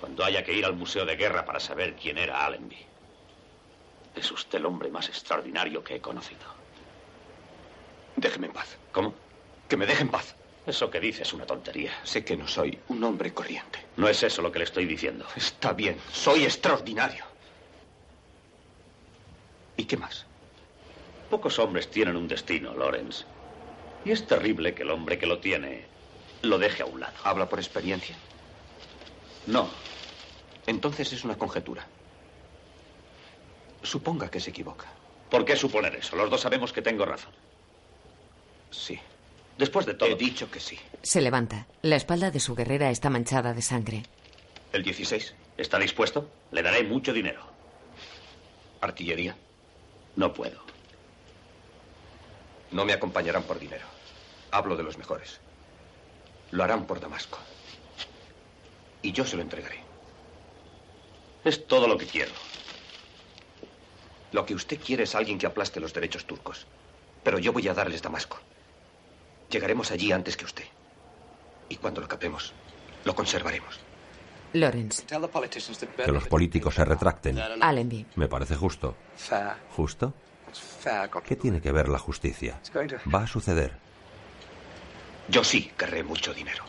Cuando 0.00 0.24
haya 0.24 0.44
que 0.44 0.52
ir 0.52 0.64
al 0.64 0.74
Museo 0.74 1.06
de 1.06 1.16
Guerra 1.16 1.44
para 1.44 1.60
saber 1.60 1.94
quién 1.96 2.18
era 2.18 2.44
Allenby. 2.44 2.78
Es 4.14 4.30
usted 4.30 4.58
el 4.58 4.66
hombre 4.66 4.90
más 4.90 5.08
extraordinario 5.08 5.82
que 5.82 5.96
he 5.96 6.00
conocido. 6.00 6.44
Déjeme 8.16 8.48
en 8.48 8.52
paz. 8.52 8.76
¿Cómo? 8.92 9.14
Que 9.68 9.76
me 9.76 9.86
deje 9.86 10.02
en 10.02 10.08
paz. 10.08 10.34
Eso 10.66 10.90
que 10.90 10.98
dice 10.98 11.22
es 11.22 11.32
una 11.32 11.46
tontería. 11.46 11.92
Sé 12.02 12.24
que 12.24 12.36
no 12.36 12.48
soy 12.48 12.78
un 12.88 13.02
hombre 13.04 13.32
corriente. 13.32 13.78
No 13.96 14.08
es 14.08 14.22
eso 14.22 14.42
lo 14.42 14.50
que 14.50 14.58
le 14.58 14.64
estoy 14.64 14.84
diciendo. 14.84 15.24
Está 15.36 15.72
bien. 15.72 15.96
Soy 16.12 16.44
extraordinario. 16.44 17.24
¿Y 19.76 19.84
qué 19.84 19.96
más? 19.96 20.26
Pocos 21.30 21.58
hombres 21.58 21.90
tienen 21.90 22.16
un 22.16 22.26
destino, 22.26 22.74
Lawrence. 22.74 23.24
Y 24.04 24.10
es 24.10 24.26
terrible 24.26 24.74
que 24.74 24.82
el 24.82 24.90
hombre 24.90 25.18
que 25.18 25.26
lo 25.26 25.38
tiene 25.38 25.84
lo 26.42 26.58
deje 26.58 26.82
a 26.82 26.86
un 26.86 27.00
lado. 27.00 27.14
¿Habla 27.24 27.48
por 27.48 27.58
experiencia? 27.58 28.16
No. 29.46 29.68
Entonces 30.66 31.12
es 31.12 31.24
una 31.24 31.36
conjetura. 31.36 31.86
Suponga 33.82 34.30
que 34.30 34.40
se 34.40 34.50
equivoca. 34.50 34.86
¿Por 35.30 35.44
qué 35.44 35.56
suponer 35.56 35.94
eso? 35.94 36.16
Los 36.16 36.30
dos 36.30 36.40
sabemos 36.40 36.72
que 36.72 36.82
tengo 36.82 37.04
razón. 37.04 37.32
Sí. 38.70 38.98
Después 39.58 39.86
de 39.86 39.94
todo. 39.94 40.08
He 40.10 40.16
dicho 40.16 40.50
que 40.50 40.60
sí. 40.60 40.78
Se 41.02 41.20
levanta. 41.20 41.66
La 41.82 41.96
espalda 41.96 42.30
de 42.30 42.40
su 42.40 42.54
guerrera 42.54 42.90
está 42.90 43.08
manchada 43.10 43.54
de 43.54 43.62
sangre. 43.62 44.02
¿El 44.72 44.82
16? 44.82 45.34
¿Está 45.56 45.78
dispuesto? 45.78 46.28
Le 46.50 46.62
daré 46.62 46.82
mucho 46.84 47.12
dinero. 47.12 47.40
¿Artillería? 48.80 49.36
No 50.16 50.32
puedo. 50.34 50.60
No 52.70 52.84
me 52.84 52.92
acompañarán 52.92 53.44
por 53.44 53.58
dinero. 53.58 53.86
Hablo 54.50 54.76
de 54.76 54.82
los 54.82 54.98
mejores. 54.98 55.40
Lo 56.50 56.62
harán 56.62 56.86
por 56.86 57.00
Damasco. 57.00 57.38
Y 59.02 59.12
yo 59.12 59.24
se 59.24 59.36
lo 59.36 59.42
entregaré. 59.42 59.80
Es 61.44 61.66
todo 61.66 61.86
lo 61.88 61.96
que 61.96 62.06
quiero. 62.06 62.32
Lo 64.32 64.44
que 64.44 64.54
usted 64.54 64.78
quiere 64.78 65.04
es 65.04 65.14
alguien 65.14 65.38
que 65.38 65.46
aplaste 65.46 65.80
los 65.80 65.94
derechos 65.94 66.26
turcos. 66.26 66.66
Pero 67.22 67.38
yo 67.38 67.52
voy 67.52 67.66
a 67.68 67.74
darles 67.74 68.02
Damasco. 68.02 68.38
Llegaremos 69.50 69.90
allí 69.90 70.12
antes 70.12 70.36
que 70.36 70.44
usted. 70.44 70.64
Y 71.68 71.76
cuando 71.76 72.00
lo 72.00 72.08
capemos, 72.08 72.52
lo 73.04 73.14
conservaremos. 73.14 73.80
Lawrence. 74.52 75.04
Que 75.04 76.12
los 76.12 76.28
políticos 76.28 76.74
se 76.74 76.84
retracten. 76.84 77.38
Allenby. 77.38 78.06
Me 78.16 78.28
parece 78.28 78.56
justo. 78.56 78.96
¿Justo? 79.74 80.14
¿Qué 81.24 81.36
tiene 81.36 81.60
que 81.60 81.72
ver 81.72 81.88
la 81.88 81.98
justicia? 81.98 82.60
Va 83.12 83.22
a 83.22 83.26
suceder. 83.26 83.76
Yo 85.28 85.42
sí 85.42 85.72
querré 85.76 86.02
mucho 86.02 86.32
dinero. 86.32 86.64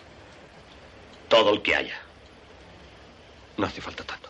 Todo 1.30 1.54
el 1.54 1.62
que 1.62 1.76
haya. 1.76 1.96
No 3.58 3.68
hace 3.68 3.82
falta 3.82 4.04
tanto. 4.04 4.30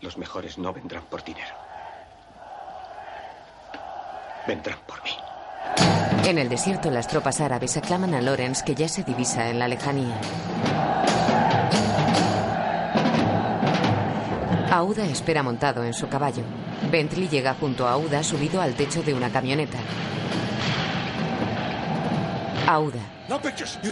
Los 0.00 0.16
mejores 0.16 0.58
no 0.58 0.72
vendrán 0.72 1.04
por 1.06 1.24
dinero. 1.24 1.54
Vendrán 4.48 4.78
por 4.86 5.02
mí. 5.04 5.10
En 6.26 6.38
el 6.38 6.48
desierto, 6.48 6.90
las 6.90 7.06
tropas 7.06 7.38
árabes 7.42 7.76
aclaman 7.76 8.14
a 8.14 8.22
Lawrence 8.22 8.64
que 8.64 8.74
ya 8.74 8.88
se 8.88 9.04
divisa 9.04 9.50
en 9.50 9.58
la 9.58 9.68
lejanía. 9.68 10.18
Auda 14.70 15.04
espera 15.04 15.42
montado 15.42 15.84
en 15.84 15.92
su 15.92 16.08
caballo. 16.08 16.44
Bentley 16.90 17.28
llega 17.28 17.54
junto 17.60 17.86
a 17.86 17.92
Auda 17.92 18.22
subido 18.22 18.62
al 18.62 18.72
techo 18.72 19.02
de 19.02 19.12
una 19.12 19.30
camioneta. 19.30 19.78
Auda. 22.66 23.00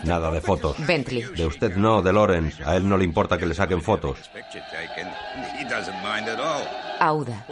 Nada 0.04 0.30
de 0.30 0.40
fotos. 0.40 0.76
Bentley. 0.86 1.22
De 1.36 1.46
usted 1.46 1.76
no, 1.76 2.00
de 2.00 2.14
Lawrence. 2.14 2.64
A 2.64 2.76
él 2.76 2.88
no 2.88 2.96
le 2.96 3.04
importa 3.04 3.36
que 3.36 3.44
le 3.44 3.54
saquen 3.54 3.82
fotos. 3.82 4.18
Auda. 6.98 7.44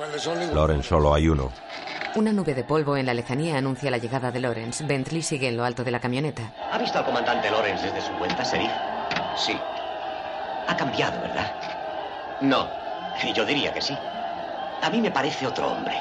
Lawrence 0.55 0.89
solo 0.89 1.15
hay 1.15 1.29
uno. 1.29 1.53
Una 2.17 2.33
nube 2.33 2.55
de 2.55 2.63
polvo 2.63 2.97
en 2.97 3.07
la 3.07 3.15
lejanía 3.15 3.59
anuncia 3.59 3.91
la 3.91 3.99
llegada 3.99 4.31
de 4.31 4.39
Lawrence. 4.39 4.85
Bentley 4.85 5.21
sigue 5.21 5.49
en 5.49 5.57
lo 5.57 5.65
alto 5.65 5.83
de 5.83 5.91
la 5.91 5.99
camioneta. 5.99 6.53
¿Ha 6.71 6.79
visto 6.79 6.97
al 6.99 7.05
comandante 7.05 7.51
Lawrence 7.51 7.87
desde 7.87 8.03
su 8.03 8.13
cuenta, 8.13 8.45
Serif? 8.45 8.71
Sí. 9.37 9.59
Ha 10.69 10.77
cambiado, 10.77 11.21
¿verdad? 11.21 11.53
No. 12.41 12.69
Yo 13.35 13.45
diría 13.45 13.73
que 13.73 13.81
sí. 13.83 13.99
A 14.81 14.91
mí 14.91 15.01
me 15.01 15.11
parece 15.11 15.45
otro 15.45 15.73
hombre. 15.73 15.95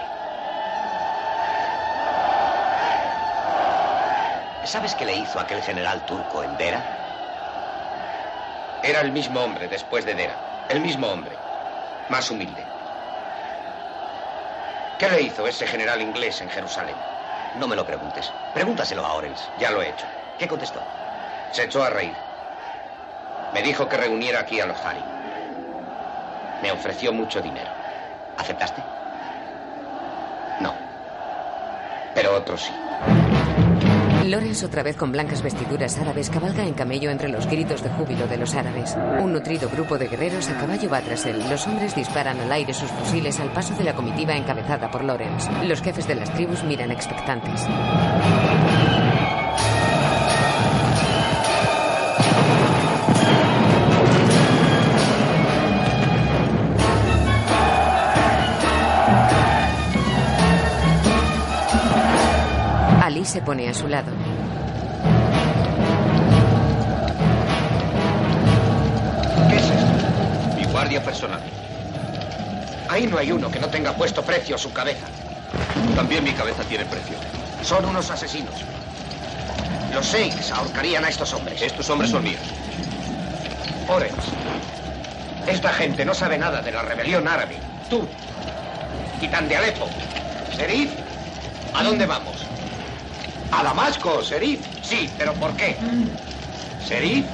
¿Sabes 4.65 4.93
qué 4.93 5.05
le 5.05 5.15
hizo 5.15 5.39
aquel 5.39 5.63
general 5.63 6.05
turco 6.05 6.43
en 6.43 6.55
Dera? 6.57 6.81
Era 8.83 9.01
el 9.01 9.11
mismo 9.11 9.39
hombre 9.39 9.67
después 9.67 10.05
de 10.05 10.13
Dera. 10.13 10.67
El 10.69 10.79
mismo 10.81 11.07
hombre. 11.07 11.31
Más 12.09 12.29
humilde. 12.29 12.72
¿Qué 14.97 15.09
le 15.09 15.21
hizo 15.21 15.47
ese 15.47 15.67
general 15.67 16.01
inglés 16.01 16.41
en 16.41 16.49
Jerusalén? 16.49 16.95
No 17.55 17.67
me 17.67 17.75
lo 17.75 17.85
preguntes. 17.85 18.31
Pregúntaselo 18.53 19.05
a 19.05 19.13
Orens. 19.13 19.49
Ya 19.59 19.71
lo 19.71 19.81
he 19.81 19.89
hecho. 19.89 20.05
¿Qué 20.37 20.47
contestó? 20.47 20.81
Se 21.51 21.63
echó 21.63 21.83
a 21.83 21.89
reír. 21.89 22.15
Me 23.53 23.61
dijo 23.61 23.87
que 23.87 23.97
reuniera 23.97 24.39
aquí 24.39 24.59
a 24.59 24.65
los 24.65 24.83
Harim. 24.83 25.03
Me 26.61 26.71
ofreció 26.71 27.11
mucho 27.13 27.41
dinero. 27.41 27.69
¿Aceptaste? 28.37 28.81
No. 30.59 30.73
Pero 32.15 32.35
otros 32.35 32.61
sí. 32.61 33.22
Lawrence, 34.31 34.65
otra 34.65 34.83
vez 34.83 34.95
con 34.95 35.11
blancas 35.11 35.41
vestiduras 35.41 35.97
árabes, 35.97 36.29
cabalga 36.29 36.65
en 36.65 36.73
camello 36.73 37.09
entre 37.09 37.29
los 37.29 37.47
gritos 37.47 37.83
de 37.83 37.89
júbilo 37.89 38.27
de 38.27 38.37
los 38.37 38.55
árabes. 38.55 38.95
Un 39.19 39.33
nutrido 39.33 39.69
grupo 39.69 39.97
de 39.97 40.07
guerreros 40.07 40.49
a 40.49 40.57
caballo 40.57 40.89
va 40.89 41.01
tras 41.01 41.25
él. 41.25 41.41
Los 41.49 41.67
hombres 41.67 41.95
disparan 41.95 42.39
al 42.39 42.51
aire 42.51 42.73
sus 42.73 42.89
fusiles 42.89 43.39
al 43.39 43.51
paso 43.51 43.75
de 43.75 43.83
la 43.83 43.93
comitiva 43.93 44.35
encabezada 44.35 44.89
por 44.89 45.03
Lawrence. 45.03 45.49
Los 45.67 45.81
jefes 45.81 46.07
de 46.07 46.15
las 46.15 46.33
tribus 46.33 46.63
miran 46.63 46.91
expectantes. 46.91 47.67
Se 63.33 63.41
pone 63.41 63.67
a 63.67 63.73
su 63.73 63.87
lado. 63.87 64.11
¿Qué 69.49 69.55
es 69.55 69.63
esto? 69.63 70.55
Mi 70.55 70.65
guardia 70.65 71.03
personal. 71.03 71.41
Ahí 72.89 73.07
no 73.07 73.17
hay 73.17 73.31
uno 73.31 73.49
que 73.49 73.59
no 73.59 73.69
tenga 73.69 73.93
puesto 73.93 74.21
precio 74.21 74.55
a 74.55 74.59
su 74.59 74.71
cabeza. 74.71 75.07
También 75.95 76.23
mi 76.23 76.31
cabeza 76.33 76.61
tiene 76.65 76.85
precio. 76.85 77.15
Son 77.63 77.83
unos 77.85 78.11
asesinos. 78.11 78.53
Los 79.95 80.05
Sheikhs 80.05 80.51
ahorcarían 80.51 81.03
a 81.03 81.09
estos 81.09 81.33
hombres. 81.33 81.59
Estos 81.59 81.89
hombres 81.89 82.11
son 82.11 82.23
míos. 82.23 82.43
Orange. 83.87 84.29
Esta 85.47 85.73
gente 85.73 86.05
no 86.05 86.13
sabe 86.13 86.37
nada 86.37 86.61
de 86.61 86.71
la 86.71 86.83
rebelión 86.83 87.27
árabe. 87.27 87.57
Tú. 87.89 88.07
Titán 89.19 89.49
de 89.49 89.57
Alepo. 89.57 89.89
Serif. 90.55 90.91
¿A 91.73 91.81
dónde 91.81 92.05
vamos? 92.05 92.22
A 93.55 93.63
Damasco, 93.63 94.23
Serif. 94.23 94.59
Sí, 94.81 95.09
pero 95.17 95.33
¿por 95.33 95.55
qué? 95.55 95.77
Serif. 96.87 97.25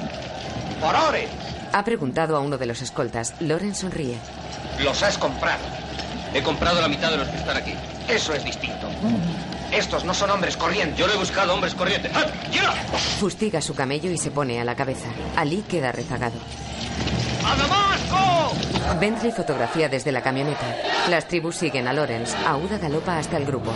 Por 0.80 0.94
Orange. 0.94 1.28
Ha 1.72 1.84
preguntado 1.84 2.36
a 2.36 2.40
uno 2.40 2.58
de 2.58 2.66
los 2.66 2.82
escoltas. 2.82 3.34
Lawrence 3.40 3.80
sonríe. 3.82 4.18
Los 4.84 5.02
has 5.02 5.16
comprado. 5.16 5.62
He 6.34 6.42
comprado 6.42 6.80
la 6.80 6.88
mitad 6.88 7.10
de 7.10 7.16
los 7.16 7.28
que 7.28 7.36
están 7.36 7.56
aquí. 7.56 7.74
Eso 8.08 8.34
es 8.34 8.44
distinto. 8.44 8.88
Estos 9.72 10.04
no 10.04 10.12
son 10.12 10.30
hombres 10.30 10.56
corrientes. 10.56 10.98
Yo 10.98 11.06
no 11.06 11.14
he 11.14 11.16
buscado 11.16 11.54
hombres 11.54 11.74
corrientes. 11.74 12.12
¡Ah! 12.14 12.26
¡Ya! 12.52 12.72
Fustiga 13.18 13.60
su 13.60 13.74
camello 13.74 14.10
y 14.10 14.18
se 14.18 14.30
pone 14.30 14.60
a 14.60 14.64
la 14.64 14.74
cabeza. 14.74 15.08
Ali 15.36 15.62
queda 15.62 15.92
rezagado. 15.92 16.38
¡A 17.46 17.56
Damasco! 17.56 18.98
Bentley 19.00 19.32
fotografía 19.32 19.88
desde 19.88 20.12
la 20.12 20.22
camioneta. 20.22 20.76
Las 21.08 21.28
tribus 21.28 21.56
siguen 21.56 21.88
a 21.88 21.92
Lawrence. 21.92 22.36
Auda 22.46 22.78
galopa 22.78 23.18
hasta 23.18 23.36
el 23.36 23.46
grupo. 23.46 23.72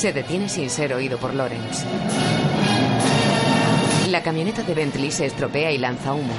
Se 0.00 0.14
detiene 0.14 0.48
sin 0.48 0.70
ser 0.70 0.94
oído 0.94 1.18
por 1.18 1.34
Lawrence. 1.34 1.84
La 4.08 4.22
camioneta 4.22 4.62
de 4.62 4.72
Bentley 4.72 5.10
se 5.10 5.26
estropea 5.26 5.72
y 5.72 5.76
lanza 5.76 6.14
humo. 6.14 6.32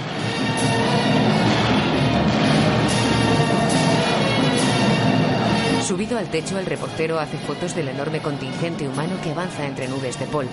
Subido 5.83 6.17
al 6.17 6.31
techo, 6.31 6.57
el 6.57 6.65
reportero 6.65 7.19
hace 7.19 7.37
fotos 7.37 7.75
del 7.75 7.89
enorme 7.89 8.19
contingente 8.19 8.87
humano 8.87 9.13
que 9.23 9.29
avanza 9.29 9.67
entre 9.67 9.87
nubes 9.87 10.19
de 10.19 10.25
polvo. 10.25 10.49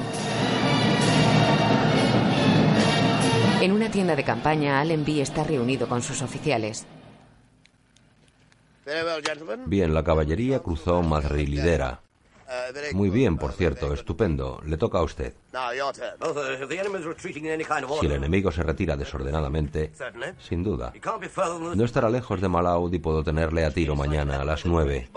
En 3.62 3.72
una 3.72 3.90
tienda 3.90 4.16
de 4.16 4.24
campaña, 4.24 4.80
Allenby 4.80 5.22
está 5.22 5.44
reunido 5.44 5.88
con 5.88 6.02
sus 6.02 6.20
oficiales. 6.20 6.84
Bien, 9.64 9.94
la 9.94 10.04
caballería 10.04 10.58
cruzó 10.58 11.00
Madrilidera. 11.00 12.02
Muy 12.92 13.10
bien, 13.10 13.36
por 13.36 13.52
cierto, 13.52 13.92
estupendo. 13.92 14.60
Le 14.64 14.76
toca 14.76 14.98
a 14.98 15.02
usted. 15.02 15.34
Si 18.00 18.06
el 18.06 18.12
enemigo 18.12 18.50
se 18.50 18.62
retira 18.62 18.96
desordenadamente, 18.96 19.92
sin 20.38 20.62
duda. 20.62 20.92
No 21.74 21.84
estará 21.84 22.08
lejos 22.08 22.40
de 22.40 22.48
Malaud 22.48 22.92
y 22.92 22.98
puedo 22.98 23.22
tenerle 23.22 23.64
a 23.64 23.70
tiro 23.70 23.96
mañana 23.96 24.40
a 24.40 24.44
las 24.44 24.64
nueve. 24.64 25.08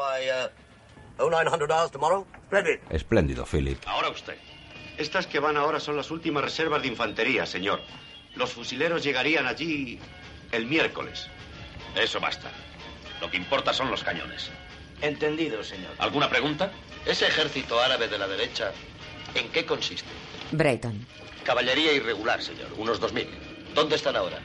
Espléndido, 2.90 3.46
Philip. 3.46 3.78
Ahora 3.86 4.10
usted. 4.10 4.36
Estas 4.98 5.26
que 5.26 5.40
van 5.40 5.58
ahora 5.58 5.80
son 5.80 5.96
las 5.96 6.12
últimas 6.12 6.44
reservas 6.44 6.82
de 6.82 6.90
infantería, 6.90 7.46
señor. 7.46 7.80
Los 8.36 8.52
fusileros 8.54 9.04
llegarían 9.04 9.46
allí 9.46 10.00
el 10.52 10.66
miércoles. 10.66 11.28
Eso 11.96 12.20
basta. 12.20 12.52
Lo 13.20 13.30
que 13.30 13.38
importa 13.38 13.74
son 13.74 13.90
los 13.90 14.04
cañones. 14.04 14.52
Entendido, 15.02 15.64
señor. 15.64 15.92
¿Alguna 15.98 16.30
pregunta? 16.30 16.72
Ese 17.06 17.28
ejército 17.28 17.80
árabe 17.80 18.08
de 18.08 18.18
la 18.18 18.28
derecha, 18.28 18.72
¿en 19.36 19.50
qué 19.50 19.66
consiste? 19.66 20.08
Brayton. 20.52 21.06
Caballería 21.44 21.94
irregular, 21.94 22.42
señor. 22.42 22.68
Unos 22.78 23.00
dos 23.00 23.12
mil. 23.14 23.28
¿Dónde 23.74 23.96
están 23.96 24.16
ahora? 24.16 24.40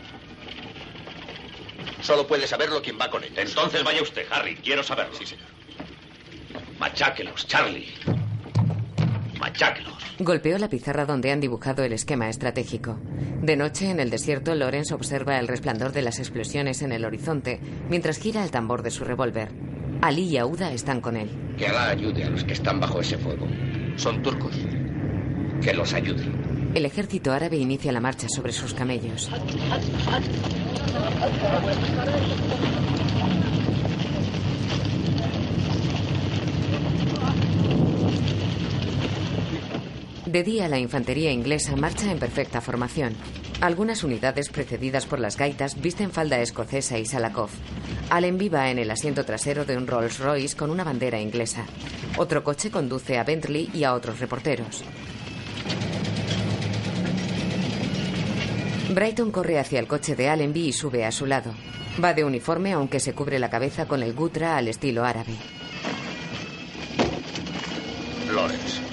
Solo 2.03 2.27
puede 2.27 2.47
saberlo 2.47 2.81
quien 2.81 2.99
va 2.99 3.11
con 3.11 3.23
ellos. 3.25 3.37
Entonces 3.39 3.83
vaya 3.85 4.01
usted, 4.01 4.27
Harry. 4.31 4.57
Quiero 4.57 4.83
saberlo. 4.83 5.15
Sí, 5.17 5.27
señor. 5.27 5.47
Macháquelos, 6.79 7.47
Charlie. 7.47 7.93
Macháquelos. 9.39 9.95
Golpeó 10.19 10.59
la 10.59 10.69
pizarra 10.69 11.05
donde 11.07 11.31
han 11.31 11.41
dibujado 11.41 11.85
el 11.85 11.93
esquema 11.93 12.29
estratégico. 12.29 12.99
De 13.43 13.57
noche, 13.57 13.91
en 13.91 14.01
el 14.01 14.11
desierto, 14.11 14.55
Lawrence 14.55 14.95
observa 14.95 15.39
el 15.39 15.49
resplandor 15.49 15.93
de 15.93 16.03
las 16.03 16.19
explosiones 16.19 16.83
en 16.83 16.93
el 16.93 17.05
horizonte 17.05 17.61
mientras 17.89 18.19
gira 18.19 18.43
el 18.43 18.51
tambor 18.51 18.83
de 18.83 18.91
su 18.91 19.05
revólver. 19.05 19.51
Ali 20.03 20.25
y 20.25 20.37
Auda 20.39 20.73
están 20.73 21.01
con 21.01 21.17
él. 21.17 21.31
Que 21.57 21.67
Alá 21.67 21.91
ayude 21.91 22.25
a 22.25 22.31
los 22.31 22.45
que 22.45 22.53
están 22.53 22.81
bajo 22.81 23.01
ese 23.01 23.17
fuego. 23.19 23.47
Son 23.97 24.23
turcos. 24.23 24.55
Que 25.63 25.73
los 25.73 25.93
ayude. 25.95 26.25
El 26.75 26.85
ejército 26.85 27.33
árabe 27.33 27.57
inicia 27.57 27.93
la 27.93 28.01
marcha 28.01 28.27
sobre 28.29 28.53
sus 28.53 28.75
camellos. 28.75 29.31
De 40.27 40.43
día, 40.43 40.69
la 40.69 40.79
infantería 40.79 41.31
inglesa 41.31 41.77
marcha 41.77 42.11
en 42.11 42.19
perfecta 42.19 42.61
formación. 42.61 43.15
Algunas 43.61 44.03
unidades 44.03 44.49
precedidas 44.49 45.07
por 45.07 45.21
las 45.21 45.37
gaitas 45.37 45.81
visten 45.81 46.11
falda 46.11 46.41
escocesa 46.41 46.99
y 46.99 47.07
salakov. 47.07 47.49
Allen 48.11 48.37
viva 48.37 48.69
en 48.71 48.81
el 48.81 48.91
asiento 48.91 49.25
trasero 49.25 49.65
de 49.65 49.77
un 49.77 49.87
Rolls 49.87 50.19
Royce 50.19 50.57
con 50.57 50.71
una 50.71 50.83
bandera 50.83 51.21
inglesa. 51.21 51.65
Otro 52.19 52.43
coche 52.43 52.73
conduce 52.73 53.19
a 53.19 53.25
Bentley 53.25 53.71
y 53.73 53.85
a 53.85 53.95
otros 53.95 54.19
reporteros. 54.19 54.83
Brighton 58.93 59.31
corre 59.31 59.61
hacia 59.61 59.79
el 59.79 59.87
coche 59.87 60.17
de 60.17 60.29
Allenby 60.29 60.69
y 60.69 60.73
sube 60.73 61.05
a 61.05 61.13
su 61.13 61.27
lado. 61.27 61.55
Va 62.03 62.15
de 62.15 62.25
uniforme 62.25 62.73
aunque 62.73 62.99
se 62.99 63.15
cubre 63.15 63.39
la 63.39 63.49
cabeza 63.49 63.87
con 63.87 64.03
el 64.03 64.13
gutra 64.13 64.57
al 64.57 64.67
estilo 64.67 65.05
árabe. 65.05 65.35
Lawrence. 68.35 68.86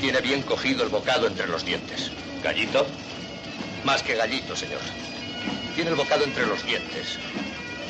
Tiene 0.00 0.22
bien 0.22 0.42
cogido 0.42 0.82
el 0.82 0.88
bocado 0.88 1.26
entre 1.26 1.46
los 1.46 1.64
dientes. 1.64 2.10
¿Gallito? 2.42 2.86
Más 3.84 4.02
que 4.02 4.14
gallito, 4.14 4.56
señor. 4.56 4.80
Tiene 5.74 5.90
el 5.90 5.96
bocado 5.96 6.24
entre 6.24 6.46
los 6.46 6.64
dientes. 6.64 7.18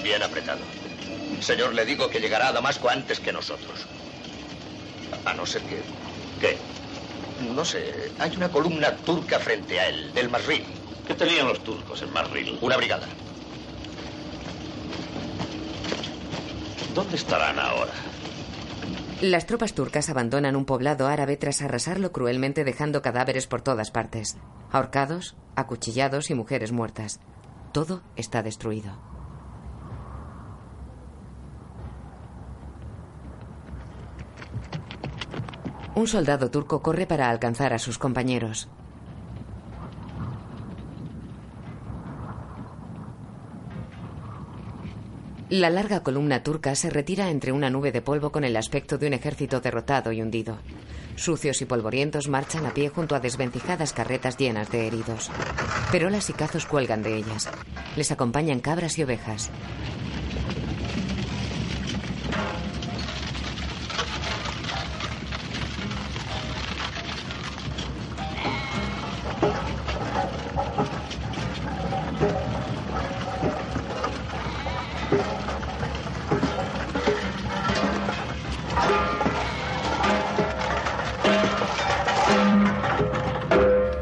Bien 0.02 0.20
apretado. 0.20 0.60
Señor, 1.40 1.72
le 1.72 1.84
digo 1.84 2.10
que 2.10 2.18
llegará 2.18 2.48
a 2.48 2.52
Damasco 2.52 2.88
antes 2.88 3.20
que 3.20 3.32
nosotros. 3.32 3.86
A 5.24 5.34
no 5.34 5.46
ser 5.46 5.62
que... 5.62 5.82
¿Qué? 6.40 6.58
No 7.54 7.64
sé. 7.64 8.10
Hay 8.18 8.34
una 8.36 8.48
columna 8.48 8.96
turca 8.96 9.38
frente 9.38 9.78
a 9.78 9.88
él, 9.88 10.12
del 10.12 10.30
Masril. 10.30 10.64
¿Qué 11.06 11.14
tenían 11.14 11.46
los 11.46 11.62
turcos 11.62 12.02
en 12.02 12.12
Marril? 12.12 12.58
Una 12.60 12.76
brigada. 12.76 13.06
¿Dónde 16.92 17.16
estarán 17.16 17.58
ahora? 17.58 18.09
Las 19.20 19.44
tropas 19.44 19.74
turcas 19.74 20.08
abandonan 20.08 20.56
un 20.56 20.64
poblado 20.64 21.06
árabe 21.06 21.36
tras 21.36 21.60
arrasarlo 21.60 22.10
cruelmente 22.10 22.64
dejando 22.64 23.02
cadáveres 23.02 23.46
por 23.46 23.60
todas 23.60 23.90
partes. 23.90 24.38
Ahorcados, 24.72 25.36
acuchillados 25.56 26.30
y 26.30 26.34
mujeres 26.34 26.72
muertas. 26.72 27.20
Todo 27.72 28.02
está 28.16 28.42
destruido. 28.42 28.98
Un 35.94 36.06
soldado 36.06 36.50
turco 36.50 36.80
corre 36.80 37.06
para 37.06 37.28
alcanzar 37.28 37.74
a 37.74 37.78
sus 37.78 37.98
compañeros. 37.98 38.70
La 45.50 45.68
larga 45.68 46.04
columna 46.04 46.44
turca 46.44 46.76
se 46.76 46.90
retira 46.90 47.28
entre 47.28 47.50
una 47.50 47.70
nube 47.70 47.90
de 47.90 48.00
polvo 48.00 48.30
con 48.30 48.44
el 48.44 48.56
aspecto 48.56 48.98
de 48.98 49.08
un 49.08 49.14
ejército 49.14 49.60
derrotado 49.60 50.12
y 50.12 50.22
hundido. 50.22 50.58
Sucios 51.16 51.60
y 51.60 51.64
polvorientos 51.64 52.28
marchan 52.28 52.66
a 52.66 52.70
pie 52.72 52.88
junto 52.88 53.16
a 53.16 53.20
desvencijadas 53.20 53.92
carretas 53.92 54.38
llenas 54.38 54.70
de 54.70 54.86
heridos. 54.86 55.28
Perolas 55.90 56.30
y 56.30 56.34
cazos 56.34 56.66
cuelgan 56.66 57.02
de 57.02 57.16
ellas. 57.16 57.50
Les 57.96 58.12
acompañan 58.12 58.60
cabras 58.60 58.96
y 58.98 59.02
ovejas. 59.02 59.50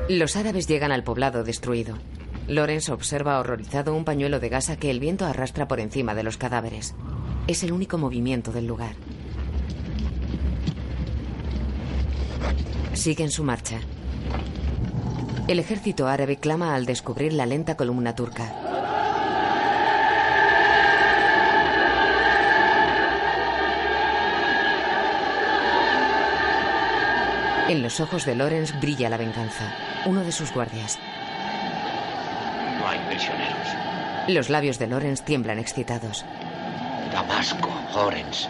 Los 0.09 0.37
árabes 0.37 0.67
llegan 0.67 0.91
al 0.91 1.05
poblado 1.05 1.45
destruido. 1.45 1.99
Lawrence 2.47 2.91
observa 2.91 3.39
horrorizado 3.39 3.95
un 3.95 4.07
pañuelo 4.07 4.41
de 4.41 4.49
gasa 4.49 4.79
que 4.79 4.91
el 4.91 5.01
viento 5.01 5.27
arrastra 5.27 5.69
por 5.69 5.81
encima 5.81 6.15
de 6.15 6.23
los 6.23 6.39
cadáveres. 6.39 6.95
Es 7.47 7.63
el 7.63 7.73
único 7.73 7.99
movimiento 7.99 8.51
del 8.51 8.67
lugar. 8.67 8.95
Siguen 12.95 13.31
su 13.31 13.45
marcha. 13.45 13.81
El 15.47 15.59
ejército 15.59 16.09
árabe 16.09 16.39
clama 16.39 16.75
al 16.75 16.87
descubrir 16.87 17.35
la 17.35 17.45
lenta 17.45 17.77
columna 17.77 18.15
turca. 18.15 18.51
En 27.69 27.83
los 27.83 28.01
ojos 28.01 28.25
de 28.25 28.35
Lawrence 28.35 28.75
brilla 28.81 29.11
la 29.11 29.19
venganza. 29.19 29.88
Uno 30.07 30.24
de 30.24 30.32
sus 30.32 30.53
guardias. 30.53 30.99
No 32.78 32.88
hay 32.88 32.99
prisioneros. 33.09 33.68
Los 34.28 34.51
labios 34.51 34.78
de 34.78 34.86
Lawrence 34.86 35.24
tiemblan 35.24 35.59
excitados. 35.59 36.24
Damasco, 37.12 37.70
Lawrence. 37.94 38.49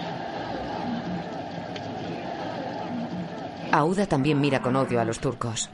Auda 3.70 4.06
también 4.06 4.40
mira 4.40 4.60
con 4.60 4.76
odio 4.76 5.00
a 5.00 5.04
los 5.04 5.18
turcos. 5.18 5.68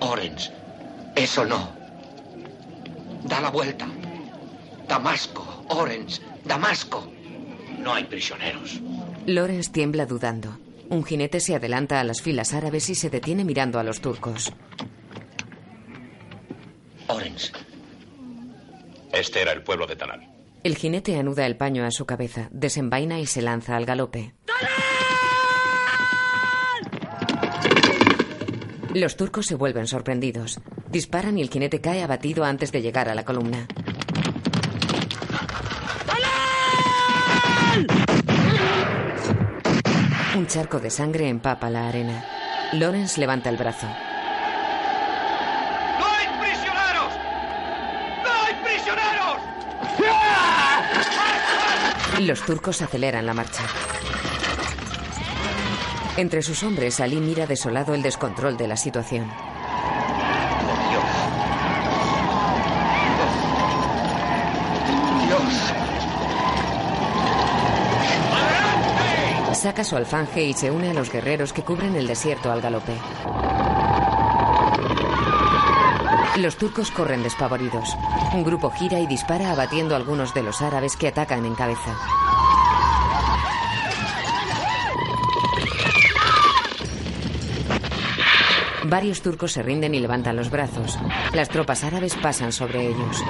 Orange, 0.00 0.50
eso 1.14 1.44
no. 1.44 1.70
Da 3.24 3.40
la 3.40 3.50
vuelta. 3.50 3.86
Damasco, 4.88 5.64
Orange, 5.68 6.22
Damasco. 6.44 7.10
No 7.78 7.94
hay 7.94 8.04
prisioneros. 8.04 8.80
Lawrence 9.26 9.70
tiembla 9.70 10.06
dudando. 10.06 10.59
Un 10.90 11.04
jinete 11.04 11.38
se 11.40 11.54
adelanta 11.54 12.00
a 12.00 12.04
las 12.04 12.20
filas 12.20 12.52
árabes 12.52 12.90
y 12.90 12.94
se 12.96 13.10
detiene 13.10 13.44
mirando 13.44 13.78
a 13.78 13.84
los 13.84 14.00
turcos. 14.00 14.52
Orange. 17.06 17.52
Este 19.12 19.40
era 19.40 19.52
el 19.52 19.62
pueblo 19.62 19.86
de 19.86 19.96
Tanal. 19.96 20.28
El 20.62 20.76
jinete 20.76 21.16
anuda 21.16 21.46
el 21.46 21.56
paño 21.56 21.84
a 21.84 21.90
su 21.90 22.06
cabeza, 22.06 22.48
desenvaina 22.50 23.18
y 23.20 23.26
se 23.26 23.40
lanza 23.40 23.76
al 23.76 23.86
galope. 23.86 24.34
Los 28.92 29.16
turcos 29.16 29.46
se 29.46 29.54
vuelven 29.54 29.86
sorprendidos. 29.86 30.60
Disparan 30.90 31.38
y 31.38 31.42
el 31.42 31.50
jinete 31.50 31.80
cae 31.80 32.02
abatido 32.02 32.44
antes 32.44 32.72
de 32.72 32.82
llegar 32.82 33.08
a 33.08 33.14
la 33.14 33.24
columna. 33.24 33.68
Charco 40.50 40.80
de 40.80 40.90
sangre 40.90 41.28
empapa 41.28 41.70
la 41.70 41.86
arena. 41.86 42.24
Lawrence 42.72 43.20
levanta 43.20 43.48
el 43.50 43.56
brazo. 43.56 43.86
¡No 43.86 43.94
hay 46.06 46.26
prisioneros! 46.40 47.12
¡No 48.24 48.30
hay 48.46 48.54
prisioneros! 48.64 49.38
Los 52.26 52.44
turcos 52.44 52.82
aceleran 52.82 53.26
la 53.26 53.34
marcha. 53.34 53.62
Entre 56.16 56.42
sus 56.42 56.64
hombres, 56.64 56.98
Ali 56.98 57.20
mira 57.20 57.46
desolado 57.46 57.94
el 57.94 58.02
descontrol 58.02 58.56
de 58.56 58.66
la 58.66 58.76
situación. 58.76 59.30
Dios. 65.28 65.70
Saca 69.60 69.84
su 69.84 69.94
alfanje 69.94 70.42
y 70.42 70.54
se 70.54 70.70
une 70.70 70.88
a 70.88 70.94
los 70.94 71.12
guerreros 71.12 71.52
que 71.52 71.62
cubren 71.62 71.94
el 71.94 72.06
desierto 72.06 72.50
al 72.50 72.62
galope. 72.62 72.96
Los 76.38 76.56
turcos 76.56 76.90
corren 76.90 77.22
despavoridos. 77.22 77.94
Un 78.32 78.42
grupo 78.42 78.70
gira 78.70 79.00
y 79.00 79.06
dispara 79.06 79.52
abatiendo 79.52 79.94
a 79.94 79.98
algunos 79.98 80.32
de 80.32 80.44
los 80.44 80.62
árabes 80.62 80.96
que 80.96 81.08
atacan 81.08 81.44
en 81.44 81.54
cabeza. 81.54 81.94
Varios 88.84 89.20
turcos 89.20 89.52
se 89.52 89.62
rinden 89.62 89.94
y 89.94 90.00
levantan 90.00 90.36
los 90.36 90.48
brazos. 90.48 90.98
Las 91.34 91.50
tropas 91.50 91.84
árabes 91.84 92.16
pasan 92.16 92.52
sobre 92.52 92.86
ellos. 92.86 93.22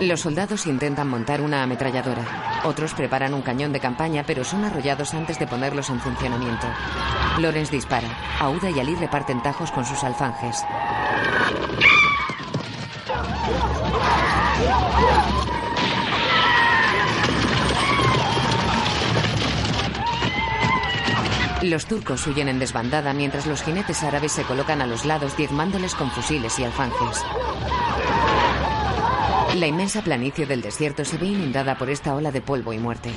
Los 0.00 0.18
soldados 0.18 0.66
intentan 0.66 1.08
montar 1.08 1.40
una 1.40 1.62
ametralladora. 1.62 2.51
Otros 2.64 2.94
preparan 2.94 3.34
un 3.34 3.42
cañón 3.42 3.72
de 3.72 3.80
campaña, 3.80 4.22
pero 4.24 4.44
son 4.44 4.64
arrollados 4.64 5.14
antes 5.14 5.38
de 5.38 5.46
ponerlos 5.46 5.90
en 5.90 6.00
funcionamiento. 6.00 6.66
Lorenz 7.38 7.70
dispara. 7.70 8.08
Auda 8.38 8.70
y 8.70 8.78
Ali 8.78 8.94
reparten 8.94 9.42
tajos 9.42 9.72
con 9.72 9.84
sus 9.84 10.04
alfanjes. 10.04 10.64
Los 21.62 21.86
turcos 21.86 22.26
huyen 22.26 22.48
en 22.48 22.58
desbandada 22.58 23.12
mientras 23.12 23.46
los 23.46 23.62
jinetes 23.62 24.02
árabes 24.02 24.32
se 24.32 24.42
colocan 24.42 24.82
a 24.82 24.86
los 24.86 25.04
lados 25.04 25.36
diezmándoles 25.36 25.94
con 25.94 26.10
fusiles 26.10 26.58
y 26.58 26.64
alfanjes. 26.64 27.24
La 29.54 29.66
inmensa 29.66 30.00
planicie 30.00 30.46
del 30.46 30.62
desierto 30.62 31.04
se 31.04 31.18
ve 31.18 31.26
inundada 31.26 31.76
por 31.76 31.90
esta 31.90 32.14
ola 32.14 32.32
de 32.32 32.40
polvo 32.40 32.72
y 32.72 32.78
muerte. 32.78 33.10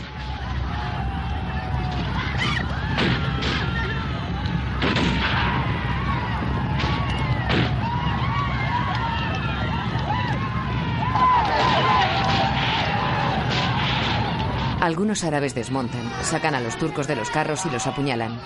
Algunos 14.82 15.24
árabes 15.24 15.56
desmontan, 15.56 16.12
sacan 16.22 16.54
a 16.54 16.60
los 16.60 16.78
turcos 16.78 17.08
de 17.08 17.16
los 17.16 17.32
carros 17.32 17.66
y 17.66 17.70
los 17.70 17.88
apuñalan. 17.88 18.40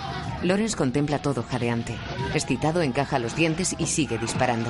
Lorenz 0.44 0.76
contempla 0.76 1.22
todo 1.22 1.44
jadeante. 1.44 1.98
Excitado 2.34 2.82
encaja 2.82 3.20
los 3.20 3.36
dientes 3.36 3.76
y 3.78 3.88
sigue 3.88 4.18
disparando. 4.20 4.70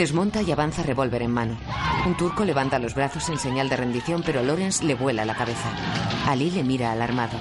Desmonta 0.00 0.40
y 0.40 0.50
avanza 0.50 0.82
revólver 0.82 1.20
en 1.20 1.30
mano. 1.30 1.58
Un 2.06 2.16
turco 2.16 2.46
levanta 2.46 2.78
los 2.78 2.94
brazos 2.94 3.28
en 3.28 3.38
señal 3.38 3.68
de 3.68 3.76
rendición, 3.76 4.22
pero 4.24 4.42
Lawrence 4.42 4.82
le 4.82 4.94
vuela 4.94 5.26
la 5.26 5.34
cabeza. 5.34 5.68
Ali 6.26 6.50
le 6.50 6.64
mira 6.64 6.90
alarmado. 6.90 7.38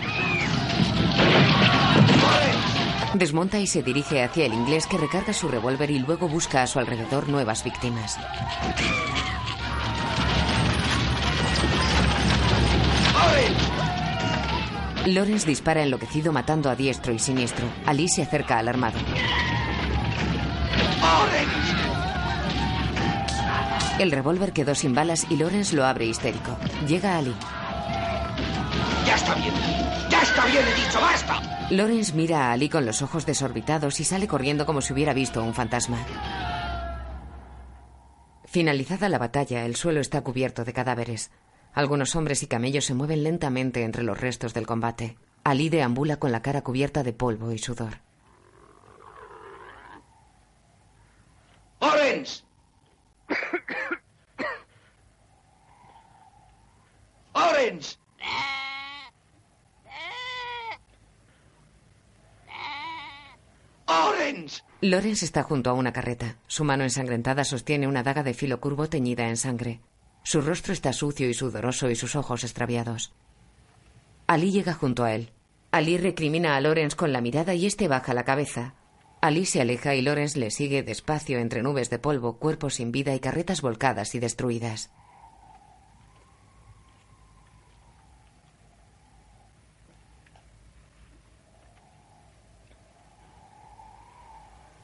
Desmonta 3.13 3.59
y 3.59 3.65
se 3.65 3.81
dirige 3.81 4.23
hacia 4.23 4.45
el 4.45 4.53
inglés 4.53 4.87
que 4.87 4.97
recarga 4.97 5.31
su 5.31 5.47
revólver 5.47 5.89
y 5.89 5.99
luego 5.99 6.27
busca 6.27 6.61
a 6.61 6.67
su 6.67 6.79
alrededor 6.79 7.29
nuevas 7.29 7.63
víctimas. 7.63 8.17
Lawrence 15.05 15.47
dispara 15.47 15.81
enloquecido 15.81 16.33
matando 16.33 16.69
a 16.69 16.75
diestro 16.75 17.13
y 17.13 17.19
siniestro. 17.19 17.65
Ali 17.85 18.09
se 18.09 18.23
acerca 18.23 18.57
alarmado. 18.57 18.99
El 23.99 24.11
revólver 24.11 24.53
quedó 24.53 24.75
sin 24.75 24.95
balas 24.95 25.27
y 25.29 25.35
Lawrence 25.35 25.75
lo 25.75 25.85
abre 25.85 26.05
histérico. 26.05 26.57
Llega 26.87 27.17
Ali. 27.17 27.35
¡Ya 29.05 29.15
está 29.15 29.35
bien! 29.35 29.53
¡Ya 30.09 30.21
está 30.21 30.45
bien, 30.45 30.63
he 30.65 30.85
dicho! 30.85 31.01
¡Basta! 31.01 31.67
Lawrence 31.69 32.13
mira 32.13 32.45
a 32.47 32.53
Ali 32.53 32.69
con 32.69 32.85
los 32.85 33.01
ojos 33.01 33.25
desorbitados 33.25 33.99
y 33.99 34.05
sale 34.05 34.25
corriendo 34.25 34.65
como 34.65 34.79
si 34.79 34.93
hubiera 34.93 35.13
visto 35.13 35.43
un 35.43 35.53
fantasma. 35.53 35.97
Finalizada 38.45 39.09
la 39.09 39.17
batalla, 39.19 39.65
el 39.65 39.75
suelo 39.75 39.99
está 39.99 40.21
cubierto 40.21 40.63
de 40.63 40.71
cadáveres. 40.71 41.29
Algunos 41.73 42.15
hombres 42.15 42.41
y 42.41 42.47
camellos 42.47 42.85
se 42.85 42.93
mueven 42.93 43.23
lentamente 43.23 43.83
entre 43.83 44.03
los 44.03 44.19
restos 44.19 44.53
del 44.53 44.65
combate. 44.65 45.17
Ali 45.43 45.67
deambula 45.67 46.17
con 46.17 46.31
la 46.31 46.41
cara 46.41 46.61
cubierta 46.61 47.03
de 47.03 47.11
polvo 47.11 47.51
y 47.51 47.57
sudor. 47.57 47.99
¡Lawrence! 51.81 52.48
¡Orange! 57.33 57.97
¡Orange! 63.87 64.61
Lorenz 64.81 65.23
está 65.23 65.43
junto 65.43 65.69
a 65.69 65.73
una 65.73 65.93
carreta. 65.93 66.37
Su 66.47 66.63
mano 66.63 66.83
ensangrentada 66.83 67.43
sostiene 67.43 67.87
una 67.87 68.03
daga 68.03 68.23
de 68.23 68.33
filo 68.33 68.59
curvo 68.59 68.87
teñida 68.87 69.27
en 69.29 69.37
sangre. 69.37 69.81
Su 70.23 70.41
rostro 70.41 70.73
está 70.73 70.93
sucio 70.93 71.29
y 71.29 71.33
sudoroso 71.33 71.89
y 71.89 71.95
sus 71.95 72.15
ojos 72.15 72.43
extraviados. 72.43 73.13
Ali 74.27 74.51
llega 74.51 74.73
junto 74.73 75.03
a 75.03 75.13
él. 75.13 75.31
Ali 75.71 75.97
recrimina 75.97 76.55
a 76.55 76.61
Lorenz 76.61 76.95
con 76.95 77.11
la 77.11 77.21
mirada 77.21 77.53
y 77.53 77.65
este 77.65 77.87
baja 77.87 78.13
la 78.13 78.23
cabeza. 78.23 78.75
Ali 79.21 79.45
se 79.45 79.59
aleja 79.59 79.95
y 79.95 80.01
Lorenz 80.01 80.37
le 80.37 80.49
sigue 80.49 80.81
despacio 80.81 81.39
entre 81.39 81.61
nubes 81.61 81.89
de 81.89 81.99
polvo, 81.99 82.37
cuerpos 82.37 82.75
sin 82.75 82.93
vida 82.93 83.13
y 83.13 83.19
carretas 83.19 83.61
volcadas 83.61 84.15
y 84.15 84.19
destruidas. 84.19 84.91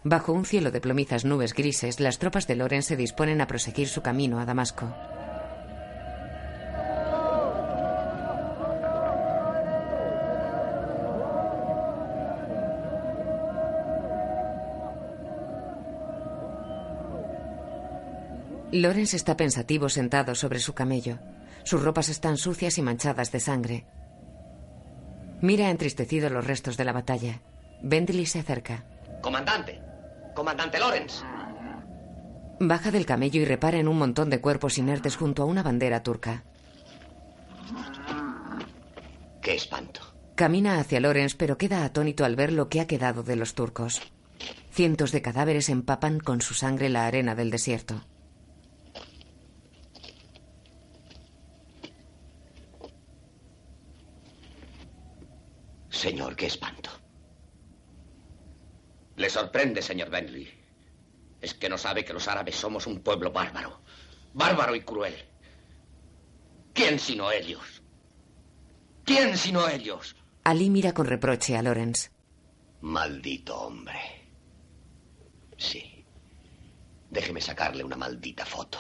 Bajo 0.04 0.34
un 0.34 0.46
cielo 0.46 0.70
de 0.70 0.82
plomizas 0.82 1.26
nubes 1.26 1.54
grises, 1.54 2.00
las 2.00 2.20
tropas 2.20 2.46
de 2.46 2.56
Lorenz 2.56 2.86
se 2.86 2.96
disponen 2.96 3.42
a 3.42 3.48
proseguir 3.48 3.88
su 3.88 4.04
camino 4.04 4.40
a 4.40 4.46
Damasco. 4.46 4.94
Lorenz 18.82 19.14
está 19.14 19.38
pensativo 19.38 19.88
sentado 19.88 20.36
sobre 20.36 20.60
su 20.60 20.74
camello. 20.74 21.20
Sus 21.64 21.82
ropas 21.82 22.10
están 22.10 22.36
sucias 22.36 22.78
y 22.78 22.82
manchadas 22.82 23.32
de 23.32 23.40
sangre. 23.40 23.86
Mira 25.42 25.70
entristecido 25.70 26.30
los 26.30 26.46
restos 26.46 26.76
de 26.76 26.84
la 26.84 26.92
batalla. 26.92 27.42
Bentley 27.82 28.26
se 28.26 28.40
acerca. 28.40 28.84
Comandante. 29.22 29.82
Comandante 30.36 30.78
Lorenz. 30.78 31.24
Baja 32.60 32.92
del 32.92 33.06
camello 33.06 33.42
y 33.42 33.46
repara 33.46 33.78
en 33.78 33.88
un 33.88 33.98
montón 33.98 34.30
de 34.30 34.42
cuerpos 34.42 34.78
inertes 34.78 35.16
junto 35.16 35.44
a 35.44 35.46
una 35.46 35.64
bandera 35.64 36.04
turca. 36.04 36.44
Qué 39.42 39.56
espanto. 39.56 40.02
Camina 40.36 40.80
hacia 40.80 41.00
Lorenz, 41.00 41.36
pero 41.36 41.58
queda 41.58 41.86
atónito 41.86 42.26
al 42.26 42.36
ver 42.36 42.52
lo 42.52 42.68
que 42.68 42.82
ha 42.82 42.88
quedado 42.88 43.24
de 43.24 43.38
los 43.38 43.54
turcos. 43.54 44.02
Cientos 44.70 45.14
de 45.14 45.22
cadáveres 45.22 45.70
empapan 45.70 46.20
con 46.20 46.42
su 46.42 46.54
sangre 46.54 46.90
la 46.90 47.08
arena 47.08 47.36
del 47.36 47.52
desierto. 47.52 48.02
Señor, 56.06 56.36
qué 56.36 56.46
espanto. 56.46 56.92
Le 59.16 59.28
sorprende, 59.28 59.82
señor 59.82 60.12
Bentley. 60.12 60.48
Es 61.42 61.56
que 61.56 61.68
no 61.68 61.80
sabe 61.80 62.06
que 62.06 62.14
los 62.14 62.28
árabes 62.28 62.56
somos 62.56 62.86
un 62.86 63.00
pueblo 63.00 63.32
bárbaro. 63.32 63.82
Bárbaro 64.32 64.76
y 64.76 64.82
cruel. 64.82 65.16
¿Quién 66.76 67.00
sino 67.00 67.32
ellos? 67.32 67.82
¿Quién 69.04 69.36
sino 69.36 69.68
ellos? 69.68 70.16
Ali 70.44 70.70
mira 70.70 70.94
con 70.94 71.08
reproche 71.08 71.58
a 71.58 71.64
Lorenz. 71.64 72.12
Maldito 72.82 73.62
hombre. 73.62 74.30
Sí. 75.58 76.06
Déjeme 77.10 77.42
sacarle 77.42 77.84
una 77.84 77.96
maldita 77.96 78.46
foto. 78.46 78.78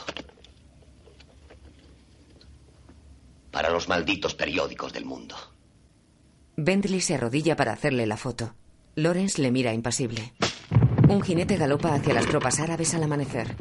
Para 3.49 3.71
los 3.71 3.87
malditos 3.87 4.35
periódicos 4.35 4.93
del 4.93 5.05
mundo. 5.05 5.54
Bentley 6.57 7.01
se 7.01 7.15
arrodilla 7.15 7.55
para 7.55 7.73
hacerle 7.73 8.05
la 8.05 8.17
foto. 8.17 8.53
Lawrence 8.95 9.41
le 9.41 9.51
mira 9.51 9.73
impasible. 9.73 10.33
Un 11.09 11.21
jinete 11.21 11.57
galopa 11.57 11.93
hacia 11.93 12.13
las 12.13 12.25
tropas 12.25 12.59
árabes 12.59 12.93
al 12.93 13.03
amanecer. 13.03 13.55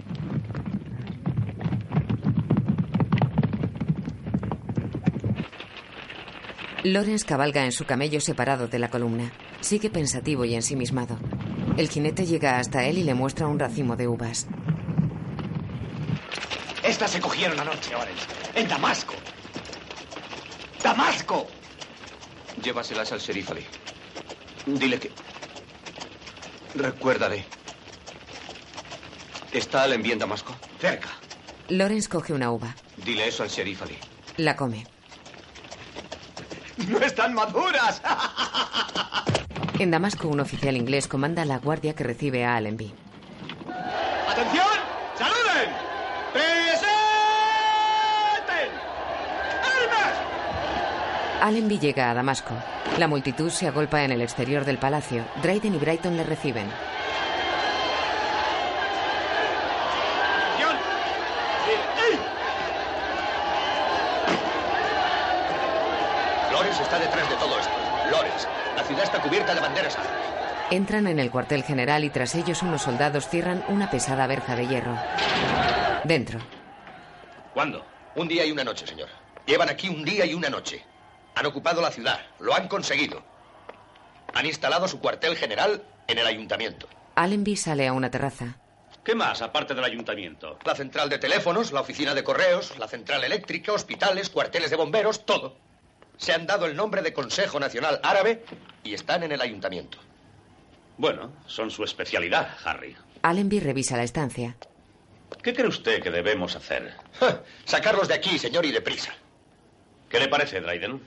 Lawrence 6.84 7.24
cabalga 7.24 7.64
en 7.64 7.72
su 7.72 7.84
camello 7.84 8.20
separado 8.20 8.68
de 8.68 8.78
la 8.78 8.88
columna. 8.90 9.32
Sigue 9.60 9.90
pensativo 9.90 10.44
y 10.44 10.54
ensimismado. 10.54 11.18
El 11.76 11.88
jinete 11.88 12.26
llega 12.26 12.58
hasta 12.58 12.84
él 12.84 12.98
y 12.98 13.02
le 13.02 13.14
muestra 13.14 13.48
un 13.48 13.58
racimo 13.58 13.96
de 13.96 14.06
uvas. 14.06 14.46
Estas 16.84 17.10
se 17.10 17.20
cogieron 17.20 17.58
anoche, 17.58 17.94
Oren. 17.96 18.14
En 18.54 18.68
Damasco. 18.68 19.14
¡Damasco! 20.82 21.46
Llévaselas 22.62 23.12
al 23.12 23.20
sheriff 23.20 23.50
Ali. 23.50 23.66
Dile 24.66 24.98
que... 24.98 25.10
Recuérdale. 26.74 27.44
¿Está 29.52 29.84
Allenby 29.84 30.12
en 30.12 30.18
Damasco? 30.18 30.54
Cerca. 30.80 31.08
Lawrence 31.68 32.08
coge 32.08 32.32
una 32.32 32.50
uva. 32.50 32.74
Dile 32.96 33.28
eso 33.28 33.42
al 33.42 33.48
sheriff 33.48 33.82
Ali. 33.82 33.98
La 34.38 34.56
come. 34.56 34.86
¡No 36.88 36.98
están 36.98 37.34
maduras! 37.34 38.02
En 39.78 39.90
Damasco, 39.90 40.28
un 40.28 40.40
oficial 40.40 40.76
inglés 40.76 41.08
comanda 41.08 41.42
a 41.42 41.44
la 41.44 41.58
guardia 41.58 41.94
que 41.94 42.04
recibe 42.04 42.44
a 42.44 42.56
Allenby. 42.56 42.92
¡Atención! 44.28 44.73
Allenby 51.44 51.78
llega 51.78 52.10
a 52.10 52.14
Damasco. 52.14 52.54
La 52.98 53.06
multitud 53.06 53.50
se 53.50 53.68
agolpa 53.68 54.02
en 54.02 54.12
el 54.12 54.22
exterior 54.22 54.64
del 54.64 54.78
palacio. 54.78 55.26
Dryden 55.42 55.74
y 55.74 55.76
Brighton 55.76 56.16
le 56.16 56.24
reciben. 56.24 56.66
Lawrence 66.50 66.82
está 66.82 66.98
detrás 66.98 67.28
de 67.28 67.36
todo 67.36 67.58
esto. 67.58 67.72
Lawrence, 68.10 68.48
la 68.74 68.84
ciudad 68.84 69.04
está 69.04 69.20
cubierta 69.20 69.54
de 69.54 69.60
banderas. 69.60 69.98
Entran 70.70 71.06
en 71.06 71.18
el 71.18 71.30
cuartel 71.30 71.62
general 71.62 72.04
y 72.04 72.08
tras 72.08 72.34
ellos 72.36 72.62
unos 72.62 72.80
soldados 72.80 73.28
cierran 73.28 73.62
una 73.68 73.90
pesada 73.90 74.26
verja 74.26 74.56
de 74.56 74.66
hierro. 74.66 74.96
Dentro. 76.04 76.40
¿Cuándo? 77.52 77.84
Un 78.14 78.28
día 78.28 78.46
y 78.46 78.50
una 78.50 78.64
noche, 78.64 78.86
señor. 78.86 79.10
Llevan 79.44 79.68
aquí 79.68 79.90
un 79.90 80.02
día 80.06 80.24
y 80.24 80.32
una 80.32 80.48
noche. 80.48 80.82
Han 81.34 81.46
ocupado 81.46 81.80
la 81.80 81.90
ciudad. 81.90 82.20
Lo 82.40 82.54
han 82.54 82.68
conseguido. 82.68 83.22
Han 84.34 84.46
instalado 84.46 84.88
su 84.88 85.00
cuartel 85.00 85.36
general 85.36 85.82
en 86.06 86.18
el 86.18 86.26
ayuntamiento. 86.26 86.88
Allenby 87.14 87.56
sale 87.56 87.86
a 87.86 87.92
una 87.92 88.10
terraza. 88.10 88.56
¿Qué 89.04 89.14
más, 89.14 89.42
aparte 89.42 89.74
del 89.74 89.84
ayuntamiento? 89.84 90.58
La 90.64 90.74
central 90.74 91.08
de 91.10 91.18
teléfonos, 91.18 91.72
la 91.72 91.82
oficina 91.82 92.14
de 92.14 92.24
correos, 92.24 92.76
la 92.78 92.88
central 92.88 93.22
eléctrica, 93.22 93.72
hospitales, 93.72 94.30
cuarteles 94.30 94.70
de 94.70 94.76
bomberos, 94.76 95.26
todo. 95.26 95.56
Se 96.16 96.32
han 96.32 96.46
dado 96.46 96.66
el 96.66 96.74
nombre 96.74 97.02
de 97.02 97.12
Consejo 97.12 97.60
Nacional 97.60 98.00
Árabe 98.02 98.44
y 98.82 98.94
están 98.94 99.22
en 99.22 99.32
el 99.32 99.40
ayuntamiento. 99.40 99.98
Bueno, 100.96 101.32
son 101.46 101.70
su 101.70 101.84
especialidad, 101.84 102.56
Harry. 102.64 102.96
Allenby 103.22 103.60
revisa 103.60 103.96
la 103.96 104.04
estancia. 104.04 104.56
¿Qué 105.42 105.52
cree 105.52 105.66
usted 105.66 106.02
que 106.02 106.10
debemos 106.10 106.56
hacer? 106.56 106.94
Ja, 107.20 107.42
Sacarlos 107.64 108.08
de 108.08 108.14
aquí, 108.14 108.38
señor, 108.38 108.64
y 108.64 108.72
deprisa. 108.72 109.12
¿Qué 110.08 110.18
le 110.20 110.28
parece, 110.28 110.60
Dryden? 110.60 111.00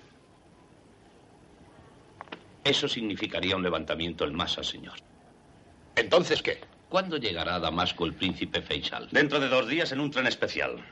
Eso 2.68 2.90
significaría 2.90 3.56
un 3.56 3.64
levantamiento 3.64 4.26
en 4.26 4.36
masa, 4.36 4.62
señor. 4.62 4.96
¿Entonces 5.96 6.42
qué? 6.42 6.60
¿Cuándo 6.90 7.16
llegará 7.16 7.56
a 7.56 7.60
Damasco 7.60 8.06
el 8.06 8.14
príncipe 8.14 8.62
Faisal? 8.62 9.08
Dentro 9.10 9.40
de 9.40 9.48
dos 9.48 9.70
días 9.70 9.94
en 9.94 10.02
un 10.02 10.12
tren 10.12 10.28
especial. 10.28 10.84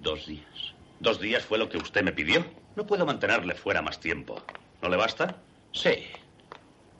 Dos 0.00 0.26
días. 0.26 0.74
¿Dos 1.00 1.18
días 1.20 1.42
fue 1.42 1.56
lo 1.56 1.70
que 1.70 1.78
usted 1.78 2.02
me 2.02 2.12
pidió? 2.12 2.44
No 2.76 2.86
puedo 2.86 3.06
mantenerle 3.06 3.54
fuera 3.54 3.80
más 3.80 3.98
tiempo. 3.98 4.42
¿No 4.82 4.90
le 4.90 4.98
basta? 4.98 5.36
Sí. 5.72 6.04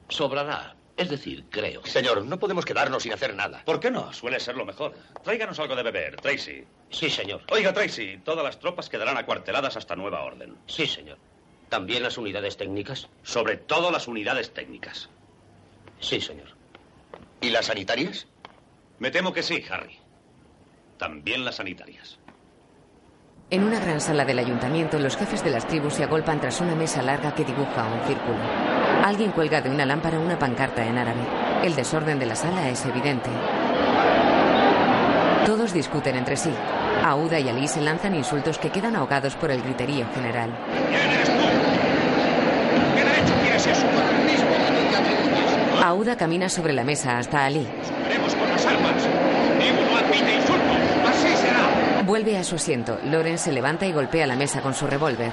Sobrará. 0.09 0.77
Es 0.97 1.11
decir, 1.11 1.45
creo. 1.51 1.85
Señor, 1.85 2.25
no 2.25 2.39
podemos 2.39 2.65
quedarnos 2.65 3.03
sin 3.03 3.13
hacer 3.13 3.35
nada. 3.35 3.63
¿Por 3.67 3.81
qué 3.81 3.91
no? 3.91 4.15
Suele 4.15 4.41
ser 4.41 4.57
lo 4.57 4.65
mejor. 4.65 4.95
Tráiganos 5.23 5.59
algo 5.59 5.77
de 5.77 5.83
beber, 5.83 6.17
Tracy. 6.17 6.65
Sí, 6.89 7.11
señor. 7.11 7.43
Oiga, 7.51 7.75
Tracy, 7.75 8.19
todas 8.25 8.45
las 8.45 8.59
tropas 8.59 8.89
quedarán 8.89 9.19
acuarteladas 9.19 9.77
hasta 9.77 9.95
nueva 9.95 10.25
orden. 10.25 10.57
Sí, 10.67 10.87
señor. 10.87 11.19
¿También 11.73 12.03
las 12.03 12.19
unidades 12.19 12.59
técnicas? 12.59 13.09
Sobre 13.23 13.57
todo 13.57 13.91
las 13.91 14.07
unidades 14.07 14.53
técnicas. 14.53 15.09
Sí, 16.01 16.21
señor. 16.21 16.49
¿Y 17.41 17.49
las 17.49 17.65
sanitarias? 17.65 18.27
Me 18.99 19.11
temo 19.11 19.33
que 19.33 19.43
sí, 19.43 19.65
Harry. 19.71 19.99
También 20.99 21.47
las 21.47 21.55
sanitarias. 21.55 22.19
En 23.49 23.65
una 23.65 23.81
gran 23.81 24.03
sala 24.03 24.27
del 24.27 24.41
ayuntamiento, 24.41 24.99
los 24.99 25.17
jefes 25.17 25.43
de 25.43 25.49
las 25.49 25.67
tribus 25.67 25.95
se 25.95 26.05
agolpan 26.05 26.43
tras 26.43 26.61
una 26.61 26.75
mesa 26.75 27.01
larga 27.01 27.35
que 27.35 27.43
dibuja 27.43 27.87
un 27.87 28.07
círculo. 28.07 28.37
Alguien 29.03 29.31
cuelga 29.31 29.63
de 29.63 29.71
una 29.71 29.87
lámpara 29.87 30.19
una 30.19 30.39
pancarta 30.39 30.87
en 30.87 30.99
árabe. 30.99 31.23
El 31.65 31.75
desorden 31.75 32.19
de 32.19 32.27
la 32.27 32.37
sala 32.37 32.69
es 32.69 32.85
evidente. 32.85 33.31
Todos 35.47 35.73
discuten 35.73 36.17
entre 36.17 36.37
sí. 36.37 36.53
Aouda 37.05 37.41
y 37.41 37.49
Ali 37.49 37.67
se 37.67 37.81
lanzan 37.81 38.15
insultos 38.15 38.59
que 38.59 38.71
quedan 38.71 38.95
ahogados 38.95 39.35
por 39.35 39.51
el 39.51 39.61
griterío 39.61 40.07
general. 40.15 40.51
¿Quién 40.89 41.11
eres 41.11 41.29
tú? 41.29 41.43
¿Qué 42.95 43.05
derecho 43.05 43.35
tienes 43.43 43.67
eso? 43.67 43.87
El 43.87 44.25
mismo 44.25 44.51
que 44.51 44.91
te 44.91 44.97
atribuyes. 44.97 45.72
Aouda 45.85 46.17
camina 46.17 46.49
sobre 46.49 46.73
la 46.73 46.85
mesa 46.85 47.19
hasta 47.19 47.45
Ali. 47.45 47.67
Con 47.67 48.49
las 48.49 48.65
armas. 48.67 49.03
Conmigo 49.03 49.83
no 49.91 49.97
admite 49.97 50.35
insultos. 50.37 50.77
Así 51.09 51.37
será. 51.37 52.03
Vuelve 52.05 52.39
a 52.39 52.45
su 52.45 52.55
asiento. 52.55 53.01
Loren 53.07 53.37
se 53.37 53.51
levanta 53.51 53.85
y 53.85 53.93
golpea 53.93 54.29
la 54.29 54.37
mesa 54.37 54.63
con 54.63 54.75
su 54.75 54.87
revólver. 54.87 55.33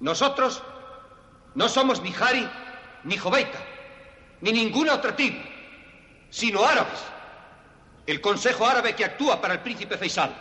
Nosotros 0.00 0.62
no 1.54 1.68
somos 1.68 2.00
ni 2.00 2.14
Hari, 2.18 2.48
ni 3.04 3.18
Joveita, 3.18 3.58
ni 4.40 4.52
ninguna 4.52 4.94
otra 4.94 5.14
tribu, 5.14 5.36
sino 6.30 6.64
árabes. 6.64 7.04
El 8.06 8.22
Consejo 8.22 8.66
Árabe 8.66 8.94
que 8.94 9.04
actúa 9.04 9.38
para 9.38 9.52
el 9.52 9.60
príncipe 9.60 9.98
Faisal. 9.98 10.34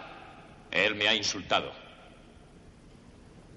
Él 0.72 0.96
me 0.96 1.10
ha 1.10 1.14
insultado. 1.14 1.91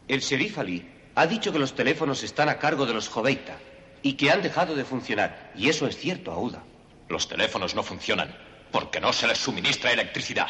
El 0.08 0.20
sheriff 0.20 0.58
Ali 0.58 0.86
ha 1.14 1.26
dicho 1.26 1.52
que 1.52 1.58
los 1.58 1.74
teléfonos 1.74 2.22
están 2.22 2.48
a 2.48 2.58
cargo 2.58 2.86
de 2.86 2.94
los 2.94 3.08
Joveita 3.08 3.56
y 4.02 4.14
que 4.14 4.30
han 4.30 4.42
dejado 4.42 4.74
de 4.74 4.84
funcionar. 4.84 5.52
Y 5.56 5.68
eso 5.68 5.86
es 5.86 5.96
cierto, 5.96 6.30
Aouda. 6.32 6.62
Los 7.08 7.28
teléfonos 7.28 7.74
no 7.74 7.82
funcionan 7.82 8.34
porque 8.70 9.00
no 9.00 9.12
se 9.12 9.26
les 9.26 9.38
suministra 9.38 9.92
electricidad. 9.92 10.48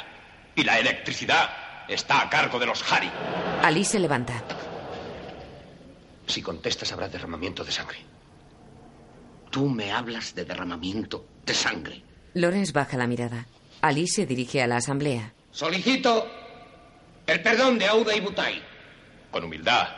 Y 0.56 0.64
la 0.64 0.78
electricidad 0.78 1.50
está 1.88 2.22
a 2.22 2.30
cargo 2.30 2.58
de 2.58 2.66
los 2.66 2.82
Hari. 2.90 3.10
Ali 3.62 3.84
se 3.84 3.98
levanta. 3.98 4.42
Si 6.26 6.40
contestas 6.42 6.90
habrá 6.92 7.08
derramamiento 7.08 7.64
de 7.64 7.72
sangre. 7.72 7.98
Tú 9.50 9.68
me 9.68 9.92
hablas 9.92 10.34
de 10.34 10.44
derramamiento 10.44 11.26
de 11.44 11.54
sangre. 11.54 12.02
Lawrence 12.32 12.72
baja 12.72 12.96
la 12.96 13.06
mirada. 13.06 13.46
Ali 13.82 14.08
se 14.08 14.26
dirige 14.26 14.62
a 14.62 14.66
la 14.66 14.76
asamblea. 14.78 15.34
Solicito 15.50 16.26
el 17.26 17.42
perdón 17.42 17.78
de 17.78 17.86
Aouda 17.86 18.16
y 18.16 18.20
Butai. 18.20 18.73
Con 19.34 19.42
humildad. 19.42 19.88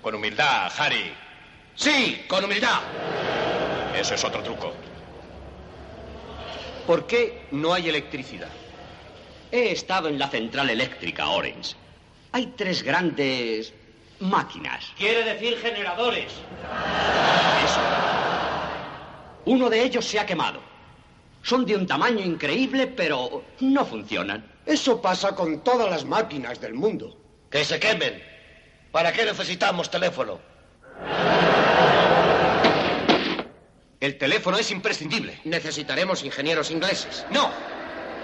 Con 0.00 0.14
humildad, 0.14 0.70
Harry. 0.78 1.12
Sí, 1.74 2.24
con 2.28 2.44
humildad. 2.44 2.78
Eso 3.92 4.14
es 4.14 4.22
otro 4.22 4.40
truco. 4.40 4.72
¿Por 6.86 7.08
qué 7.08 7.48
no 7.50 7.74
hay 7.74 7.88
electricidad? 7.88 8.50
He 9.50 9.72
estado 9.72 10.08
en 10.08 10.16
la 10.16 10.28
central 10.28 10.70
eléctrica, 10.70 11.28
Orange. 11.28 11.74
Hay 12.30 12.46
tres 12.56 12.84
grandes 12.84 13.74
máquinas. 14.20 14.92
Quiere 14.96 15.24
decir 15.24 15.58
generadores. 15.58 16.32
Eso. 17.64 17.80
Uno 19.46 19.68
de 19.68 19.82
ellos 19.82 20.04
se 20.04 20.20
ha 20.20 20.26
quemado. 20.26 20.60
Son 21.42 21.66
de 21.66 21.74
un 21.74 21.84
tamaño 21.84 22.24
increíble, 22.24 22.86
pero 22.86 23.42
no 23.58 23.84
funcionan. 23.84 24.48
Eso 24.64 25.02
pasa 25.02 25.34
con 25.34 25.64
todas 25.64 25.90
las 25.90 26.04
máquinas 26.04 26.60
del 26.60 26.74
mundo. 26.74 27.19
Que 27.50 27.64
se 27.64 27.80
quemen. 27.80 28.22
¿Para 28.92 29.12
qué 29.12 29.24
necesitamos 29.24 29.90
teléfono? 29.90 30.40
El 34.00 34.16
teléfono 34.16 34.56
es 34.56 34.70
imprescindible. 34.70 35.40
Necesitaremos 35.44 36.24
ingenieros 36.24 36.70
ingleses. 36.70 37.26
No. 37.30 37.50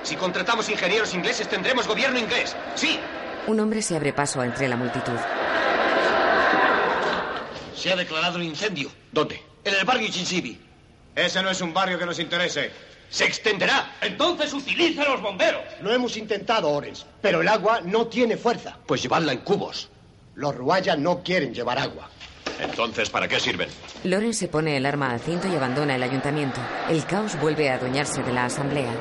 Si 0.02 0.16
contratamos 0.16 0.68
ingenieros 0.68 1.12
ingleses 1.12 1.48
tendremos 1.48 1.86
gobierno 1.86 2.18
inglés. 2.18 2.56
Sí. 2.76 2.98
Un 3.46 3.60
hombre 3.60 3.82
se 3.82 3.96
abre 3.96 4.12
paso 4.12 4.42
entre 4.42 4.68
la 4.68 4.76
multitud. 4.76 5.18
Se 7.74 7.92
ha 7.92 7.96
declarado 7.96 8.36
un 8.36 8.44
incendio. 8.44 8.90
¿Dónde? 9.12 9.42
En 9.64 9.74
el 9.74 9.84
barrio 9.84 10.08
Chinchibi. 10.08 10.60
Ese 11.14 11.42
no 11.42 11.50
es 11.50 11.60
un 11.60 11.74
barrio 11.74 11.98
que 11.98 12.06
nos 12.06 12.18
interese. 12.18 12.70
Se 13.10 13.24
extenderá. 13.24 13.96
Entonces 14.00 14.52
utiliza 14.52 15.04
los 15.04 15.20
bomberos. 15.22 15.62
Lo 15.80 15.92
hemos 15.92 16.16
intentado, 16.16 16.70
Orange, 16.70 17.04
pero 17.20 17.40
el 17.40 17.48
agua 17.48 17.80
no 17.84 18.06
tiene 18.06 18.36
fuerza. 18.36 18.76
Pues 18.86 19.02
llevadla 19.02 19.32
en 19.32 19.38
cubos. 19.40 19.88
Los 20.34 20.54
ruayas 20.54 20.98
no 20.98 21.22
quieren 21.22 21.54
llevar 21.54 21.78
agua. 21.78 22.10
Entonces, 22.60 23.10
¿para 23.10 23.28
qué 23.28 23.38
sirven? 23.38 23.68
Loren 24.04 24.34
se 24.34 24.48
pone 24.48 24.76
el 24.76 24.86
arma 24.86 25.10
al 25.10 25.20
cinto 25.20 25.46
y 25.48 25.54
abandona 25.54 25.96
el 25.96 26.02
ayuntamiento. 26.02 26.60
El 26.88 27.04
caos 27.04 27.38
vuelve 27.40 27.70
a 27.70 27.74
adueñarse 27.74 28.22
de 28.22 28.32
la 28.32 28.46
asamblea. 28.46 28.92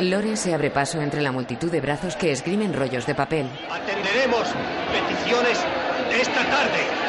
Loren 0.00 0.36
se 0.36 0.54
abre 0.54 0.70
paso 0.70 1.00
entre 1.00 1.22
la 1.22 1.32
multitud 1.32 1.70
de 1.70 1.80
brazos 1.80 2.16
que 2.16 2.30
esgrimen 2.30 2.74
rollos 2.74 3.06
de 3.06 3.14
papel. 3.14 3.48
Atenderemos 3.70 4.46
peticiones 4.92 5.58
de 6.10 6.20
esta 6.20 6.44
tarde. 6.44 7.05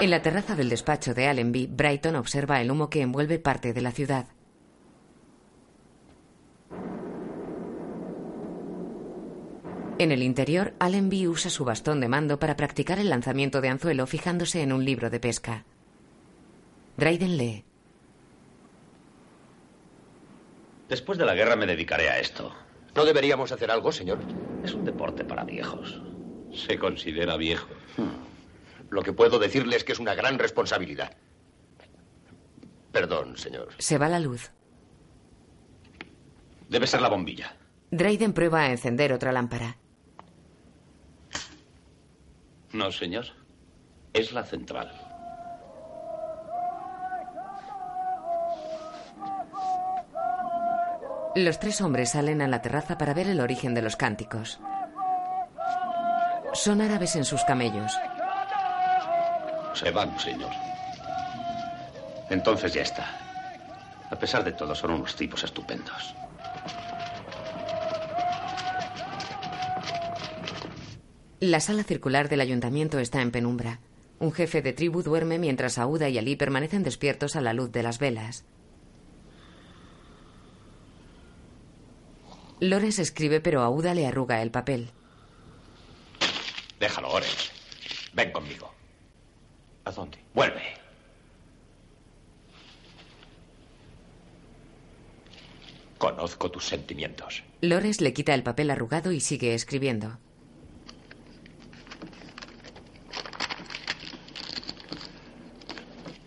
En 0.00 0.10
la 0.10 0.22
terraza 0.22 0.54
del 0.54 0.68
despacho 0.68 1.12
de 1.12 1.26
Allenby, 1.26 1.66
Brighton 1.66 2.14
observa 2.14 2.60
el 2.60 2.70
humo 2.70 2.88
que 2.88 3.02
envuelve 3.02 3.40
parte 3.40 3.72
de 3.72 3.80
la 3.80 3.90
ciudad. 3.90 4.26
En 9.98 10.12
el 10.12 10.22
interior, 10.22 10.74
Allenby 10.78 11.26
usa 11.26 11.50
su 11.50 11.64
bastón 11.64 12.00
de 12.00 12.06
mando 12.06 12.38
para 12.38 12.54
practicar 12.54 13.00
el 13.00 13.10
lanzamiento 13.10 13.60
de 13.60 13.70
anzuelo 13.70 14.06
fijándose 14.06 14.62
en 14.62 14.72
un 14.72 14.84
libro 14.84 15.10
de 15.10 15.18
pesca. 15.18 15.64
Dryden 16.96 17.36
lee. 17.36 17.64
Después 20.88 21.18
de 21.18 21.26
la 21.26 21.34
guerra 21.34 21.56
me 21.56 21.66
dedicaré 21.66 22.08
a 22.08 22.20
esto. 22.20 22.54
¿No 22.94 23.04
deberíamos 23.04 23.50
hacer 23.50 23.72
algo, 23.72 23.90
señor? 23.90 24.20
Es 24.62 24.74
un 24.74 24.84
deporte 24.84 25.24
para 25.24 25.42
viejos. 25.42 26.00
Se 26.52 26.78
considera 26.78 27.36
viejo. 27.36 27.68
Hmm. 27.96 28.27
Lo 28.90 29.02
que 29.02 29.12
puedo 29.12 29.38
decirle 29.38 29.76
es 29.76 29.84
que 29.84 29.92
es 29.92 29.98
una 29.98 30.14
gran 30.14 30.38
responsabilidad. 30.38 31.16
Perdón, 32.92 33.36
señor. 33.36 33.68
Se 33.78 33.98
va 33.98 34.08
la 34.08 34.18
luz. 34.18 34.50
Debe 36.68 36.86
ser 36.86 37.00
la 37.00 37.08
bombilla. 37.08 37.54
Dryden 37.90 38.32
prueba 38.32 38.62
a 38.62 38.70
encender 38.70 39.12
otra 39.12 39.32
lámpara. 39.32 39.76
No, 42.72 42.92
señor. 42.92 43.26
Es 44.12 44.32
la 44.32 44.44
central. 44.44 44.92
Los 51.34 51.60
tres 51.60 51.80
hombres 51.80 52.12
salen 52.12 52.42
a 52.42 52.48
la 52.48 52.62
terraza 52.62 52.98
para 52.98 53.14
ver 53.14 53.28
el 53.28 53.40
origen 53.40 53.74
de 53.74 53.82
los 53.82 53.96
cánticos. 53.96 54.58
Son 56.52 56.80
árabes 56.80 57.14
en 57.16 57.24
sus 57.24 57.44
camellos. 57.44 57.92
Se 59.78 59.92
van, 59.92 60.18
señor. 60.18 60.50
Entonces 62.30 62.74
ya 62.74 62.82
está. 62.82 63.06
A 64.10 64.16
pesar 64.18 64.42
de 64.42 64.52
todo, 64.52 64.74
son 64.74 64.90
unos 64.90 65.14
tipos 65.14 65.44
estupendos. 65.44 66.14
La 71.38 71.60
sala 71.60 71.84
circular 71.84 72.28
del 72.28 72.40
ayuntamiento 72.40 72.98
está 72.98 73.22
en 73.22 73.30
penumbra. 73.30 73.78
Un 74.18 74.32
jefe 74.32 74.62
de 74.62 74.72
tribu 74.72 75.04
duerme 75.04 75.38
mientras 75.38 75.78
Aouda 75.78 76.08
y 76.08 76.18
Ali 76.18 76.34
permanecen 76.34 76.82
despiertos 76.82 77.36
a 77.36 77.40
la 77.40 77.52
luz 77.52 77.70
de 77.70 77.84
las 77.84 78.00
velas. 78.00 78.44
Lores 82.58 82.98
escribe, 82.98 83.40
pero 83.40 83.62
Aouda 83.62 83.94
le 83.94 84.08
arruga 84.08 84.42
el 84.42 84.50
papel. 84.50 84.90
Déjalo, 86.80 87.10
Ores. 87.10 87.52
Ven 88.12 88.32
conmigo. 88.32 88.77
¿A 89.88 89.90
dónde? 89.90 90.18
Vuelve. 90.34 90.60
Conozco 95.96 96.50
tus 96.50 96.66
sentimientos. 96.66 97.42
Lores 97.62 98.02
le 98.02 98.12
quita 98.12 98.34
el 98.34 98.42
papel 98.42 98.70
arrugado 98.70 99.12
y 99.12 99.20
sigue 99.20 99.54
escribiendo. 99.54 100.18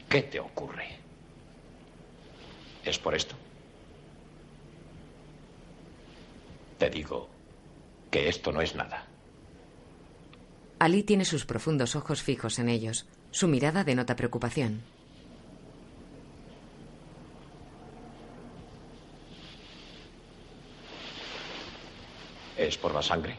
¿Qué 0.09 0.23
te 0.23 0.39
ocurre? 0.39 0.97
¿Es 2.83 2.97
por 2.97 3.13
esto? 3.13 3.35
Te 6.79 6.89
digo 6.89 7.29
que 8.09 8.27
esto 8.27 8.51
no 8.51 8.61
es 8.61 8.73
nada. 8.73 9.05
Ali 10.79 11.03
tiene 11.03 11.25
sus 11.25 11.45
profundos 11.45 11.95
ojos 11.95 12.23
fijos 12.23 12.57
en 12.57 12.67
ellos. 12.67 13.05
Su 13.31 13.47
mirada 13.47 13.83
denota 13.83 14.15
preocupación. 14.15 14.81
¿Es 22.57 22.77
por 22.77 22.93
la 22.93 23.01
sangre? 23.01 23.37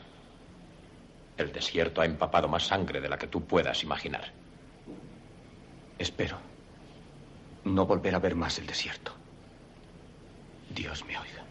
El 1.37 1.53
desierto 1.53 2.01
ha 2.01 2.07
empapado 2.07 2.49
más 2.49 2.67
sangre 2.67 3.01
de 3.01 3.09
la 3.09 3.19
que 3.19 3.27
tú 3.27 3.45
puedas 3.45 3.83
imaginar. 3.83 4.33
Espero 5.99 6.39
no 7.65 7.87
volver 7.87 8.15
a 8.15 8.19
ver 8.19 8.35
más 8.35 8.59
el 8.59 8.67
desierto. 8.67 9.13
Dios 10.75 11.05
me 11.05 11.17
oiga. 11.19 11.45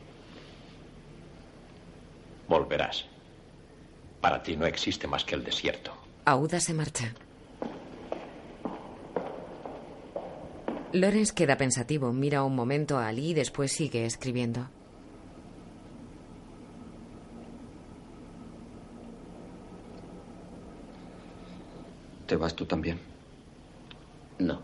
Volverás. 2.47 3.05
Para 4.19 4.43
ti 4.43 4.57
no 4.57 4.65
existe 4.65 5.07
más 5.07 5.23
que 5.23 5.35
el 5.35 5.43
desierto. 5.43 5.95
Auda 6.25 6.59
se 6.59 6.73
marcha. 6.73 7.13
Lorenz 10.93 11.31
queda 11.31 11.57
pensativo, 11.57 12.11
mira 12.11 12.43
un 12.43 12.55
momento 12.55 12.97
a 12.97 13.07
Ali 13.07 13.29
y 13.29 13.33
después 13.33 13.71
sigue 13.71 14.05
escribiendo. 14.05 14.69
¿Te 22.27 22.35
vas 22.35 22.55
tú 22.55 22.65
también? 22.65 22.99
No. 24.39 24.61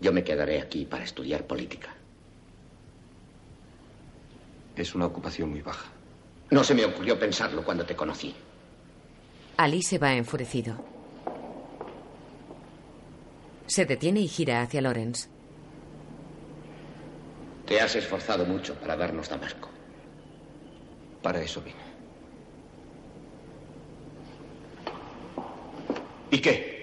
Yo 0.00 0.12
me 0.12 0.22
quedaré 0.22 0.60
aquí 0.60 0.84
para 0.84 1.04
estudiar 1.04 1.46
política. 1.46 1.94
Es 4.76 4.94
una 4.94 5.06
ocupación 5.06 5.50
muy 5.50 5.62
baja. 5.62 5.90
No 6.50 6.62
se 6.62 6.74
me 6.74 6.84
ocurrió 6.84 7.18
pensarlo 7.18 7.64
cuando 7.64 7.84
te 7.84 7.96
conocí. 7.96 8.34
Ali 9.56 9.82
se 9.82 9.98
va 9.98 10.12
enfurecido. 10.14 10.95
Se 13.66 13.84
detiene 13.84 14.20
y 14.20 14.28
gira 14.28 14.62
hacia 14.62 14.80
Lorenz. 14.80 15.28
Te 17.66 17.80
has 17.80 17.96
esforzado 17.96 18.44
mucho 18.44 18.74
para 18.76 18.96
darnos 18.96 19.28
Damasco. 19.28 19.68
Para 21.22 21.42
eso 21.42 21.60
vine. 21.62 21.76
¿Y 26.30 26.38
qué? 26.38 26.76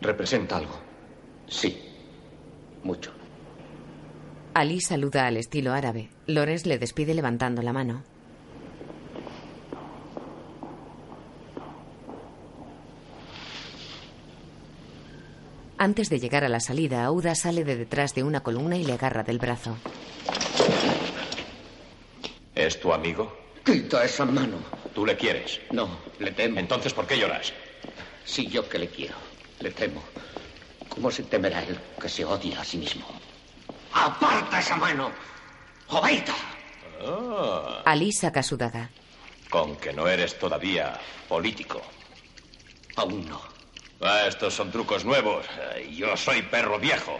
¿Representa 0.00 0.56
algo? 0.58 0.78
Sí, 1.48 1.80
mucho. 2.84 3.10
Ali 4.54 4.80
saluda 4.80 5.26
al 5.26 5.36
estilo 5.36 5.72
árabe. 5.72 6.10
Lorenz 6.26 6.66
le 6.66 6.78
despide 6.78 7.14
levantando 7.14 7.62
la 7.62 7.72
mano. 7.72 8.04
Antes 15.84 16.08
de 16.08 16.18
llegar 16.18 16.44
a 16.44 16.48
la 16.48 16.60
salida, 16.60 17.04
Auda 17.04 17.34
sale 17.34 17.62
de 17.62 17.76
detrás 17.76 18.14
de 18.14 18.22
una 18.22 18.42
columna 18.42 18.74
y 18.78 18.84
le 18.84 18.94
agarra 18.94 19.22
del 19.22 19.38
brazo. 19.38 19.76
¿Es 22.54 22.80
tu 22.80 22.90
amigo? 22.90 23.36
Quita 23.66 24.02
esa 24.02 24.24
mano. 24.24 24.56
¿Tú 24.94 25.04
le 25.04 25.14
quieres? 25.14 25.60
No, 25.72 25.98
le 26.20 26.30
temo. 26.30 26.58
Entonces, 26.58 26.94
¿por 26.94 27.06
qué 27.06 27.18
lloras? 27.18 27.52
Sí, 28.24 28.46
yo 28.46 28.66
que 28.66 28.78
le 28.78 28.88
quiero. 28.88 29.14
Le 29.60 29.72
temo. 29.72 30.02
¿Cómo 30.88 31.10
se 31.10 31.22
temerá 31.24 31.62
él 31.62 31.78
que 32.00 32.08
se 32.08 32.24
odia 32.24 32.62
a 32.62 32.64
sí 32.64 32.78
mismo? 32.78 33.04
¡Aparta 33.92 34.60
esa 34.60 34.76
mano! 34.76 35.10
¡Joveita! 35.88 36.34
Ah. 37.06 37.82
Ali 37.84 38.10
saca 38.10 38.42
su 38.42 38.56
daga. 38.56 38.88
Con 39.50 39.76
que 39.76 39.92
no 39.92 40.08
eres 40.08 40.38
todavía 40.38 40.98
político. 41.28 41.82
Aún 42.96 43.28
no. 43.28 43.53
Ah, 44.00 44.26
estos 44.26 44.54
son 44.54 44.70
trucos 44.70 45.04
nuevos. 45.04 45.46
Eh, 45.76 45.94
Yo 45.96 46.16
soy 46.16 46.42
perro 46.42 46.78
viejo. 46.78 47.18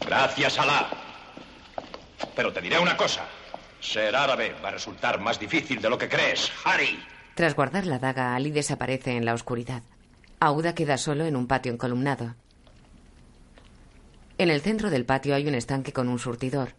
Gracias, 0.00 0.58
Alá. 0.58 0.88
Pero 2.34 2.52
te 2.52 2.60
diré 2.60 2.78
una 2.78 2.96
cosa. 2.96 3.26
Ser 3.80 4.16
árabe 4.16 4.54
va 4.64 4.68
a 4.68 4.72
resultar 4.72 5.20
más 5.20 5.38
difícil 5.38 5.80
de 5.80 5.90
lo 5.90 5.98
que 5.98 6.08
crees, 6.08 6.50
Harry. 6.64 6.98
Tras 7.34 7.54
guardar 7.54 7.86
la 7.86 7.98
daga, 7.98 8.34
Ali 8.34 8.50
desaparece 8.50 9.16
en 9.16 9.24
la 9.24 9.34
oscuridad. 9.34 9.82
Auda 10.40 10.74
queda 10.74 10.96
solo 10.98 11.24
en 11.26 11.36
un 11.36 11.46
patio 11.46 11.72
encolumnado. 11.72 12.34
En 14.38 14.50
el 14.50 14.60
centro 14.60 14.90
del 14.90 15.04
patio 15.04 15.34
hay 15.34 15.46
un 15.46 15.54
estanque 15.54 15.92
con 15.92 16.08
un 16.08 16.18
surtidor. 16.18 16.74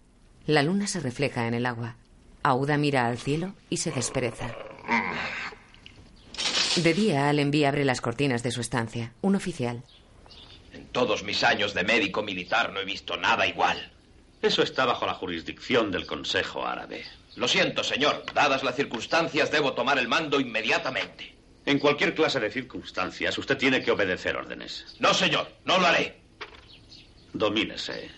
La 0.46 0.64
luna 0.64 0.88
se 0.88 1.00
refleja 1.00 1.48
en 1.48 1.54
el 1.54 1.66
agua. 1.66 1.96
Auda 2.44 2.78
mira 2.78 3.08
al 3.08 3.18
cielo 3.18 3.54
y 3.70 3.78
se 3.78 3.92
despereza. 3.92 4.48
De 6.84 6.94
día, 6.94 7.28
Allenby 7.28 7.66
abre 7.66 7.84
las 7.86 8.02
cortinas 8.02 8.44
de 8.44 8.52
su 8.52 8.62
estancia. 8.62 9.14
Un 9.22 9.36
oficial. 9.36 9.84
En 10.74 10.86
todos 10.88 11.24
mis 11.24 11.44
años 11.44 11.74
de 11.74 11.84
médico 11.84 12.22
militar 12.22 12.72
no 12.72 12.80
he 12.80 12.86
visto 12.86 13.18
nada 13.18 13.48
igual. 13.48 13.92
Eso 14.44 14.62
está 14.62 14.86
bajo 14.86 15.08
la 15.08 15.16
jurisdicción 15.16 15.92
del 15.92 16.06
Consejo 16.06 16.66
Árabe. 16.68 17.04
Lo 17.36 17.48
siento, 17.48 17.84
señor. 17.84 18.24
Dadas 18.34 18.64
las 18.64 18.76
circunstancias, 18.76 19.52
debo 19.52 19.74
tomar 19.74 19.98
el 19.98 20.08
mando 20.08 20.40
inmediatamente. 20.40 21.36
En 21.66 21.80
cualquier 21.80 22.14
clase 22.14 22.40
de 22.40 22.52
circunstancias, 22.52 23.36
usted 23.38 23.58
tiene 23.58 23.82
que 23.82 23.92
obedecer 23.92 24.38
órdenes. 24.38 24.96
No, 25.00 25.14
señor. 25.16 25.52
No 25.66 25.80
lo 25.80 25.88
haré. 25.88 26.16
Domínese. 27.34 28.10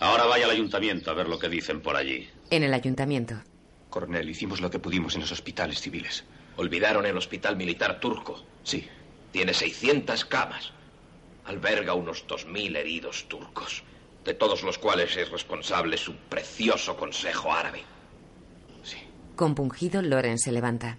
Ahora 0.00 0.24
vaya 0.24 0.46
al 0.46 0.52
ayuntamiento 0.52 1.10
a 1.10 1.14
ver 1.14 1.28
lo 1.28 1.38
que 1.38 1.50
dicen 1.50 1.82
por 1.82 1.96
allí. 1.96 2.28
En 2.50 2.62
el 2.62 2.72
ayuntamiento. 2.72 3.42
Coronel, 3.90 4.28
hicimos 4.28 4.60
lo 4.60 4.70
que 4.70 4.78
pudimos 4.78 5.14
en 5.14 5.20
los 5.20 5.32
hospitales 5.32 5.80
civiles. 5.80 6.24
Olvidaron 6.56 7.06
el 7.06 7.16
hospital 7.16 7.56
militar 7.56 8.00
turco. 8.00 8.42
Sí. 8.62 8.88
Tiene 9.32 9.52
600 9.52 10.24
camas. 10.24 10.72
Alberga 11.44 11.94
unos 11.94 12.26
2.000 12.26 12.76
heridos 12.76 13.26
turcos, 13.28 13.84
de 14.24 14.34
todos 14.34 14.62
los 14.62 14.78
cuales 14.78 15.16
es 15.16 15.30
responsable 15.30 15.96
su 15.96 16.16
precioso 16.16 16.96
consejo 16.96 17.52
árabe. 17.52 17.82
Sí. 18.82 18.96
Compungido, 19.36 20.02
Loren 20.02 20.38
se 20.38 20.50
levanta. 20.50 20.98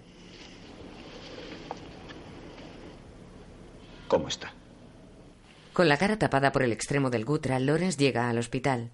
¿Cómo 4.08 4.28
está? 4.30 4.54
Con 5.74 5.90
la 5.90 5.98
cara 5.98 6.18
tapada 6.18 6.52
por 6.52 6.64
el 6.64 6.72
extremo 6.72 7.10
del 7.10 7.26
gutra, 7.26 7.60
Lorenz 7.60 7.98
llega 7.98 8.30
al 8.30 8.38
hospital. 8.38 8.92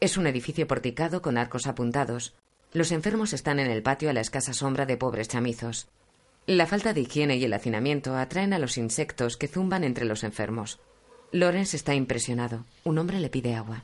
Es 0.00 0.16
un 0.16 0.26
edificio 0.26 0.66
porticado 0.66 1.22
con 1.22 1.38
arcos 1.38 1.66
apuntados. 1.66 2.34
Los 2.72 2.90
enfermos 2.90 3.32
están 3.32 3.60
en 3.60 3.70
el 3.70 3.82
patio 3.82 4.10
a 4.10 4.12
la 4.12 4.20
escasa 4.20 4.52
sombra 4.52 4.86
de 4.86 4.96
pobres 4.96 5.28
chamizos. 5.28 5.86
La 6.46 6.66
falta 6.66 6.92
de 6.92 7.00
higiene 7.00 7.36
y 7.36 7.44
el 7.44 7.54
hacinamiento 7.54 8.16
atraen 8.16 8.52
a 8.52 8.58
los 8.58 8.76
insectos 8.76 9.38
que 9.38 9.48
zumban 9.48 9.82
entre 9.82 10.04
los 10.04 10.24
enfermos. 10.24 10.78
Lorenz 11.32 11.72
está 11.72 11.94
impresionado. 11.94 12.66
Un 12.84 12.98
hombre 12.98 13.18
le 13.18 13.30
pide 13.30 13.54
agua. 13.54 13.82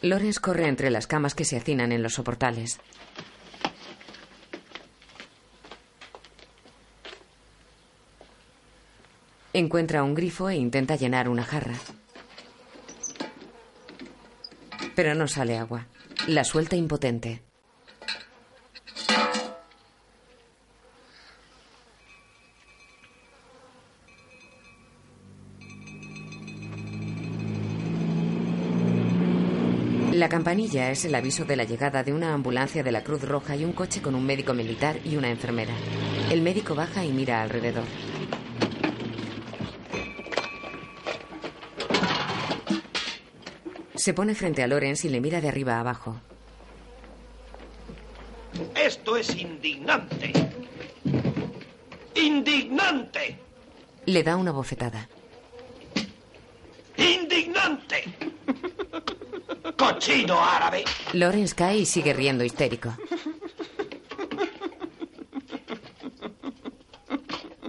Lorenz 0.00 0.38
corre 0.38 0.66
entre 0.66 0.88
las 0.88 1.06
camas 1.06 1.34
que 1.34 1.44
se 1.44 1.58
hacinan 1.58 1.92
en 1.92 2.02
los 2.02 2.14
soportales. 2.14 2.80
Encuentra 9.52 10.02
un 10.04 10.14
grifo 10.14 10.48
e 10.48 10.56
intenta 10.56 10.96
llenar 10.96 11.28
una 11.28 11.44
jarra. 11.44 11.74
Pero 15.00 15.14
no 15.14 15.26
sale 15.26 15.56
agua. 15.56 15.86
La 16.26 16.44
suelta 16.44 16.76
impotente. 16.76 17.40
La 30.12 30.28
campanilla 30.28 30.90
es 30.90 31.06
el 31.06 31.14
aviso 31.14 31.46
de 31.46 31.56
la 31.56 31.64
llegada 31.64 32.02
de 32.02 32.12
una 32.12 32.34
ambulancia 32.34 32.82
de 32.82 32.92
la 32.92 33.02
Cruz 33.02 33.22
Roja 33.22 33.56
y 33.56 33.64
un 33.64 33.72
coche 33.72 34.02
con 34.02 34.14
un 34.14 34.26
médico 34.26 34.52
militar 34.52 34.98
y 35.02 35.16
una 35.16 35.30
enfermera. 35.30 35.72
El 36.30 36.42
médico 36.42 36.74
baja 36.74 37.06
y 37.06 37.10
mira 37.10 37.40
alrededor. 37.40 38.09
Se 44.00 44.14
pone 44.14 44.34
frente 44.34 44.62
a 44.62 44.66
Lorenz 44.66 45.04
y 45.04 45.10
le 45.10 45.20
mira 45.20 45.42
de 45.42 45.48
arriba 45.48 45.74
a 45.74 45.80
abajo. 45.80 46.18
Esto 48.74 49.14
es 49.14 49.36
indignante. 49.36 50.32
Indignante. 52.14 53.38
Le 54.06 54.22
da 54.22 54.36
una 54.36 54.52
bofetada. 54.52 55.06
Indignante. 56.96 58.04
Cochino 59.76 60.42
árabe. 60.42 60.82
Lorenz 61.12 61.52
cae 61.52 61.80
y 61.80 61.84
sigue 61.84 62.14
riendo 62.14 62.42
histérico. 62.42 62.96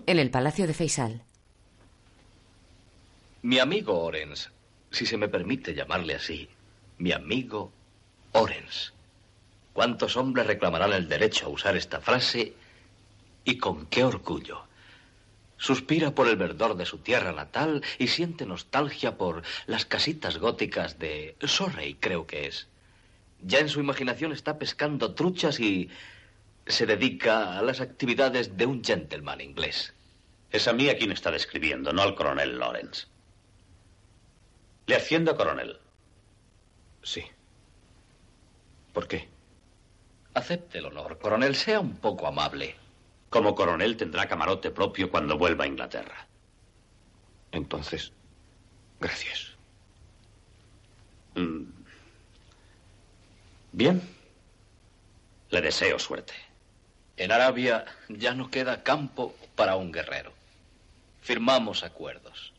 En 0.05 0.17
el 0.17 0.31
palacio 0.31 0.65
de 0.65 0.73
Faisal. 0.73 1.25
Mi 3.41 3.59
amigo 3.59 4.01
Orenz 4.01 4.49
si 4.91 5.05
se 5.05 5.17
me 5.17 5.29
permite 5.29 5.73
llamarle 5.73 6.15
así, 6.15 6.49
mi 6.97 7.13
amigo 7.13 7.71
Orens. 8.33 8.93
¿Cuántos 9.73 10.17
hombres 10.17 10.47
reclamarán 10.47 10.93
el 10.93 11.07
derecho 11.07 11.45
a 11.45 11.49
usar 11.49 11.77
esta 11.77 12.01
frase 12.01 12.53
y 13.45 13.57
con 13.57 13.85
qué 13.87 14.03
orgullo? 14.03 14.65
Suspira 15.57 16.11
por 16.11 16.27
el 16.27 16.35
verdor 16.35 16.75
de 16.75 16.85
su 16.85 16.97
tierra 16.97 17.31
natal 17.31 17.83
y 17.99 18.07
siente 18.07 18.45
nostalgia 18.45 19.17
por 19.17 19.43
las 19.67 19.85
casitas 19.85 20.37
góticas 20.37 20.99
de 20.99 21.35
Sorrey, 21.41 21.95
creo 21.99 22.27
que 22.27 22.47
es. 22.47 22.67
Ya 23.43 23.59
en 23.59 23.69
su 23.69 23.79
imaginación 23.79 24.33
está 24.33 24.59
pescando 24.59 25.13
truchas 25.13 25.59
y 25.59 25.89
se 26.67 26.85
dedica 26.85 27.57
a 27.57 27.61
las 27.61 27.79
actividades 27.79 28.57
de 28.57 28.65
un 28.65 28.83
gentleman 28.83 29.39
inglés. 29.39 29.93
Es 30.51 30.67
a 30.67 30.73
mí 30.73 30.89
a 30.89 30.97
quien 30.97 31.11
está 31.11 31.31
describiendo, 31.31 31.93
no 31.93 32.01
al 32.01 32.15
coronel 32.15 32.59
Lawrence. 32.59 33.10
Le 34.85 34.95
asciendo 34.95 35.35
coronel. 35.35 35.79
Sí. 37.03 37.23
¿Por 38.93 39.07
qué? 39.07 39.27
Acepte 40.33 40.79
el 40.79 40.85
honor, 40.85 41.17
coronel. 41.19 41.55
Sea 41.55 41.79
un 41.79 41.95
poco 41.97 42.27
amable. 42.27 42.75
Como 43.29 43.55
coronel 43.55 43.97
tendrá 43.97 44.27
camarote 44.27 44.71
propio 44.71 45.09
cuando 45.09 45.37
vuelva 45.37 45.63
a 45.63 45.67
Inglaterra. 45.67 46.27
Entonces, 47.51 48.11
gracias. 48.99 49.51
Mm. 51.35 51.63
Bien. 53.71 54.01
Le 55.49 55.61
deseo 55.61 55.99
suerte. 55.99 56.33
En 57.17 57.31
Arabia 57.31 57.85
ya 58.09 58.33
no 58.33 58.49
queda 58.49 58.83
campo 58.83 59.35
para 59.55 59.75
un 59.75 59.91
guerrero. 59.91 60.33
Firmamos 61.21 61.83
acuerdos. 61.83 62.53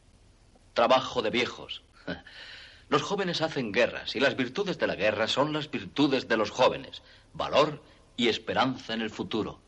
Trabajo 0.74 1.22
de 1.22 1.30
viejos. 1.30 1.82
Los 2.88 3.02
jóvenes 3.02 3.40
hacen 3.40 3.72
guerras 3.72 4.14
y 4.16 4.20
las 4.20 4.36
virtudes 4.36 4.76
de 4.76 4.86
la 4.86 4.96
guerra 4.96 5.26
son 5.26 5.54
las 5.54 5.70
virtudes 5.70 6.28
de 6.28 6.36
los 6.36 6.50
jóvenes, 6.50 7.00
valor 7.32 7.82
y 8.18 8.28
esperanza 8.28 8.92
en 8.92 9.00
el 9.00 9.08
futuro. 9.08 9.60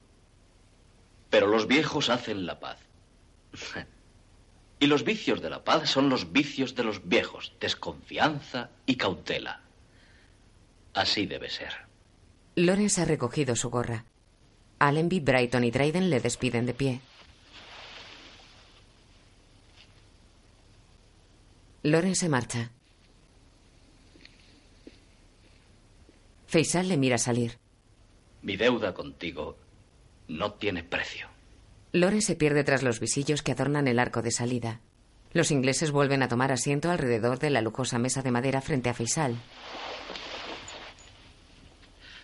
Pero 1.31 1.47
los 1.47 1.67
viejos 1.67 2.11
hacen 2.11 2.45
la 2.45 2.61
paz. 2.61 2.79
Y 4.81 4.87
los 4.87 5.05
vicios 5.05 5.41
de 5.41 5.49
la 5.49 5.65
paz 5.65 5.89
son 5.89 6.11
los 6.11 6.33
vicios 6.33 6.75
de 6.75 6.85
los 6.85 7.09
viejos, 7.09 7.55
desconfianza 7.59 8.69
y 8.85 8.97
cautela. 8.97 9.63
Así 10.93 11.25
debe 11.25 11.49
ser. 11.49 11.73
Lawrence 12.57 13.01
ha 13.01 13.07
recogido 13.07 13.57
su 13.57 13.71
gorra. 13.71 14.05
Allenby, 14.81 15.21
Brighton 15.21 15.65
y 15.65 15.71
Dryden 15.71 16.11
le 16.11 16.21
despiden 16.21 16.67
de 16.67 16.75
pie. 16.75 17.01
Loren 21.85 22.17
se 22.17 22.31
marcha. 22.31 22.71
Faisal 26.47 26.89
le 26.89 26.97
mira 26.97 27.19
salir. 27.19 27.59
Mi 28.41 28.57
deuda 28.57 28.95
contigo 28.95 29.59
no 30.29 30.55
tiene 30.55 30.83
precio. 30.83 31.29
Loren 31.93 32.23
se 32.23 32.37
pierde 32.37 32.65
tras 32.65 32.83
los 32.83 33.01
visillos 33.01 33.43
que 33.43 33.53
adornan 33.53 33.87
el 33.87 33.99
arco 33.99 34.23
de 34.23 34.31
salida. 34.31 34.81
Los 35.35 35.51
ingleses 35.51 35.91
vuelven 35.91 36.23
a 36.23 36.29
tomar 36.29 36.53
asiento 36.53 36.91
alrededor 36.91 37.39
de 37.39 37.51
la 37.51 37.61
lujosa 37.61 37.99
mesa 37.99 38.23
de 38.23 38.31
madera 38.31 38.63
frente 38.63 38.89
a 38.89 38.95
Faisal. 38.95 39.37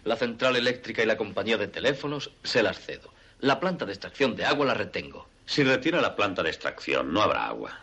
La 0.04 0.16
central 0.16 0.56
eléctrica 0.56 1.02
y 1.02 1.06
la 1.06 1.18
compañía 1.18 1.58
de 1.58 1.68
teléfonos 1.68 2.32
se 2.42 2.62
las 2.62 2.80
cedo. 2.80 3.12
La 3.40 3.60
planta 3.60 3.84
de 3.84 3.92
extracción 3.92 4.34
de 4.36 4.46
agua 4.46 4.64
la 4.64 4.74
retengo. 4.74 5.28
Si 5.44 5.62
retira 5.64 6.00
la 6.00 6.16
planta 6.16 6.42
de 6.42 6.48
extracción, 6.48 7.12
no 7.12 7.20
habrá 7.20 7.46
agua. 7.46 7.78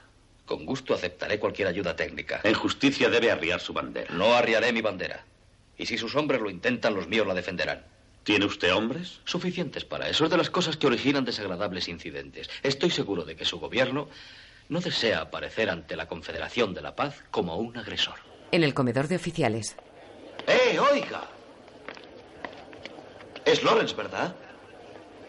Con 0.48 0.66
gusto 0.66 0.94
aceptaré 0.94 1.40
cualquier 1.40 1.68
ayuda 1.68 1.94
técnica. 1.94 2.40
En 2.46 2.54
justicia 2.54 3.10
debe 3.10 3.30
arriar 3.30 3.60
su 3.60 3.74
bandera. 3.74 4.14
No 4.14 4.34
arriaré 4.34 4.72
mi 4.72 4.82
bandera. 4.82 5.26
Y 5.78 5.86
si 5.86 5.98
sus 5.98 6.16
hombres 6.16 6.40
lo 6.40 6.50
intentan, 6.50 6.96
los 6.96 7.10
míos 7.10 7.28
la 7.28 7.34
defenderán. 7.34 7.84
¿Tiene 8.24 8.46
usted 8.46 8.74
hombres? 8.74 9.20
Suficientes 9.26 9.84
para 9.84 10.08
eso. 10.08 10.24
Es 10.24 10.32
de 10.32 10.38
las 10.38 10.50
cosas 10.50 10.78
que 10.78 10.88
originan 10.88 11.26
desagradables 11.26 11.90
incidentes. 11.90 12.50
Estoy 12.64 12.92
seguro 12.92 13.26
de 13.26 13.36
que 13.36 13.44
su 13.44 13.60
gobierno 13.60 14.08
no 14.70 14.80
desea 14.80 15.20
aparecer 15.20 15.70
ante 15.70 15.98
la 15.98 16.08
Confederación 16.08 16.74
de 16.74 16.82
la 16.82 16.96
Paz 16.96 17.26
como 17.30 17.58
un 17.58 17.78
agresor. 17.78 18.16
En 18.52 18.64
el 18.64 18.74
comedor 18.74 19.10
de 19.10 19.18
oficiales. 19.18 19.76
¡Eh, 20.48 20.80
oiga! 20.80 21.24
Es 23.44 23.64
Lawrence, 23.64 23.94
¿verdad? 23.96 24.34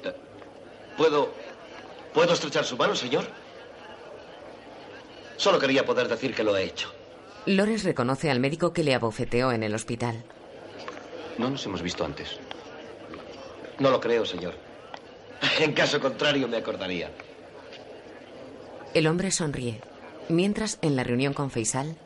Eh, 0.05 0.12
¿Puedo. 0.97 1.35
¿Puedo 2.15 2.32
estrechar 2.35 2.65
su 2.65 2.77
mano, 2.77 2.95
señor? 2.95 3.27
Solo 5.39 5.59
quería 5.60 5.86
poder 5.86 6.09
decir 6.09 6.35
que 6.35 6.43
lo 6.43 6.56
he 6.56 6.65
hecho. 6.65 6.93
Lores 7.47 7.85
reconoce 7.85 8.31
al 8.31 8.40
médico 8.40 8.73
que 8.73 8.82
le 8.82 8.94
abofeteó 8.94 9.52
en 9.52 9.62
el 9.62 9.74
hospital. 9.74 10.24
No 11.39 11.48
nos 11.48 11.65
hemos 11.65 11.81
visto 11.81 12.05
antes. 12.05 12.39
No 13.78 13.90
lo 13.90 14.01
creo, 14.01 14.27
señor. 14.27 14.55
En 15.60 15.73
caso 15.73 16.01
contrario, 16.01 16.48
me 16.48 16.56
acordaría. 16.56 17.12
El 18.93 19.06
hombre 19.06 19.31
sonríe. 19.31 19.81
Mientras, 20.28 20.78
en 20.82 20.97
la 20.97 21.05
reunión 21.05 21.32
con 21.32 21.51
Faisal. 21.51 21.97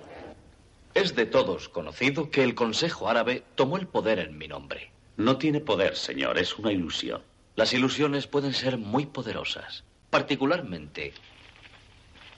Es 0.95 1.17
de 1.17 1.25
todos 1.25 1.71
conocido 1.71 2.31
que 2.31 2.45
el 2.45 2.55
Consejo 2.55 3.09
Árabe 3.09 3.45
tomó 3.55 3.79
el 3.79 3.87
poder 3.87 4.19
en 4.19 4.37
mi 4.37 4.47
nombre. 4.47 4.93
No 5.17 5.39
tiene 5.39 5.61
poder, 5.61 5.97
señor. 5.97 6.37
Es 6.37 6.59
una 6.59 6.71
ilusión. 6.71 7.23
Las 7.57 7.73
ilusiones 7.73 8.27
pueden 8.27 8.53
ser 8.53 8.77
muy 8.77 9.07
poderosas. 9.07 9.85
Particularmente 10.11 11.15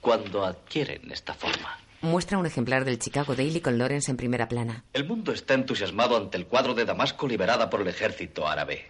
cuando 0.05 0.45
adquieren 0.45 1.11
esta 1.11 1.33
forma. 1.33 1.79
Muestra 2.03 2.37
un 2.37 2.45
ejemplar 2.45 2.85
del 2.85 2.99
Chicago 2.99 3.35
Daily 3.35 3.63
con 3.63 3.79
Lawrence 3.79 4.11
en 4.11 4.19
primera 4.19 4.47
plana. 4.47 4.85
El 4.93 5.07
mundo 5.07 5.33
está 5.33 5.55
entusiasmado 5.55 6.19
ante 6.19 6.37
el 6.37 6.47
cuadro 6.47 6.75
de 6.75 6.85
Damasco 6.85 7.27
liberada 7.27 7.71
por 7.71 7.81
el 7.81 7.89
ejército 7.89 8.47
árabe. 8.47 8.87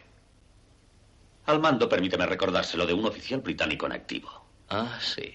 Al 1.47 1.61
mando, 1.61 1.89
permíteme 1.89 2.27
recordárselo 2.27 2.85
de 2.85 2.95
un 2.95 3.07
oficial 3.07 3.41
británico 3.43 3.86
en 3.86 3.93
activo. 3.93 4.45
Ah, 4.69 4.99
sí. 5.01 5.32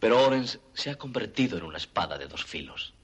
Pero 0.00 0.24
Orange 0.24 0.58
se 0.72 0.88
ha 0.88 0.96
convertido 0.96 1.58
en 1.58 1.64
una 1.64 1.76
espada 1.76 2.16
de 2.16 2.26
dos 2.26 2.44
filos. 2.44 2.94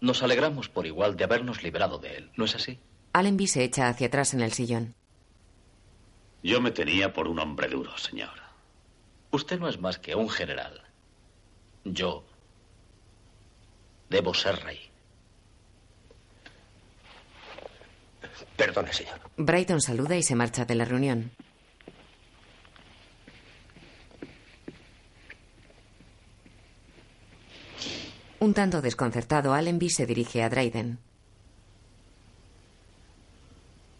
Nos 0.00 0.24
alegramos 0.24 0.68
por 0.68 0.84
igual 0.86 1.16
de 1.16 1.22
habernos 1.22 1.62
liberado 1.62 1.98
de 1.98 2.16
él, 2.16 2.30
¿no 2.34 2.44
es 2.44 2.56
así? 2.56 2.80
Allenby 3.12 3.46
se 3.46 3.62
echa 3.62 3.88
hacia 3.88 4.08
atrás 4.08 4.34
en 4.34 4.40
el 4.40 4.52
sillón. 4.52 4.96
Yo 6.42 6.60
me 6.60 6.72
tenía 6.72 7.12
por 7.12 7.28
un 7.28 7.38
hombre 7.38 7.68
duro, 7.68 7.96
señor. 7.98 8.34
Usted 9.30 9.60
no 9.60 9.68
es 9.68 9.78
más 9.78 9.98
que 9.98 10.16
un 10.16 10.28
general. 10.28 10.89
Yo 11.84 12.24
debo 14.08 14.34
ser 14.34 14.56
rey. 14.62 14.78
Perdone, 18.56 18.92
señor. 18.92 19.18
Brighton 19.36 19.80
saluda 19.80 20.16
y 20.16 20.22
se 20.22 20.34
marcha 20.34 20.64
de 20.64 20.74
la 20.74 20.84
reunión. 20.84 21.30
Un 28.40 28.54
tanto 28.54 28.80
desconcertado, 28.80 29.52
Allenby 29.52 29.90
se 29.90 30.06
dirige 30.06 30.42
a 30.42 30.48
Dryden. 30.48 30.98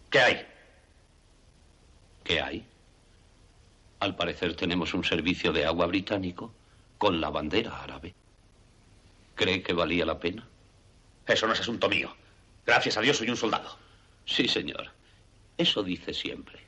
¿Qué 0.09 0.19
hay? 0.19 0.47
¿Qué 2.23 2.41
hay? 2.41 2.65
Al 3.99 4.15
parecer 4.15 4.55
tenemos 4.55 4.93
un 4.93 5.03
servicio 5.03 5.53
de 5.53 5.65
agua 5.65 5.85
británico 5.85 6.51
con 7.01 7.19
la 7.19 7.31
bandera 7.31 7.81
árabe. 7.81 8.13
¿Cree 9.33 9.63
que 9.63 9.73
valía 9.73 10.05
la 10.05 10.19
pena? 10.19 10.47
Eso 11.25 11.47
no 11.47 11.53
es 11.53 11.59
asunto 11.59 11.89
mío. 11.89 12.15
Gracias 12.63 12.95
a 12.95 13.01
Dios 13.01 13.17
soy 13.17 13.31
un 13.31 13.37
soldado. 13.37 13.75
Sí, 14.23 14.47
señor. 14.47 14.91
Eso 15.57 15.81
dice 15.81 16.13
siempre. 16.13 16.59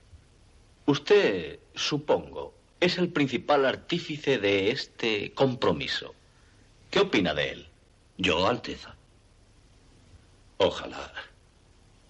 Usted, 0.87 1.59
supongo, 1.75 2.55
es 2.79 2.97
el 2.97 3.09
principal 3.09 3.63
artífice 3.63 4.39
de 4.39 4.71
este 4.71 5.33
compromiso. 5.35 6.15
¿Qué 6.89 7.01
opina 7.01 7.35
de 7.35 7.51
él? 7.51 7.67
Yo, 8.17 8.47
Alteza. 8.47 8.95
Ojalá 10.57 11.13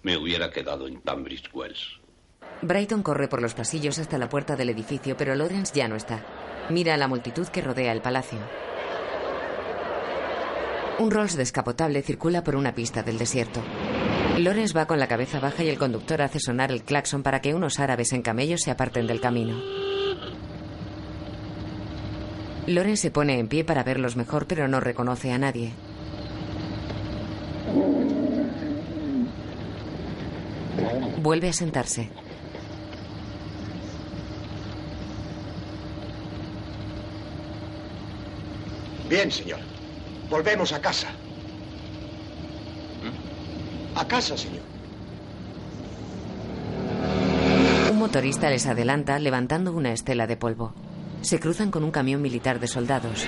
me 0.02 0.16
hubiera 0.16 0.50
quedado 0.50 0.88
en 0.88 1.02
Tunbridge 1.02 1.50
Wells. 1.52 2.00
Brighton 2.62 3.02
corre 3.02 3.28
por 3.28 3.42
los 3.42 3.52
pasillos 3.52 3.98
hasta 3.98 4.16
la 4.16 4.30
puerta 4.30 4.56
del 4.56 4.70
edificio, 4.70 5.14
pero 5.14 5.34
Lawrence 5.34 5.74
ya 5.74 5.88
no 5.88 5.96
está. 5.96 6.24
Mira 6.70 6.94
a 6.94 6.96
la 6.96 7.08
multitud 7.08 7.46
que 7.48 7.60
rodea 7.60 7.92
el 7.92 8.00
palacio. 8.00 8.38
Un 10.98 11.10
Rolls 11.10 11.36
descapotable 11.36 12.02
circula 12.02 12.44
por 12.44 12.56
una 12.56 12.74
pista 12.74 13.02
del 13.02 13.18
desierto. 13.18 13.60
Lawrence 14.38 14.76
va 14.76 14.86
con 14.86 14.98
la 14.98 15.08
cabeza 15.08 15.40
baja 15.40 15.62
y 15.62 15.68
el 15.68 15.78
conductor 15.78 16.22
hace 16.22 16.40
sonar 16.40 16.70
el 16.70 16.82
claxon 16.82 17.22
para 17.22 17.40
que 17.40 17.54
unos 17.54 17.78
árabes 17.80 18.12
en 18.12 18.22
camellos 18.22 18.62
se 18.62 18.70
aparten 18.70 19.06
del 19.06 19.20
camino. 19.20 19.60
Loren 22.66 22.96
se 22.96 23.10
pone 23.10 23.38
en 23.38 23.48
pie 23.48 23.62
para 23.62 23.82
verlos 23.82 24.16
mejor, 24.16 24.46
pero 24.46 24.68
no 24.68 24.80
reconoce 24.80 25.32
a 25.32 25.38
nadie. 25.38 25.72
Vuelve 31.18 31.48
a 31.48 31.52
sentarse. 31.52 32.10
Bien, 39.08 39.30
señor. 39.30 39.60
Volvemos 40.30 40.72
a 40.72 40.80
casa. 40.80 41.08
A 43.94 44.08
casa, 44.08 44.36
señor. 44.36 44.62
Un 47.90 47.98
motorista 47.98 48.50
les 48.50 48.66
adelanta 48.66 49.18
levantando 49.18 49.72
una 49.72 49.92
estela 49.92 50.26
de 50.26 50.36
polvo. 50.36 50.74
Se 51.22 51.38
cruzan 51.38 51.70
con 51.70 51.84
un 51.84 51.90
camión 51.90 52.20
militar 52.20 52.60
de 52.60 52.66
soldados. 52.66 53.24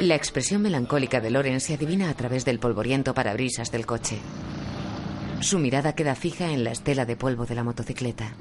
La 0.00 0.16
expresión 0.16 0.62
melancólica 0.62 1.20
de 1.20 1.30
Loren 1.30 1.60
se 1.60 1.74
adivina 1.74 2.10
a 2.10 2.14
través 2.14 2.44
del 2.44 2.58
polvoriento 2.58 3.14
parabrisas 3.14 3.70
del 3.70 3.86
coche. 3.86 4.18
Su 5.40 5.58
mirada 5.58 5.94
queda 5.94 6.14
fija 6.14 6.50
en 6.50 6.64
la 6.64 6.72
estela 6.72 7.04
de 7.04 7.16
polvo 7.16 7.46
de 7.46 7.54
la 7.54 7.62
motocicleta. 7.62 8.32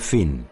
Fin. 0.00 0.48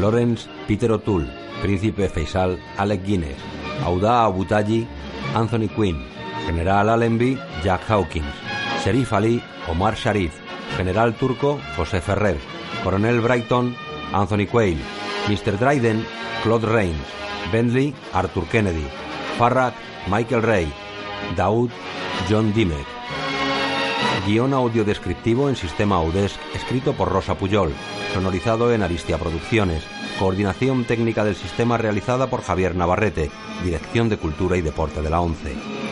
Lawrence 0.00 0.48
Peter 0.66 0.90
O'Toole, 0.90 1.30
Príncipe 1.62 2.08
Faisal 2.08 2.58
Alec 2.76 3.06
Guinness, 3.06 3.38
Auda 3.86 4.26
Abutaji, 4.26 4.86
Anthony 5.34 5.68
Quinn, 5.68 5.96
General 6.46 6.90
Allenby, 6.90 7.38
Jack 7.62 7.88
Hawkins, 7.88 8.34
Sheriff 8.82 9.12
Ali, 9.12 9.40
Omar 9.68 9.94
Sharif, 9.94 10.34
General 10.76 11.14
Turco, 11.14 11.60
José 11.76 12.00
Ferrer, 12.00 12.38
Coronel 12.82 13.20
Brighton, 13.20 13.76
Anthony 14.12 14.46
Quayle, 14.46 14.82
Mr. 15.28 15.56
Dryden, 15.56 16.04
Claude 16.42 16.64
Rains, 16.64 17.06
Bentley, 17.52 17.94
Arthur 18.12 18.44
Kennedy, 18.50 18.86
Farrak, 19.38 19.74
Michael 20.08 20.42
Ray, 20.42 20.66
Daoud, 21.36 21.70
John 22.28 22.52
Dimek. 22.52 23.01
Guión 24.26 24.54
audio 24.54 24.84
descriptivo 24.84 25.48
en 25.48 25.56
sistema 25.56 25.96
Audesc, 25.96 26.36
escrito 26.54 26.92
por 26.92 27.10
Rosa 27.10 27.34
Puyol, 27.34 27.72
sonorizado 28.14 28.72
en 28.72 28.84
Aristia 28.84 29.18
Producciones, 29.18 29.82
Coordinación 30.20 30.84
técnica 30.84 31.24
del 31.24 31.34
sistema 31.34 31.76
realizada 31.76 32.30
por 32.30 32.42
Javier 32.42 32.76
Navarrete, 32.76 33.32
Dirección 33.64 34.08
de 34.08 34.18
Cultura 34.18 34.56
y 34.56 34.62
Deporte 34.62 35.02
de 35.02 35.10
la 35.10 35.20
ONCE. 35.20 35.91